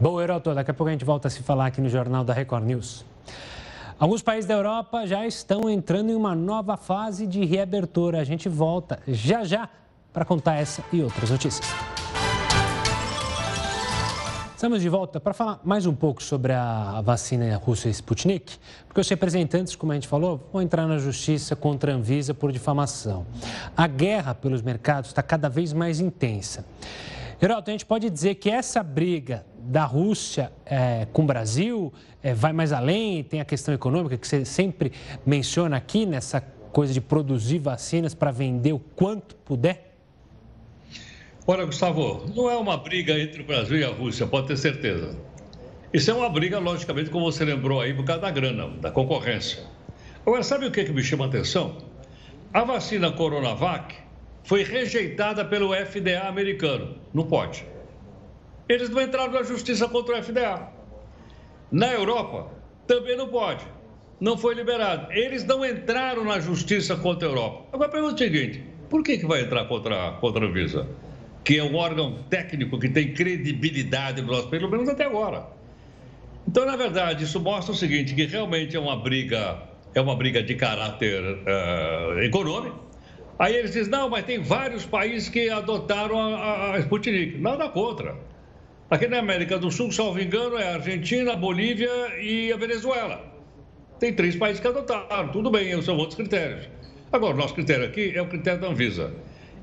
Bom, 0.00 0.20
Heroto, 0.20 0.52
daqui 0.54 0.72
a 0.72 0.74
pouco 0.74 0.88
a 0.88 0.92
gente 0.92 1.04
volta 1.04 1.28
a 1.28 1.30
se 1.30 1.42
falar 1.42 1.66
aqui 1.66 1.80
no 1.80 1.88
Jornal 1.88 2.24
da 2.24 2.34
Record 2.34 2.64
News. 2.64 3.04
Alguns 3.98 4.22
países 4.22 4.46
da 4.46 4.54
Europa 4.54 5.06
já 5.06 5.24
estão 5.24 5.70
entrando 5.70 6.10
em 6.10 6.14
uma 6.16 6.34
nova 6.34 6.76
fase 6.76 7.26
de 7.28 7.44
reabertura. 7.44 8.20
A 8.20 8.24
gente 8.24 8.48
volta 8.48 8.98
já 9.06 9.44
já 9.44 9.68
para 10.12 10.24
contar 10.24 10.56
essa 10.56 10.82
e 10.92 11.00
outras 11.00 11.30
notícias. 11.30 11.64
Estamos 14.64 14.80
de 14.80 14.88
volta 14.88 15.20
para 15.20 15.34
falar 15.34 15.60
mais 15.62 15.84
um 15.84 15.94
pouco 15.94 16.22
sobre 16.22 16.52
a 16.52 17.00
vacina 17.02 17.54
russa 17.56 17.88
Sputnik, 17.90 18.56
porque 18.86 19.00
os 19.00 19.08
representantes, 19.08 19.76
como 19.76 19.92
a 19.92 19.94
gente 19.94 20.08
falou, 20.08 20.48
vão 20.52 20.62
entrar 20.62 20.86
na 20.86 20.96
justiça 20.96 21.54
contra 21.54 21.92
a 21.92 21.94
Anvisa 21.94 22.32
por 22.32 22.50
difamação. 22.50 23.26
A 23.76 23.86
guerra 23.86 24.34
pelos 24.34 24.62
mercados 24.62 25.10
está 25.10 25.22
cada 25.22 25.50
vez 25.50 25.72
mais 25.72 26.00
intensa. 26.00 26.64
Geraldo, 27.40 27.68
a 27.68 27.72
gente 27.72 27.86
pode 27.86 28.08
dizer 28.08 28.36
que 28.36 28.48
essa 28.48 28.82
briga 28.82 29.44
da 29.58 29.84
Rússia 29.84 30.52
é, 30.64 31.06
com 31.12 31.22
o 31.22 31.26
Brasil 31.26 31.92
é, 32.22 32.32
vai 32.32 32.52
mais 32.52 32.72
além, 32.72 33.24
tem 33.24 33.40
a 33.40 33.44
questão 33.44 33.74
econômica 33.74 34.16
que 34.16 34.26
você 34.26 34.44
sempre 34.44 34.92
menciona 35.26 35.76
aqui 35.76 36.06
nessa 36.06 36.40
coisa 36.40 36.92
de 36.92 37.00
produzir 37.00 37.58
vacinas 37.58 38.14
para 38.14 38.30
vender 38.30 38.72
o 38.72 38.78
quanto 38.78 39.34
puder? 39.36 39.94
Olha, 41.46 41.64
Gustavo, 41.64 42.24
não 42.34 42.50
é 42.50 42.56
uma 42.56 42.76
briga 42.76 43.18
entre 43.18 43.42
o 43.42 43.44
Brasil 43.44 43.78
e 43.78 43.84
a 43.84 43.90
Rússia, 43.90 44.26
pode 44.26 44.48
ter 44.48 44.56
certeza. 44.56 45.16
Isso 45.92 46.10
é 46.10 46.14
uma 46.14 46.28
briga, 46.28 46.58
logicamente, 46.58 47.10
como 47.10 47.30
você 47.30 47.44
lembrou 47.44 47.80
aí, 47.80 47.94
por 47.94 48.04
causa 48.04 48.22
da 48.22 48.30
grana, 48.30 48.68
da 48.80 48.90
concorrência. 48.90 49.62
Agora, 50.24 50.42
sabe 50.42 50.66
o 50.66 50.70
que, 50.70 50.84
que 50.84 50.92
me 50.92 51.02
chama 51.02 51.26
a 51.26 51.28
atenção? 51.28 51.76
A 52.52 52.64
vacina 52.64 53.12
Coronavac 53.12 54.03
foi 54.44 54.62
rejeitada 54.62 55.44
pelo 55.44 55.74
FDA 55.74 56.28
americano. 56.28 56.96
Não 57.12 57.26
pode. 57.26 57.66
Eles 58.68 58.88
não 58.88 59.02
entraram 59.02 59.32
na 59.32 59.42
justiça 59.42 59.88
contra 59.88 60.18
o 60.18 60.22
FDA. 60.22 60.68
Na 61.72 61.92
Europa, 61.92 62.50
também 62.86 63.16
não 63.16 63.28
pode. 63.28 63.66
Não 64.20 64.38
foi 64.38 64.54
liberado. 64.54 65.12
Eles 65.12 65.44
não 65.44 65.64
entraram 65.64 66.24
na 66.24 66.38
justiça 66.38 66.96
contra 66.96 67.28
a 67.28 67.30
Europa. 67.30 67.66
Agora, 67.72 67.90
pergunta 67.90 68.14
o 68.14 68.18
seguinte: 68.18 68.62
por 68.88 69.02
que, 69.02 69.18
que 69.18 69.26
vai 69.26 69.42
entrar 69.42 69.64
contra, 69.66 70.12
contra 70.12 70.46
a 70.46 70.50
Visa? 70.50 70.88
que 71.44 71.58
é 71.58 71.62
um 71.62 71.76
órgão 71.76 72.24
técnico 72.30 72.78
que 72.78 72.88
tem 72.88 73.12
credibilidade 73.12 74.22
no 74.22 74.28
nosso 74.28 74.48
pelo 74.48 74.68
menos 74.70 74.88
até 74.88 75.04
agora. 75.04 75.46
Então, 76.48 76.64
na 76.64 76.74
verdade, 76.74 77.24
isso 77.24 77.38
mostra 77.38 77.72
o 77.72 77.76
seguinte, 77.76 78.14
que 78.14 78.24
realmente 78.24 78.74
é 78.74 78.80
uma 78.80 78.96
briga, 78.96 79.62
é 79.94 80.00
uma 80.00 80.16
briga 80.16 80.42
de 80.42 80.54
caráter 80.54 81.22
uh, 81.22 82.18
econômico. 82.20 82.82
Aí 83.38 83.56
eles 83.56 83.72
dizem, 83.72 83.90
não, 83.90 84.08
mas 84.08 84.24
tem 84.24 84.40
vários 84.40 84.86
países 84.86 85.28
que 85.28 85.48
adotaram 85.50 86.18
a, 86.18 86.74
a 86.74 86.78
Sputnik. 86.78 87.38
Nada 87.38 87.68
contra. 87.68 88.16
Aqui 88.90 89.08
na 89.08 89.18
América 89.18 89.58
do 89.58 89.70
Sul, 89.70 89.90
salvo 89.90 90.20
engano, 90.20 90.56
é 90.56 90.68
a 90.68 90.74
Argentina, 90.74 91.32
a 91.32 91.36
Bolívia 91.36 91.90
e 92.20 92.52
a 92.52 92.56
Venezuela. 92.56 93.32
Tem 93.98 94.12
três 94.12 94.36
países 94.36 94.60
que 94.60 94.68
adotaram, 94.68 95.28
tudo 95.28 95.50
bem, 95.50 95.80
são 95.82 95.96
outros 95.96 96.16
critérios. 96.16 96.68
Agora, 97.10 97.34
o 97.34 97.36
nosso 97.36 97.54
critério 97.54 97.84
aqui 97.84 98.12
é 98.14 98.22
o 98.22 98.26
critério 98.26 98.60
da 98.60 98.68
Anvisa. 98.68 99.14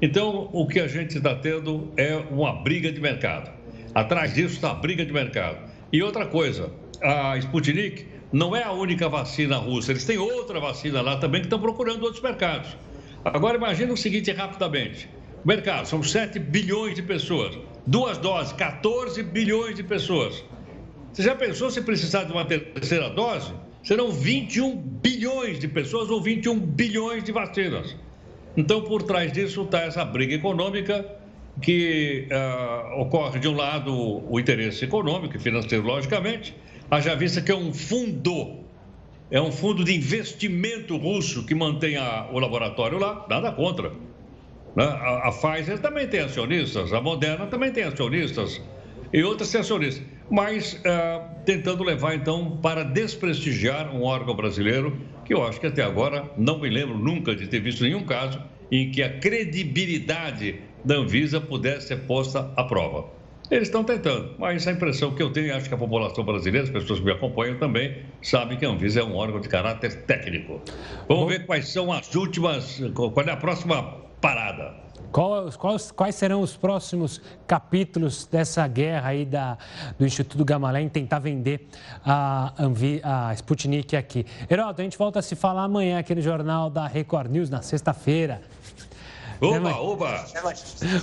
Então, 0.01 0.49
o 0.51 0.67
que 0.67 0.79
a 0.79 0.87
gente 0.87 1.17
está 1.17 1.35
tendo 1.35 1.93
é 1.95 2.15
uma 2.15 2.53
briga 2.63 2.91
de 2.91 2.99
mercado. 2.99 3.51
Atrás 3.93 4.33
disso 4.33 4.55
está 4.55 4.71
a 4.71 4.75
briga 4.75 5.05
de 5.05 5.13
mercado. 5.13 5.57
E 5.93 6.01
outra 6.01 6.25
coisa, 6.25 6.71
a 7.01 7.37
Sputnik 7.37 8.07
não 8.33 8.55
é 8.55 8.63
a 8.63 8.71
única 8.71 9.07
vacina 9.07 9.57
russa, 9.57 9.91
eles 9.91 10.05
têm 10.05 10.17
outra 10.17 10.59
vacina 10.59 11.01
lá 11.01 11.17
também 11.17 11.41
que 11.41 11.47
estão 11.47 11.59
procurando 11.59 12.03
outros 12.03 12.23
mercados. 12.23 12.75
Agora, 13.23 13.57
imagine 13.57 13.91
o 13.91 13.97
seguinte 13.97 14.31
rapidamente: 14.31 15.09
mercado, 15.45 15.87
são 15.87 16.01
7 16.01 16.39
bilhões 16.39 16.95
de 16.95 17.01
pessoas, 17.01 17.57
duas 17.85 18.17
doses, 18.17 18.53
14 18.53 19.21
bilhões 19.23 19.75
de 19.75 19.83
pessoas. 19.83 20.43
Você 21.13 21.23
já 21.23 21.35
pensou 21.35 21.69
se 21.69 21.81
precisar 21.81 22.23
de 22.23 22.31
uma 22.31 22.45
terceira 22.45 23.09
dose? 23.09 23.53
Serão 23.83 24.11
21 24.11 24.77
bilhões 24.77 25.59
de 25.59 25.67
pessoas 25.67 26.09
ou 26.09 26.21
21 26.21 26.59
bilhões 26.59 27.23
de 27.23 27.31
vacinas. 27.31 27.95
Então, 28.55 28.81
por 28.81 29.03
trás 29.03 29.31
disso 29.31 29.63
está 29.63 29.81
essa 29.81 30.05
briga 30.05 30.35
econômica 30.35 31.05
que 31.61 32.27
uh, 32.31 33.01
ocorre, 33.01 33.39
de 33.39 33.47
um 33.47 33.55
lado, 33.55 33.93
o 34.29 34.39
interesse 34.39 34.85
econômico 34.85 35.35
e 35.35 35.39
financeiro, 35.39 35.83
logicamente, 35.85 36.55
haja 36.89 37.15
vista 37.15 37.41
que 37.41 37.51
é 37.51 37.55
um 37.55 37.73
fundo, 37.73 38.60
é 39.31 39.41
um 39.41 39.51
fundo 39.51 39.83
de 39.83 39.95
investimento 39.95 40.97
russo 40.97 41.45
que 41.45 41.55
mantém 41.55 41.95
a, 41.95 42.27
o 42.31 42.37
laboratório 42.37 42.99
lá, 42.99 43.25
nada 43.29 43.51
contra. 43.53 43.89
Né? 44.75 44.83
A, 44.83 45.29
a 45.29 45.31
Pfizer 45.31 45.79
também 45.79 46.05
tem 46.07 46.19
acionistas, 46.19 46.91
a 46.91 46.99
Moderna 46.99 47.47
também 47.47 47.71
tem 47.71 47.85
acionistas 47.85 48.61
e 49.13 49.23
outras 49.23 49.49
têm 49.49 49.61
acionistas, 49.61 50.05
mas 50.29 50.73
uh, 50.73 51.29
tentando 51.45 51.83
levar, 51.83 52.13
então, 52.13 52.57
para 52.61 52.83
desprestigiar 52.83 53.95
um 53.95 54.03
órgão 54.03 54.35
brasileiro 54.35 54.97
que 55.25 55.33
eu 55.33 55.45
acho 55.45 55.59
que 55.59 55.67
até 55.67 55.81
agora 55.81 56.29
não 56.37 56.59
me 56.59 56.69
lembro 56.69 56.97
nunca 56.97 57.33
de 57.33 57.47
ter 57.47 57.61
visto 57.61 57.83
nenhum 57.83 58.03
caso 58.03 58.41
em 58.69 58.91
que 58.91 59.01
a 59.01 59.17
credibilidade 59.17 60.59
da 60.83 60.95
Anvisa 60.95 61.39
pudesse 61.39 61.87
ser 61.87 62.01
posta 62.01 62.51
à 62.55 62.63
prova. 62.63 63.20
Eles 63.51 63.67
estão 63.67 63.83
tentando, 63.83 64.33
mas 64.39 64.65
a 64.65 64.71
impressão 64.71 65.13
que 65.13 65.21
eu 65.21 65.29
tenho, 65.29 65.53
acho 65.53 65.67
que 65.67 65.75
a 65.75 65.77
população 65.77 66.23
brasileira, 66.23 66.65
as 66.65 66.71
pessoas 66.71 66.99
que 66.99 67.05
me 67.05 67.11
acompanham 67.11 67.57
também, 67.57 67.97
sabem 68.21 68.57
que 68.57 68.65
a 68.65 68.69
Anvisa 68.69 69.01
é 69.01 69.03
um 69.03 69.13
órgão 69.13 69.41
de 69.41 69.49
caráter 69.49 70.03
técnico. 70.03 70.61
Vamos 71.05 71.27
ver 71.27 71.45
quais 71.45 71.67
são 71.67 71.91
as 71.91 72.15
últimas, 72.15 72.81
qual 72.95 73.11
é 73.27 73.31
a 73.31 73.35
próxima 73.35 73.83
parada. 74.21 74.73
Quais, 75.11 75.57
quais, 75.57 75.91
quais, 75.91 76.15
serão 76.15 76.39
os 76.39 76.55
próximos 76.55 77.21
capítulos 77.45 78.25
dessa 78.25 78.65
guerra 78.69 79.09
aí 79.09 79.25
da, 79.25 79.57
do 79.99 80.05
Instituto 80.05 80.45
Gamalé 80.45 80.79
em 80.79 80.87
tentar 80.87 81.19
vender 81.19 81.67
a, 82.05 82.53
Anvi, 82.57 83.01
a 83.03 83.33
Sputnik 83.33 83.97
aqui? 83.97 84.25
Heroto, 84.49 84.79
a 84.79 84.83
gente 84.85 84.97
volta 84.97 85.19
a 85.19 85.21
se 85.21 85.35
falar 85.35 85.63
amanhã 85.63 85.99
aqui 85.99 86.15
no 86.15 86.21
Jornal 86.21 86.69
da 86.69 86.87
Record 86.87 87.29
News, 87.29 87.49
na 87.49 87.61
sexta-feira. 87.61 88.41
Oba, 89.41 89.75
oba! 89.75 90.25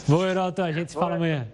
Bom, 0.09 0.25
Heroto, 0.25 0.63
a 0.63 0.73
gente 0.73 0.93
se 0.93 0.97
fala 0.97 1.17
amanhã. 1.17 1.47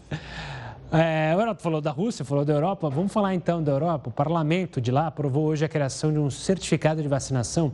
É, 0.94 1.34
o 1.34 1.40
Heraldo 1.40 1.62
falou 1.62 1.80
da 1.80 1.90
Rússia, 1.90 2.22
falou 2.22 2.44
da 2.44 2.52
Europa. 2.52 2.90
Vamos 2.90 3.10
falar 3.10 3.34
então 3.34 3.62
da 3.62 3.72
Europa. 3.72 4.10
O 4.10 4.12
parlamento 4.12 4.78
de 4.78 4.90
lá 4.90 5.06
aprovou 5.06 5.46
hoje 5.46 5.64
a 5.64 5.68
criação 5.68 6.12
de 6.12 6.18
um 6.18 6.28
certificado 6.28 7.00
de 7.00 7.08
vacinação 7.08 7.72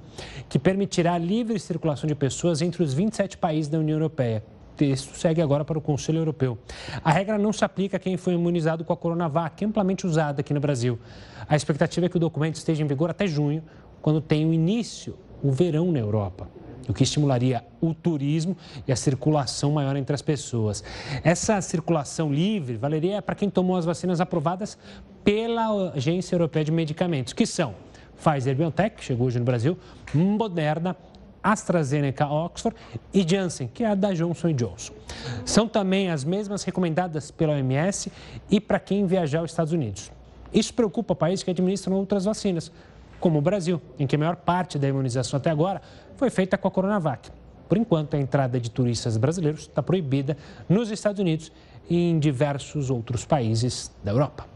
que 0.48 0.56
permitirá 0.56 1.14
a 1.14 1.18
livre 1.18 1.58
circulação 1.58 2.06
de 2.06 2.14
pessoas 2.14 2.62
entre 2.62 2.80
os 2.80 2.94
27 2.94 3.36
países 3.36 3.68
da 3.68 3.76
União 3.76 3.96
Europeia. 3.96 4.44
O 4.72 4.76
texto 4.76 5.16
segue 5.16 5.42
agora 5.42 5.64
para 5.64 5.76
o 5.76 5.80
Conselho 5.80 6.18
Europeu. 6.18 6.56
A 7.02 7.10
regra 7.10 7.36
não 7.36 7.52
se 7.52 7.64
aplica 7.64 7.96
a 7.96 8.00
quem 8.00 8.16
foi 8.16 8.34
imunizado 8.34 8.84
com 8.84 8.92
a 8.92 8.96
Coronavac, 8.96 9.64
amplamente 9.64 10.06
usada 10.06 10.40
aqui 10.40 10.54
no 10.54 10.60
Brasil. 10.60 10.96
A 11.48 11.56
expectativa 11.56 12.06
é 12.06 12.08
que 12.08 12.16
o 12.16 12.20
documento 12.20 12.54
esteja 12.54 12.84
em 12.84 12.86
vigor 12.86 13.10
até 13.10 13.26
junho, 13.26 13.64
quando 14.00 14.20
tem 14.20 14.46
o 14.46 14.54
início, 14.54 15.18
o 15.42 15.50
verão 15.50 15.90
na 15.90 15.98
Europa 15.98 16.46
o 16.88 16.94
que 16.94 17.02
estimularia 17.02 17.62
o 17.80 17.94
turismo 17.94 18.56
e 18.86 18.92
a 18.92 18.96
circulação 18.96 19.72
maior 19.72 19.94
entre 19.96 20.14
as 20.14 20.22
pessoas. 20.22 20.82
Essa 21.22 21.60
circulação 21.60 22.32
livre 22.32 22.76
valeria 22.76 23.20
para 23.20 23.34
quem 23.34 23.50
tomou 23.50 23.76
as 23.76 23.84
vacinas 23.84 24.20
aprovadas 24.20 24.78
pela 25.22 25.92
Agência 25.92 26.34
Europeia 26.34 26.64
de 26.64 26.72
Medicamentos, 26.72 27.32
que 27.32 27.46
são 27.46 27.74
Pfizer 28.16 28.56
BioNTech, 28.56 28.96
que 28.96 29.04
chegou 29.04 29.26
hoje 29.26 29.38
no 29.38 29.44
Brasil, 29.44 29.78
Moderna, 30.12 30.96
AstraZeneca 31.42 32.26
Oxford 32.26 32.76
e 33.12 33.26
Janssen, 33.26 33.68
que 33.72 33.84
é 33.84 33.88
a 33.88 33.94
da 33.94 34.12
Johnson 34.12 34.52
Johnson. 34.52 34.92
São 35.44 35.68
também 35.68 36.10
as 36.10 36.24
mesmas 36.24 36.64
recomendadas 36.64 37.30
pela 37.30 37.52
OMS 37.52 38.10
e 38.50 38.60
para 38.60 38.80
quem 38.80 39.06
viajar 39.06 39.40
aos 39.40 39.50
Estados 39.50 39.72
Unidos. 39.72 40.10
Isso 40.52 40.74
preocupa 40.74 41.14
países 41.14 41.42
que 41.42 41.50
administram 41.50 41.94
outras 41.94 42.24
vacinas, 42.24 42.72
como 43.20 43.38
o 43.38 43.42
Brasil, 43.42 43.80
em 43.98 44.06
que 44.06 44.16
a 44.16 44.18
maior 44.18 44.36
parte 44.36 44.78
da 44.78 44.88
imunização 44.88 45.38
até 45.38 45.50
agora 45.50 45.82
foi 46.18 46.30
feita 46.30 46.58
com 46.58 46.66
a 46.66 46.70
Coronavac. 46.70 47.30
Por 47.68 47.78
enquanto, 47.78 48.14
a 48.14 48.18
entrada 48.18 48.58
de 48.58 48.70
turistas 48.70 49.16
brasileiros 49.16 49.62
está 49.62 49.82
proibida 49.82 50.36
nos 50.68 50.90
Estados 50.90 51.20
Unidos 51.20 51.52
e 51.88 52.10
em 52.10 52.18
diversos 52.18 52.90
outros 52.90 53.24
países 53.24 53.90
da 54.02 54.10
Europa. 54.10 54.46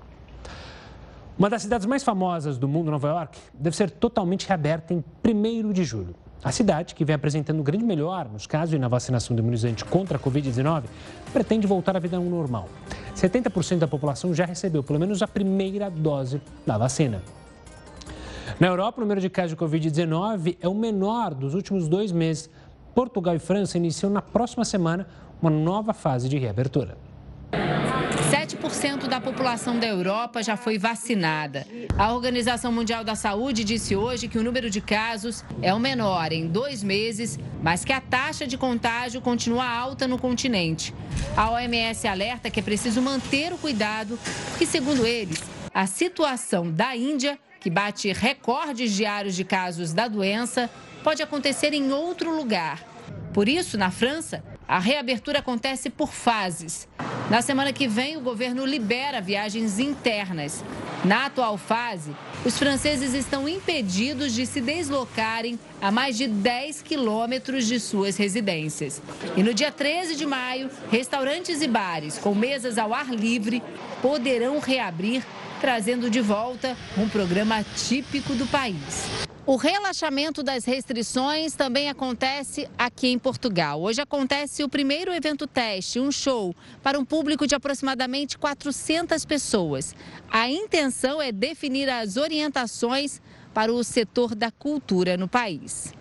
Uma 1.38 1.48
das 1.48 1.62
cidades 1.62 1.86
mais 1.86 2.02
famosas 2.02 2.58
do 2.58 2.68
mundo, 2.68 2.90
Nova 2.90 3.08
York, 3.08 3.38
deve 3.54 3.76
ser 3.76 3.90
totalmente 3.90 4.46
reaberta 4.46 4.92
em 4.92 5.04
1 5.24 5.72
de 5.72 5.84
julho. 5.84 6.14
A 6.44 6.50
cidade, 6.50 6.94
que 6.94 7.04
vem 7.04 7.14
apresentando 7.14 7.62
grande 7.62 7.84
melhor 7.84 8.28
nos 8.28 8.46
casos 8.46 8.74
e 8.74 8.78
na 8.78 8.88
vacinação 8.88 9.36
do 9.36 9.40
imunizante 9.40 9.84
contra 9.84 10.18
a 10.18 10.20
Covid-19, 10.20 10.84
pretende 11.32 11.66
voltar 11.66 11.96
à 11.96 12.00
vida 12.00 12.18
normal. 12.18 12.68
70% 13.14 13.78
da 13.78 13.86
população 13.86 14.34
já 14.34 14.44
recebeu 14.44 14.82
pelo 14.82 14.98
menos 14.98 15.22
a 15.22 15.28
primeira 15.28 15.88
dose 15.88 16.42
da 16.66 16.76
vacina. 16.76 17.22
Na 18.62 18.68
Europa, 18.68 18.98
o 18.98 19.00
número 19.00 19.20
de 19.20 19.28
casos 19.28 19.50
de 19.50 19.56
Covid-19 19.56 20.56
é 20.60 20.68
o 20.68 20.74
menor 20.74 21.34
dos 21.34 21.52
últimos 21.52 21.88
dois 21.88 22.12
meses. 22.12 22.48
Portugal 22.94 23.34
e 23.34 23.40
França 23.40 23.76
iniciam 23.76 24.08
na 24.08 24.22
próxima 24.22 24.64
semana 24.64 25.08
uma 25.40 25.50
nova 25.50 25.92
fase 25.92 26.28
de 26.28 26.38
reabertura. 26.38 26.96
7% 27.50 29.08
da 29.08 29.20
população 29.20 29.80
da 29.80 29.88
Europa 29.88 30.44
já 30.44 30.56
foi 30.56 30.78
vacinada. 30.78 31.66
A 31.98 32.14
Organização 32.14 32.70
Mundial 32.70 33.02
da 33.02 33.16
Saúde 33.16 33.64
disse 33.64 33.96
hoje 33.96 34.28
que 34.28 34.38
o 34.38 34.44
número 34.44 34.70
de 34.70 34.80
casos 34.80 35.44
é 35.60 35.74
o 35.74 35.80
menor 35.80 36.30
em 36.30 36.46
dois 36.46 36.84
meses, 36.84 37.40
mas 37.60 37.84
que 37.84 37.92
a 37.92 38.00
taxa 38.00 38.46
de 38.46 38.56
contágio 38.56 39.20
continua 39.20 39.68
alta 39.68 40.06
no 40.06 40.20
continente. 40.20 40.94
A 41.36 41.50
OMS 41.50 42.06
alerta 42.06 42.48
que 42.48 42.60
é 42.60 42.62
preciso 42.62 43.02
manter 43.02 43.52
o 43.52 43.58
cuidado, 43.58 44.16
porque, 44.50 44.66
segundo 44.66 45.04
eles, 45.04 45.42
a 45.74 45.84
situação 45.84 46.70
da 46.70 46.94
Índia 46.94 47.36
que 47.62 47.70
bate 47.70 48.12
recordes 48.12 48.92
diários 48.92 49.36
de 49.36 49.44
casos 49.44 49.92
da 49.92 50.08
doença, 50.08 50.68
pode 51.04 51.22
acontecer 51.22 51.72
em 51.72 51.92
outro 51.92 52.34
lugar. 52.34 52.82
Por 53.32 53.48
isso, 53.48 53.78
na 53.78 53.88
França, 53.88 54.42
a 54.66 54.80
reabertura 54.80 55.38
acontece 55.38 55.88
por 55.88 56.12
fases. 56.12 56.88
Na 57.30 57.40
semana 57.40 57.72
que 57.72 57.86
vem, 57.86 58.16
o 58.16 58.20
governo 58.20 58.66
libera 58.66 59.20
viagens 59.20 59.78
internas. 59.78 60.64
Na 61.04 61.26
atual 61.26 61.56
fase, 61.56 62.14
os 62.44 62.58
franceses 62.58 63.14
estão 63.14 63.48
impedidos 63.48 64.32
de 64.32 64.44
se 64.44 64.60
deslocarem 64.60 65.58
a 65.80 65.90
mais 65.90 66.16
de 66.16 66.26
10 66.26 66.82
quilômetros 66.82 67.66
de 67.66 67.78
suas 67.78 68.16
residências. 68.16 69.00
E 69.36 69.42
no 69.42 69.54
dia 69.54 69.70
13 69.70 70.16
de 70.16 70.26
maio, 70.26 70.68
restaurantes 70.90 71.62
e 71.62 71.68
bares 71.68 72.18
com 72.18 72.34
mesas 72.34 72.76
ao 72.76 72.92
ar 72.92 73.08
livre 73.14 73.62
poderão 74.00 74.58
reabrir, 74.58 75.24
trazendo 75.62 76.10
de 76.10 76.20
volta 76.20 76.76
um 76.98 77.08
programa 77.08 77.64
típico 77.76 78.34
do 78.34 78.44
país. 78.48 79.06
O 79.46 79.54
relaxamento 79.54 80.42
das 80.42 80.64
restrições 80.64 81.54
também 81.54 81.88
acontece 81.88 82.68
aqui 82.76 83.06
em 83.06 83.18
Portugal. 83.18 83.80
Hoje 83.80 84.00
acontece 84.00 84.64
o 84.64 84.68
primeiro 84.68 85.12
evento 85.14 85.46
teste, 85.46 86.00
um 86.00 86.10
show, 86.10 86.52
para 86.82 86.98
um 86.98 87.04
público 87.04 87.46
de 87.46 87.54
aproximadamente 87.54 88.36
400 88.38 89.24
pessoas. 89.24 89.94
A 90.28 90.50
intenção 90.50 91.22
é 91.22 91.30
definir 91.30 91.88
as 91.88 92.16
orientações 92.16 93.22
para 93.54 93.72
o 93.72 93.84
setor 93.84 94.34
da 94.34 94.50
cultura 94.50 95.16
no 95.16 95.28
país. 95.28 95.94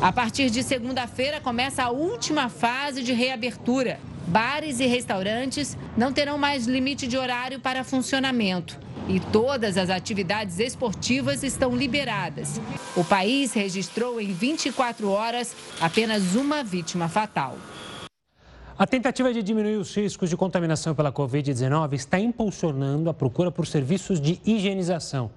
A 0.00 0.12
partir 0.12 0.50
de 0.50 0.62
segunda-feira 0.62 1.40
começa 1.40 1.82
a 1.82 1.90
última 1.90 2.48
fase 2.48 3.02
de 3.02 3.12
reabertura. 3.12 3.98
Bares 4.26 4.80
e 4.80 4.86
restaurantes 4.86 5.76
não 5.96 6.12
terão 6.12 6.38
mais 6.38 6.66
limite 6.66 7.06
de 7.06 7.16
horário 7.16 7.60
para 7.60 7.84
funcionamento 7.84 8.78
e 9.08 9.20
todas 9.20 9.76
as 9.76 9.90
atividades 9.90 10.58
esportivas 10.58 11.42
estão 11.42 11.76
liberadas. 11.76 12.60
O 12.96 13.04
país 13.04 13.52
registrou 13.52 14.20
em 14.20 14.32
24 14.32 15.10
horas 15.10 15.54
apenas 15.80 16.34
uma 16.34 16.62
vítima 16.62 17.08
fatal. 17.08 17.56
A 18.76 18.88
tentativa 18.88 19.32
de 19.32 19.40
diminuir 19.40 19.76
os 19.76 19.94
riscos 19.94 20.28
de 20.28 20.36
contaminação 20.36 20.96
pela 20.96 21.12
Covid-19 21.12 21.92
está 21.92 22.18
impulsionando 22.18 23.08
a 23.08 23.14
procura 23.14 23.48
por 23.48 23.68
serviços 23.68 24.20
de 24.20 24.40
higienização. 24.44 25.30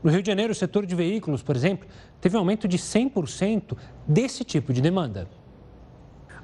No 0.00 0.12
Rio 0.12 0.22
de 0.22 0.28
Janeiro, 0.28 0.52
o 0.52 0.54
setor 0.54 0.86
de 0.86 0.94
veículos, 0.94 1.42
por 1.42 1.56
exemplo, 1.56 1.88
teve 2.20 2.36
um 2.36 2.38
aumento 2.38 2.68
de 2.68 2.78
100% 2.78 3.76
desse 4.06 4.44
tipo 4.44 4.72
de 4.72 4.80
demanda. 4.80 5.28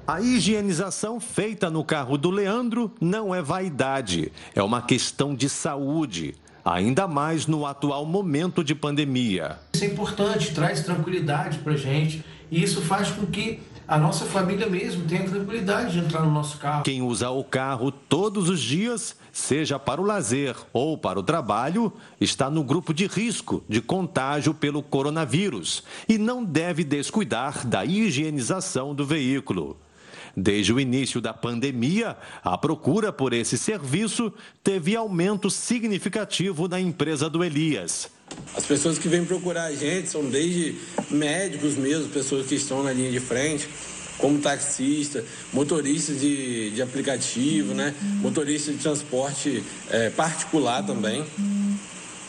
A 0.05 0.19
higienização 0.19 1.21
feita 1.21 1.69
no 1.69 1.85
carro 1.85 2.17
do 2.17 2.29
Leandro 2.29 2.91
não 2.99 3.33
é 3.33 3.41
vaidade, 3.41 4.29
é 4.53 4.61
uma 4.61 4.81
questão 4.81 5.33
de 5.33 5.47
saúde 5.47 6.35
ainda 6.65 7.07
mais 7.07 7.47
no 7.47 7.65
atual 7.65 8.05
momento 8.05 8.61
de 8.61 8.75
pandemia. 8.75 9.57
Isso 9.73 9.85
é 9.85 9.87
importante, 9.87 10.53
traz 10.53 10.83
tranquilidade 10.83 11.59
para 11.59 11.73
a 11.73 11.77
gente 11.77 12.25
e 12.51 12.61
isso 12.61 12.81
faz 12.81 13.09
com 13.09 13.25
que 13.25 13.61
a 13.91 13.97
nossa 13.97 14.23
família 14.23 14.67
mesmo 14.67 15.05
tenha 15.05 15.29
tranquilidade 15.29 15.91
de 15.91 15.99
entrar 15.99 16.21
no 16.21 16.31
nosso 16.31 16.57
carro. 16.57 16.83
Quem 16.83 17.01
usa 17.01 17.29
o 17.29 17.43
carro 17.43 17.91
todos 17.91 18.47
os 18.47 18.61
dias, 18.61 19.17
seja 19.33 19.77
para 19.77 19.99
o 19.99 20.05
lazer 20.05 20.55
ou 20.71 20.97
para 20.97 21.19
o 21.19 21.23
trabalho, 21.23 21.91
está 22.19 22.49
no 22.49 22.63
grupo 22.63 22.93
de 22.93 23.05
risco 23.05 23.61
de 23.67 23.81
contágio 23.81 24.53
pelo 24.53 24.81
coronavírus 24.81 25.83
e 26.07 26.17
não 26.17 26.41
deve 26.41 26.85
descuidar 26.85 27.67
da 27.67 27.83
higienização 27.83 28.95
do 28.95 29.05
veículo. 29.05 29.75
Desde 30.37 30.71
o 30.71 30.79
início 30.79 31.19
da 31.19 31.33
pandemia, 31.33 32.15
a 32.41 32.57
procura 32.57 33.11
por 33.11 33.33
esse 33.33 33.57
serviço 33.57 34.31
teve 34.63 34.95
aumento 34.95 35.49
significativo 35.49 36.69
na 36.69 36.79
empresa 36.79 37.29
do 37.29 37.43
Elias. 37.43 38.09
As 38.55 38.65
pessoas 38.65 38.97
que 38.97 39.07
vêm 39.07 39.25
procurar 39.25 39.65
a 39.65 39.75
gente 39.75 40.09
são 40.09 40.29
desde 40.29 40.75
médicos 41.09 41.75
mesmo, 41.75 42.09
pessoas 42.09 42.47
que 42.47 42.55
estão 42.55 42.83
na 42.83 42.91
linha 42.91 43.11
de 43.11 43.19
frente, 43.19 43.67
como 44.17 44.39
taxista, 44.39 45.25
motorista 45.51 46.13
de, 46.13 46.71
de 46.71 46.81
aplicativo, 46.81 47.73
né? 47.73 47.93
motorista 48.21 48.71
de 48.71 48.77
transporte 48.77 49.63
é, 49.89 50.09
particular 50.11 50.85
também. 50.85 51.25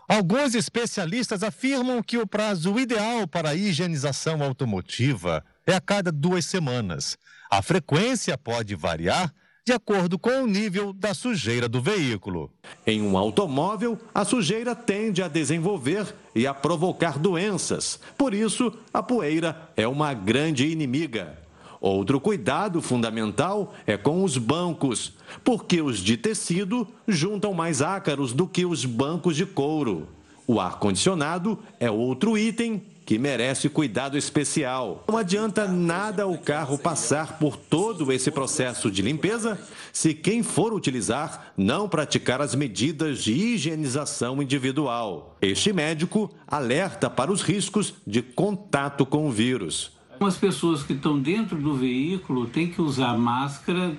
Alguns 0.09 0.55
especialistas 0.55 1.43
afirmam 1.43 2.03
que 2.03 2.19
o 2.19 2.27
prazo 2.27 2.79
ideal 2.79 3.27
para 3.27 3.51
a 3.51 3.55
higienização 3.55 4.43
automotiva 4.43 5.45
é 5.67 5.75
a 5.75 5.81
cada 5.81 6.11
duas 6.11 6.45
semanas. 6.45 7.17
A 7.51 7.63
frequência 7.63 8.37
pode 8.37 8.75
variar 8.75 9.33
de 9.65 9.73
acordo 9.73 10.19
com 10.19 10.43
o 10.43 10.47
nível 10.47 10.93
da 10.93 11.15
sujeira 11.15 11.69
do 11.69 11.81
veículo. 11.81 12.51
Em 12.85 13.01
um 13.01 13.17
automóvel, 13.17 13.97
a 14.13 14.25
sujeira 14.25 14.75
tende 14.75 15.23
a 15.23 15.29
desenvolver 15.29 16.13
e 16.35 16.49
a 16.49 16.53
provocar 16.53 17.17
doenças. 17.17 18.01
Por 18.19 18.35
isso, 18.35 18.73
a 18.93 19.01
poeira 19.03 19.71
é 19.77 19.87
uma 19.87 20.13
grande 20.15 20.67
inimiga. 20.67 21.39
Outro 21.81 22.21
cuidado 22.21 22.83
fundamental 22.83 23.73
é 23.87 23.97
com 23.97 24.25
os 24.25 24.37
bancos, 24.37 25.13
porque 25.45 25.81
os 25.81 26.01
de 26.01 26.17
tecido 26.17 26.87
juntam 27.07 27.55
mais 27.55 27.81
ácaros 27.81 28.33
do 28.33 28.49
que 28.49 28.65
os 28.65 28.85
bancos 28.85 29.37
de 29.37 29.47
couro. 29.47 30.09
O 30.45 30.61
ar-condicionado 30.61 31.59
é 31.79 31.89
outro 31.89 32.37
item 32.37 32.83
que 33.05 33.19
merece 33.19 33.69
cuidado 33.69 34.17
especial. 34.17 35.05
Não 35.09 35.17
adianta 35.17 35.67
nada 35.67 36.27
o 36.27 36.39
carro 36.39 36.79
passar 36.79 37.39
por 37.39 37.57
todo 37.57 38.13
esse 38.13 38.31
processo 38.31 38.91
de 38.91 39.03
limpeza 39.03 39.59
se 39.93 40.15
quem 40.15 40.43
for 40.43 40.73
utilizar 40.73 41.53
não 41.57 41.89
praticar 41.89 42.41
as 42.41 42.55
medidas 42.55 43.23
de 43.23 43.33
higienização 43.33 44.43
individual. 44.43 45.37
Este 45.43 45.73
médico 45.73 46.31
alerta 46.47 47.11
para 47.11 47.33
os 47.33 47.43
riscos 47.43 47.95
de 48.07 48.23
contato 48.23 49.05
com 49.05 49.29
o 49.29 49.31
vírus. 49.31 49.93
As 50.21 50.37
pessoas 50.37 50.83
que 50.83 50.93
estão 50.93 51.19
dentro 51.19 51.57
do 51.57 51.75
veículo 51.75 52.47
têm 52.47 52.69
que 52.69 52.81
usar 52.81 53.19
máscara, 53.19 53.97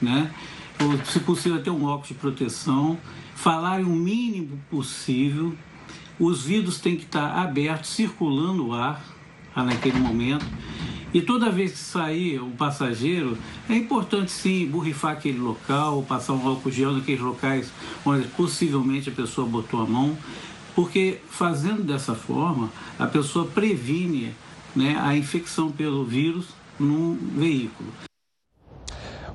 né? 0.00 0.30
Ou, 0.80 1.04
se 1.06 1.20
possível, 1.20 1.62
ter 1.62 1.70
um 1.70 1.84
óculos 1.84 2.08
de 2.08 2.14
proteção, 2.14 2.98
falar 3.34 3.80
o 3.80 3.88
mínimo 3.88 4.60
possível 4.70 5.54
os 6.18 6.44
vidros 6.44 6.80
têm 6.80 6.96
que 6.96 7.04
estar 7.04 7.38
abertos, 7.38 7.90
circulando 7.90 8.68
o 8.68 8.72
ar 8.72 9.04
naquele 9.56 9.98
momento. 9.98 10.46
E 11.12 11.22
toda 11.22 11.48
vez 11.48 11.72
que 11.72 11.78
sair 11.78 12.40
o 12.40 12.50
passageiro, 12.50 13.38
é 13.68 13.74
importante 13.74 14.32
sim 14.32 14.66
borrifar 14.66 15.12
aquele 15.12 15.38
local, 15.38 16.02
passar 16.02 16.32
um 16.32 16.48
álcool 16.48 16.72
gel 16.72 16.92
naqueles 16.92 17.20
locais 17.20 17.72
onde 18.04 18.26
possivelmente 18.28 19.10
a 19.10 19.12
pessoa 19.12 19.46
botou 19.46 19.80
a 19.80 19.86
mão, 19.86 20.16
porque 20.74 21.20
fazendo 21.28 21.84
dessa 21.84 22.16
forma, 22.16 22.68
a 22.98 23.06
pessoa 23.06 23.46
previne 23.46 24.34
né, 24.74 24.98
a 25.00 25.16
infecção 25.16 25.70
pelo 25.70 26.04
vírus 26.04 26.48
no 26.80 27.14
veículo. 27.14 27.92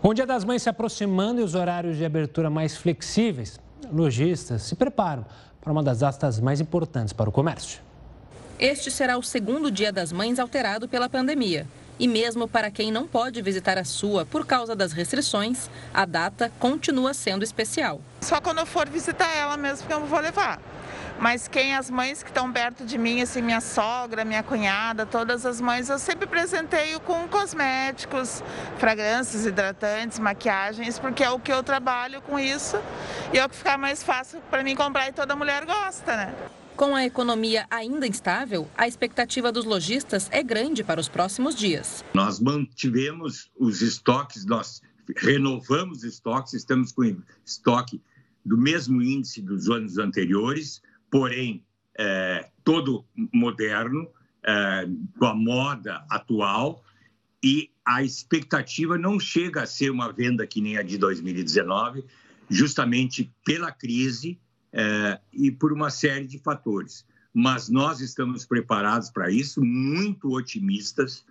Com 0.01 0.09
o 0.09 0.13
Dia 0.13 0.25
das 0.25 0.43
Mães 0.43 0.61
se 0.61 0.69
aproximando 0.69 1.39
e 1.39 1.43
os 1.43 1.55
horários 1.55 1.97
de 1.97 2.03
abertura 2.03 2.49
mais 2.49 2.75
flexíveis, 2.75 3.57
lojistas 3.89 4.63
se 4.63 4.75
preparam 4.75 5.25
para 5.69 5.73
uma 5.73 5.83
das 5.83 5.99
datas 5.99 6.39
mais 6.39 6.59
importantes 6.59 7.13
para 7.13 7.29
o 7.29 7.31
comércio. 7.31 7.79
Este 8.57 8.89
será 8.89 9.19
o 9.19 9.21
segundo 9.21 9.69
Dia 9.69 9.91
das 9.91 10.11
Mães 10.11 10.39
alterado 10.39 10.89
pela 10.89 11.07
pandemia. 11.07 11.67
E 11.99 12.07
mesmo 12.07 12.47
para 12.47 12.71
quem 12.71 12.91
não 12.91 13.05
pode 13.05 13.39
visitar 13.39 13.77
a 13.77 13.83
sua 13.83 14.25
por 14.25 14.47
causa 14.47 14.75
das 14.75 14.93
restrições, 14.93 15.69
a 15.93 16.05
data 16.05 16.51
continua 16.59 17.13
sendo 17.13 17.43
especial. 17.43 18.01
Só 18.21 18.41
quando 18.41 18.57
eu 18.57 18.65
for 18.65 18.89
visitar 18.89 19.31
ela 19.37 19.55
mesmo 19.57 19.85
que 19.85 19.93
eu 19.93 20.03
vou 20.07 20.19
levar. 20.19 20.59
Mas 21.19 21.49
quem 21.49 21.75
as 21.75 21.89
mães 21.89 22.23
que 22.23 22.29
estão 22.29 22.51
perto 22.51 22.85
de 22.85 22.97
mim, 22.97 23.21
assim, 23.21 23.41
minha 23.41 23.59
sogra, 23.59 24.23
minha 24.23 24.41
cunhada, 24.41 25.05
todas 25.05 25.45
as 25.45 25.59
mães, 25.59 25.89
eu 25.89 25.99
sempre 25.99 26.25
presenteio 26.25 26.99
com 27.01 27.27
cosméticos, 27.27 28.41
fragrâncias, 28.77 29.45
hidratantes, 29.45 30.17
maquiagens, 30.17 30.97
porque 30.97 31.21
é 31.21 31.29
o 31.29 31.37
que 31.37 31.51
eu 31.51 31.61
trabalho 31.61 32.21
com 32.21 32.39
isso 32.39 32.77
e 33.33 33.37
é 33.37 33.45
o 33.45 33.49
que 33.49 33.55
fica 33.57 33.77
mais 33.77 34.01
fácil 34.01 34.41
para 34.49 34.63
mim 34.63 34.75
comprar 34.75 35.09
e 35.09 35.11
toda 35.11 35.35
mulher 35.35 35.65
gosta, 35.65 36.15
né? 36.15 36.33
Com 36.77 36.95
a 36.95 37.05
economia 37.05 37.65
ainda 37.69 38.07
instável, 38.07 38.69
a 38.77 38.87
expectativa 38.87 39.51
dos 39.51 39.65
lojistas 39.65 40.29
é 40.31 40.41
grande 40.41 40.85
para 40.85 41.01
os 41.01 41.09
próximos 41.09 41.53
dias. 41.53 42.05
Nós 42.13 42.39
mantivemos 42.39 43.51
os 43.59 43.81
estoques, 43.81 44.45
nós 44.45 44.81
renovamos 45.17 46.05
estoques, 46.05 46.53
estamos 46.53 46.93
com 46.93 47.03
estoque 47.45 48.01
do 48.45 48.57
mesmo 48.57 49.01
índice 49.01 49.41
dos 49.41 49.69
anos 49.69 49.97
anteriores 49.97 50.81
porém 51.09 51.63
é, 51.97 52.49
todo 52.63 53.05
moderno, 53.33 54.07
é, 54.43 54.87
com 55.17 55.25
a 55.25 55.35
moda 55.35 56.05
atual, 56.09 56.83
e 57.43 57.71
a 57.85 58.03
expectativa 58.03 58.97
não 58.97 59.19
chega 59.19 59.63
a 59.63 59.65
ser 59.65 59.89
uma 59.89 60.11
venda 60.11 60.45
que 60.45 60.61
nem 60.61 60.77
a 60.77 60.83
de 60.83 60.97
2019, 60.97 62.05
justamente 62.49 63.33
pela 63.45 63.71
crise 63.71 64.39
é, 64.71 65.19
e 65.33 65.51
por 65.51 65.73
uma 65.73 65.89
série 65.89 66.27
de 66.27 66.37
fatores. 66.39 67.05
Mas 67.33 67.69
nós 67.69 68.01
estamos 68.01 68.45
preparados 68.45 69.09
para 69.09 69.31
isso, 69.31 69.61
muito 69.61 70.31
otimistas 70.31 71.25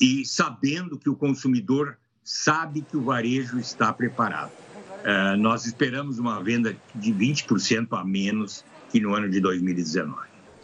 e 0.00 0.24
sabendo 0.24 0.98
que 0.98 1.08
o 1.08 1.16
consumidor 1.16 1.96
sabe 2.22 2.82
que 2.82 2.96
o 2.96 3.02
varejo 3.02 3.58
está 3.58 3.92
preparado. 3.92 4.52
É, 5.04 5.36
nós 5.36 5.66
esperamos 5.66 6.18
uma 6.18 6.42
venda 6.42 6.76
de 6.94 7.12
20% 7.12 7.88
a 7.92 8.04
menos 8.04 8.64
que 8.94 9.00
no 9.00 9.12
ano 9.12 9.28
de 9.28 9.40
2019. 9.40 10.14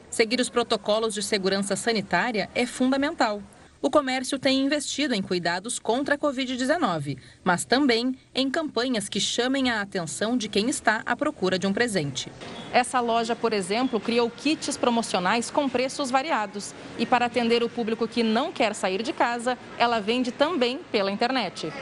Seguir 0.09 0.39
os 0.39 0.49
protocolos 0.49 1.13
de 1.13 1.21
segurança 1.21 1.75
sanitária 1.75 2.49
é 2.55 2.65
fundamental 2.65 3.43
o 3.83 3.89
comércio 3.89 4.39
tem 4.39 4.61
investido 4.61 5.15
em 5.15 5.23
cuidados 5.23 5.79
contra 5.79 6.15
a 6.15 6.19
Covid-19, 6.19 7.17
mas 7.43 7.65
também 7.65 8.15
em 8.35 8.51
campanhas 8.51 9.09
que 9.09 9.19
chamem 9.19 9.71
a 9.71 9.81
atenção 9.81 10.37
de 10.37 10.51
quem 10.51 10.69
está 10.69 11.03
à 11.07 11.17
procura 11.17 11.59
de 11.59 11.67
um 11.67 11.73
presente. 11.73 12.31
Essa 12.75 13.01
loja, 13.01 13.35
por 13.35 13.55
exemplo, 13.55 13.99
criou 13.99 14.29
kits 14.29 14.77
promocionais 14.77 15.51
com 15.51 15.67
preços 15.67 16.11
variados. 16.11 16.75
E 16.99 17.07
para 17.07 17.25
atender 17.25 17.63
o 17.63 17.71
público 17.71 18.07
que 18.07 18.23
não 18.23 18.53
quer 18.53 18.75
sair 18.75 19.03
de 19.03 19.15
casa, 19.15 19.57
ela 19.79 19.99
vende 19.99 20.31
também 20.31 20.81
pela 20.93 21.11
internet. 21.11 21.73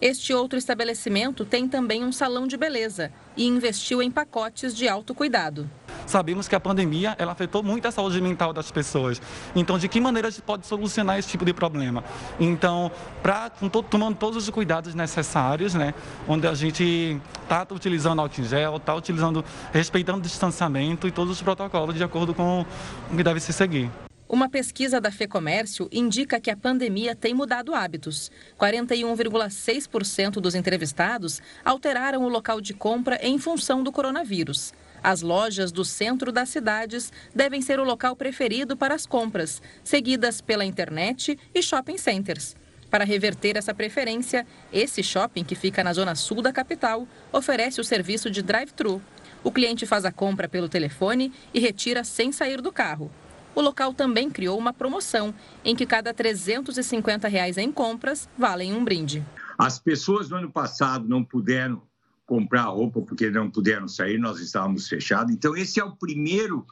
Este 0.00 0.34
outro 0.34 0.58
estabelecimento 0.58 1.44
tem 1.44 1.66
também 1.66 2.04
um 2.04 2.12
salão 2.12 2.46
de 2.46 2.56
beleza 2.56 3.10
e 3.34 3.46
investiu 3.46 4.02
em 4.02 4.10
pacotes 4.10 4.76
de 4.76 4.86
autocuidado. 4.86 5.68
Sabemos 6.06 6.46
que 6.46 6.54
a 6.54 6.60
pandemia 6.60 7.16
ela 7.18 7.32
afetou 7.32 7.62
muito 7.62 7.88
a 7.88 7.90
saúde 7.90 8.20
mental 8.20 8.52
das 8.52 8.70
pessoas. 8.70 9.20
Então, 9.54 9.78
de 9.78 9.88
que 9.88 9.98
maneira 9.98 10.28
a 10.28 10.30
gente 10.30 10.42
pode 10.42 10.66
solucionar 10.66 11.18
esse 11.18 11.28
tipo 11.28 11.44
de 11.44 11.54
problema? 11.54 12.04
Então, 12.38 12.90
pra, 13.22 13.50
tomando 13.90 14.16
todos 14.16 14.36
os 14.36 14.50
cuidados 14.50 14.94
necessários, 14.94 15.74
né, 15.74 15.94
onde 16.28 16.46
a 16.46 16.54
gente 16.54 17.18
está 17.42 17.66
utilizando 17.70 18.20
álcool 18.20 18.42
em 18.42 18.44
gel, 18.44 18.76
está 18.76 18.94
utilizando, 18.94 19.44
respeitando 19.72 20.18
o 20.18 20.22
distanciamento 20.22 21.08
e 21.08 21.10
todos 21.10 21.32
os 21.32 21.42
protocolos 21.42 21.94
de 21.94 22.04
acordo 22.04 22.34
com 22.34 22.66
o 23.10 23.16
que 23.16 23.22
deve 23.22 23.40
se 23.40 23.52
seguir. 23.52 23.90
Uma 24.28 24.48
pesquisa 24.48 25.00
da 25.00 25.12
FEComércio 25.12 25.88
indica 25.92 26.40
que 26.40 26.50
a 26.50 26.56
pandemia 26.56 27.14
tem 27.14 27.32
mudado 27.32 27.72
hábitos. 27.72 28.28
41,6% 28.58 30.40
dos 30.40 30.56
entrevistados 30.56 31.40
alteraram 31.64 32.24
o 32.24 32.28
local 32.28 32.60
de 32.60 32.74
compra 32.74 33.20
em 33.22 33.38
função 33.38 33.84
do 33.84 33.92
coronavírus. 33.92 34.74
As 35.00 35.22
lojas 35.22 35.70
do 35.70 35.84
centro 35.84 36.32
das 36.32 36.48
cidades 36.48 37.12
devem 37.32 37.62
ser 37.62 37.78
o 37.78 37.84
local 37.84 38.16
preferido 38.16 38.76
para 38.76 38.96
as 38.96 39.06
compras, 39.06 39.62
seguidas 39.84 40.40
pela 40.40 40.64
internet 40.64 41.38
e 41.54 41.62
shopping 41.62 41.96
centers. 41.96 42.56
Para 42.90 43.04
reverter 43.04 43.56
essa 43.56 43.72
preferência, 43.72 44.44
esse 44.72 45.04
shopping, 45.04 45.44
que 45.44 45.54
fica 45.54 45.84
na 45.84 45.92
zona 45.92 46.16
sul 46.16 46.42
da 46.42 46.52
capital, 46.52 47.06
oferece 47.32 47.80
o 47.80 47.84
serviço 47.84 48.28
de 48.28 48.42
drive-thru. 48.42 49.00
O 49.44 49.52
cliente 49.52 49.86
faz 49.86 50.04
a 50.04 50.10
compra 50.10 50.48
pelo 50.48 50.68
telefone 50.68 51.32
e 51.54 51.60
retira 51.60 52.02
sem 52.02 52.32
sair 52.32 52.60
do 52.60 52.72
carro. 52.72 53.08
O 53.56 53.62
local 53.62 53.94
também 53.94 54.28
criou 54.28 54.58
uma 54.58 54.70
promoção 54.70 55.34
em 55.64 55.74
que 55.74 55.86
cada 55.86 56.12
350 56.12 57.26
reais 57.26 57.56
em 57.56 57.72
compras 57.72 58.28
valem 58.36 58.74
um 58.74 58.84
brinde. 58.84 59.24
As 59.56 59.78
pessoas 59.78 60.28
no 60.28 60.36
ano 60.36 60.50
passado 60.50 61.08
não 61.08 61.24
puderam 61.24 61.80
comprar 62.26 62.64
roupa 62.64 63.00
porque 63.00 63.30
não 63.30 63.50
puderam 63.50 63.88
sair, 63.88 64.18
nós 64.18 64.40
estávamos 64.40 64.86
fechados. 64.86 65.32
Então, 65.32 65.56
esse 65.56 65.80
é 65.80 65.84
o 65.84 65.96
primeiro, 65.96 66.66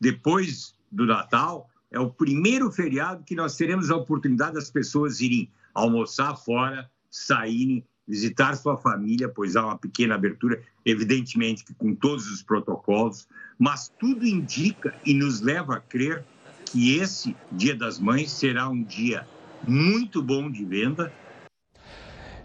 depois 0.00 0.74
do 0.90 1.04
Natal, 1.04 1.68
é 1.90 2.00
o 2.00 2.08
primeiro 2.08 2.72
feriado 2.72 3.22
que 3.22 3.34
nós 3.34 3.54
teremos 3.54 3.90
a 3.90 3.96
oportunidade 3.96 4.54
das 4.54 4.70
pessoas 4.70 5.20
irem 5.20 5.50
almoçar 5.74 6.34
fora, 6.36 6.90
saírem, 7.10 7.84
visitar 8.08 8.56
sua 8.56 8.78
família, 8.78 9.28
pois 9.28 9.56
há 9.56 9.66
uma 9.66 9.76
pequena 9.76 10.14
abertura, 10.14 10.62
evidentemente 10.86 11.64
que 11.64 11.74
com 11.74 11.94
todos 11.94 12.30
os 12.30 12.42
protocolos, 12.42 13.28
mas 13.60 13.92
tudo 14.00 14.26
indica 14.26 14.94
e 15.04 15.12
nos 15.12 15.42
leva 15.42 15.76
a 15.76 15.80
crer 15.80 16.24
que 16.64 16.96
esse 16.96 17.36
Dia 17.52 17.76
das 17.76 17.98
Mães 17.98 18.32
será 18.32 18.66
um 18.70 18.82
dia 18.82 19.26
muito 19.68 20.22
bom 20.22 20.50
de 20.50 20.64
venda. 20.64 21.12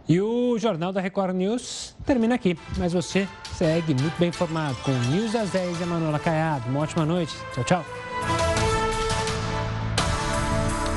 E 0.08 0.20
o 0.20 0.58
Jornal 0.60 0.92
da 0.92 1.00
Record 1.00 1.34
News 1.36 1.96
termina 2.06 2.36
aqui, 2.36 2.58
mas 2.78 2.92
você 2.92 3.28
segue 3.54 3.96
muito 3.96 4.20
bem 4.20 4.30
informado 4.30 4.76
com 4.84 4.92
News 4.92 5.34
às 5.34 5.52
10 5.52 5.82
e 5.82 5.86
Manuela 5.86 6.20
Caiado. 6.20 6.70
Uma 6.70 6.82
ótima 6.82 7.06
noite. 7.06 7.34
Tchau, 7.54 7.64
tchau. 7.64 8.05